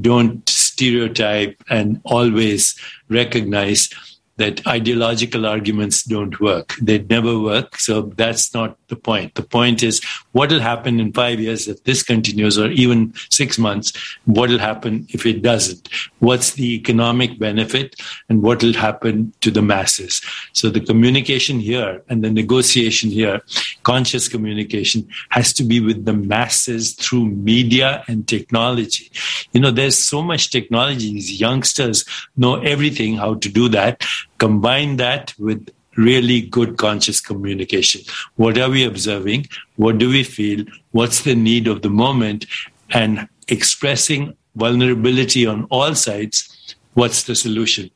don't 0.00 0.48
stereotype 0.48 1.62
and 1.68 2.00
always 2.04 2.78
recognize 3.08 3.88
that 4.36 4.66
ideological 4.66 5.46
arguments 5.46 6.02
don't 6.02 6.40
work. 6.40 6.74
They 6.82 6.98
never 6.98 7.38
work. 7.38 7.78
So 7.78 8.02
that's 8.16 8.52
not 8.52 8.76
the 8.94 9.00
point. 9.00 9.34
The 9.34 9.42
point 9.42 9.82
is 9.82 10.02
what 10.32 10.50
will 10.50 10.60
happen 10.60 11.00
in 11.00 11.12
five 11.12 11.40
years 11.40 11.68
if 11.68 11.82
this 11.84 12.02
continues 12.02 12.58
or 12.58 12.70
even 12.70 13.12
six 13.30 13.58
months? 13.58 13.92
What 14.24 14.50
will 14.50 14.58
happen 14.58 15.06
if 15.10 15.26
it 15.26 15.42
doesn't? 15.42 15.88
What's 16.20 16.52
the 16.52 16.74
economic 16.74 17.38
benefit 17.38 17.96
and 18.28 18.42
what 18.42 18.62
will 18.62 18.74
happen 18.74 19.32
to 19.40 19.50
the 19.50 19.62
masses? 19.62 20.22
So 20.52 20.70
the 20.70 20.80
communication 20.80 21.60
here 21.60 22.02
and 22.08 22.22
the 22.22 22.30
negotiation 22.30 23.10
here, 23.10 23.40
conscious 23.82 24.28
communication 24.28 25.08
has 25.30 25.52
to 25.54 25.64
be 25.64 25.80
with 25.80 26.04
the 26.04 26.14
masses 26.14 26.92
through 26.94 27.26
media 27.26 28.04
and 28.08 28.26
technology. 28.28 29.10
You 29.52 29.60
know, 29.60 29.70
there's 29.70 29.98
so 29.98 30.22
much 30.22 30.50
technology. 30.50 31.12
These 31.12 31.40
youngsters 31.40 32.04
know 32.36 32.56
everything 32.60 33.16
how 33.16 33.34
to 33.34 33.48
do 33.48 33.68
that. 33.70 34.04
Combine 34.38 34.96
that 34.96 35.34
with 35.38 35.70
really 35.96 36.42
good 36.42 36.76
conscious 36.76 37.20
communication. 37.20 38.02
What 38.36 38.58
are 38.58 38.70
we 38.70 38.84
observing? 38.84 39.46
What 39.76 39.98
do 39.98 40.08
we 40.08 40.24
feel? 40.24 40.64
What's 40.92 41.22
the 41.22 41.34
need 41.34 41.66
of 41.68 41.82
the 41.82 41.90
moment? 41.90 42.46
And 42.90 43.28
expressing 43.48 44.36
vulnerability 44.56 45.46
on 45.46 45.64
all 45.70 45.94
sides. 45.94 46.76
What's 46.94 47.24
the 47.24 47.34
solution 47.34 47.90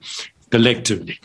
collectively? 0.51 1.21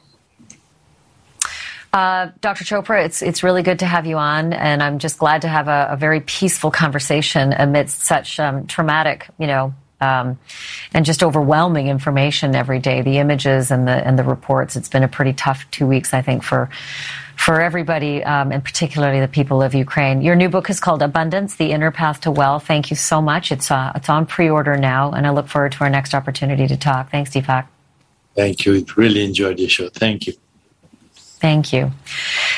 Uh, 1.91 2.29
Dr. 2.41 2.63
Chopra, 2.63 3.05
it's 3.05 3.21
it's 3.21 3.43
really 3.43 3.61
good 3.61 3.77
to 3.79 3.85
have 3.85 4.07
you 4.07 4.17
on, 4.17 4.51
and 4.51 4.81
I'm 4.81 4.97
just 4.97 5.19
glad 5.19 5.43
to 5.43 5.47
have 5.47 5.67
a, 5.67 5.89
a 5.91 5.95
very 5.95 6.21
peaceful 6.21 6.71
conversation 6.71 7.53
amidst 7.53 8.01
such 8.01 8.39
um, 8.39 8.65
traumatic, 8.65 9.29
you 9.37 9.45
know, 9.45 9.75
um, 10.03 10.37
and 10.93 11.05
just 11.05 11.23
overwhelming 11.23 11.87
information 11.87 12.55
every 12.55 12.79
day. 12.79 13.01
The 13.01 13.17
images 13.17 13.71
and 13.71 13.87
the 13.87 13.91
and 14.07 14.17
the 14.19 14.23
reports. 14.23 14.75
It's 14.75 14.89
been 14.89 15.03
a 15.03 15.07
pretty 15.07 15.33
tough 15.33 15.65
two 15.71 15.87
weeks, 15.87 16.13
I 16.13 16.21
think, 16.21 16.43
for 16.43 16.69
for 17.35 17.61
everybody, 17.61 18.23
um, 18.23 18.51
and 18.51 18.63
particularly 18.63 19.19
the 19.19 19.27
people 19.27 19.61
of 19.61 19.73
Ukraine. 19.73 20.21
Your 20.21 20.35
new 20.35 20.49
book 20.49 20.69
is 20.69 20.79
called 20.79 21.01
Abundance: 21.01 21.55
The 21.55 21.71
Inner 21.71 21.91
Path 21.91 22.21
to 22.21 22.31
Wealth. 22.31 22.67
Thank 22.67 22.89
you 22.89 22.95
so 22.95 23.21
much. 23.21 23.51
It's 23.51 23.71
uh, 23.71 23.91
it's 23.95 24.09
on 24.09 24.25
pre-order 24.25 24.77
now, 24.77 25.11
and 25.11 25.25
I 25.25 25.31
look 25.31 25.47
forward 25.47 25.71
to 25.73 25.81
our 25.83 25.89
next 25.89 26.13
opportunity 26.13 26.67
to 26.67 26.77
talk. 26.77 27.11
Thanks, 27.11 27.31
Deepak. 27.31 27.67
Thank 28.35 28.65
you. 28.65 28.85
Really 28.95 29.23
enjoyed 29.23 29.59
your 29.59 29.69
show. 29.69 29.89
Thank 29.89 30.27
you. 30.27 30.33
Thank 31.43 31.73
you. 31.73 31.91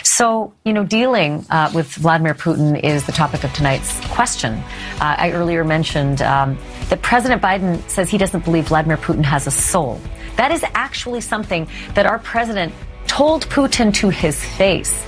So, 0.04 0.54
you 0.64 0.72
know, 0.72 0.84
dealing 0.84 1.44
uh, 1.50 1.72
with 1.74 1.88
Vladimir 1.96 2.36
Putin 2.36 2.80
is 2.84 3.04
the 3.08 3.12
topic 3.12 3.44
of 3.44 3.52
tonight's 3.52 4.00
question. 4.10 4.54
Uh, 5.02 5.16
I 5.18 5.32
earlier 5.32 5.64
mentioned 5.64 6.22
um, 6.22 6.56
that 6.90 7.02
President 7.02 7.42
Biden 7.42 7.82
says 7.90 8.12
he 8.12 8.20
doesn't 8.20 8.46
believe 8.46 8.68
Vladimir 8.68 8.98
Putin 8.98 9.24
has 9.24 9.48
a 9.48 9.52
soul. 9.52 10.00
That 10.36 10.52
is 10.52 10.64
actually 10.76 11.22
something 11.22 11.68
that 11.96 12.06
our 12.06 12.20
president 12.20 12.76
told 13.08 13.48
Putin 13.48 13.92
to 13.96 14.10
his 14.10 14.46
face. 14.46 15.04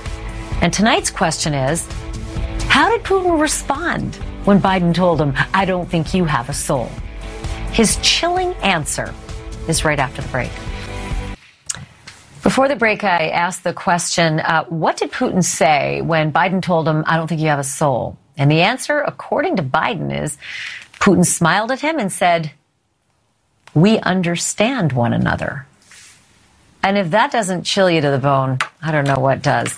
And 0.60 0.72
tonight's 0.72 1.10
question 1.10 1.54
is 1.54 1.86
how 2.62 2.90
did 2.90 3.04
Putin 3.04 3.40
respond 3.40 4.16
when 4.44 4.58
Biden 4.58 4.92
told 4.92 5.20
him, 5.20 5.34
I 5.54 5.64
don't 5.64 5.88
think 5.88 6.14
you 6.14 6.24
have 6.24 6.48
a 6.48 6.52
soul? 6.52 6.90
His 7.70 7.96
chilling 8.02 8.54
answer 8.54 9.14
is 9.68 9.84
right 9.84 10.00
after 10.00 10.20
the 10.20 10.28
break. 10.30 10.50
Before 12.42 12.68
the 12.68 12.76
break, 12.76 13.02
I 13.04 13.28
asked 13.28 13.64
the 13.64 13.72
question 13.72 14.40
uh, 14.40 14.64
what 14.66 14.96
did 14.96 15.10
Putin 15.10 15.42
say 15.42 16.00
when 16.00 16.32
Biden 16.32 16.62
told 16.62 16.86
him, 16.86 17.02
I 17.06 17.16
don't 17.16 17.26
think 17.26 17.40
you 17.40 17.48
have 17.48 17.58
a 17.58 17.64
soul? 17.64 18.16
And 18.36 18.50
the 18.50 18.62
answer, 18.62 19.00
according 19.00 19.56
to 19.56 19.62
Biden, 19.62 20.22
is 20.22 20.38
Putin 20.94 21.26
smiled 21.26 21.72
at 21.72 21.80
him 21.80 21.98
and 21.98 22.12
said, 22.12 22.52
We 23.74 23.98
understand 23.98 24.92
one 24.92 25.12
another. 25.12 25.66
And 26.82 26.96
if 26.96 27.10
that 27.10 27.32
doesn't 27.32 27.64
chill 27.64 27.90
you 27.90 28.00
to 28.00 28.10
the 28.10 28.18
bone, 28.18 28.58
I 28.80 28.92
don't 28.92 29.06
know 29.06 29.18
what 29.18 29.42
does. 29.42 29.76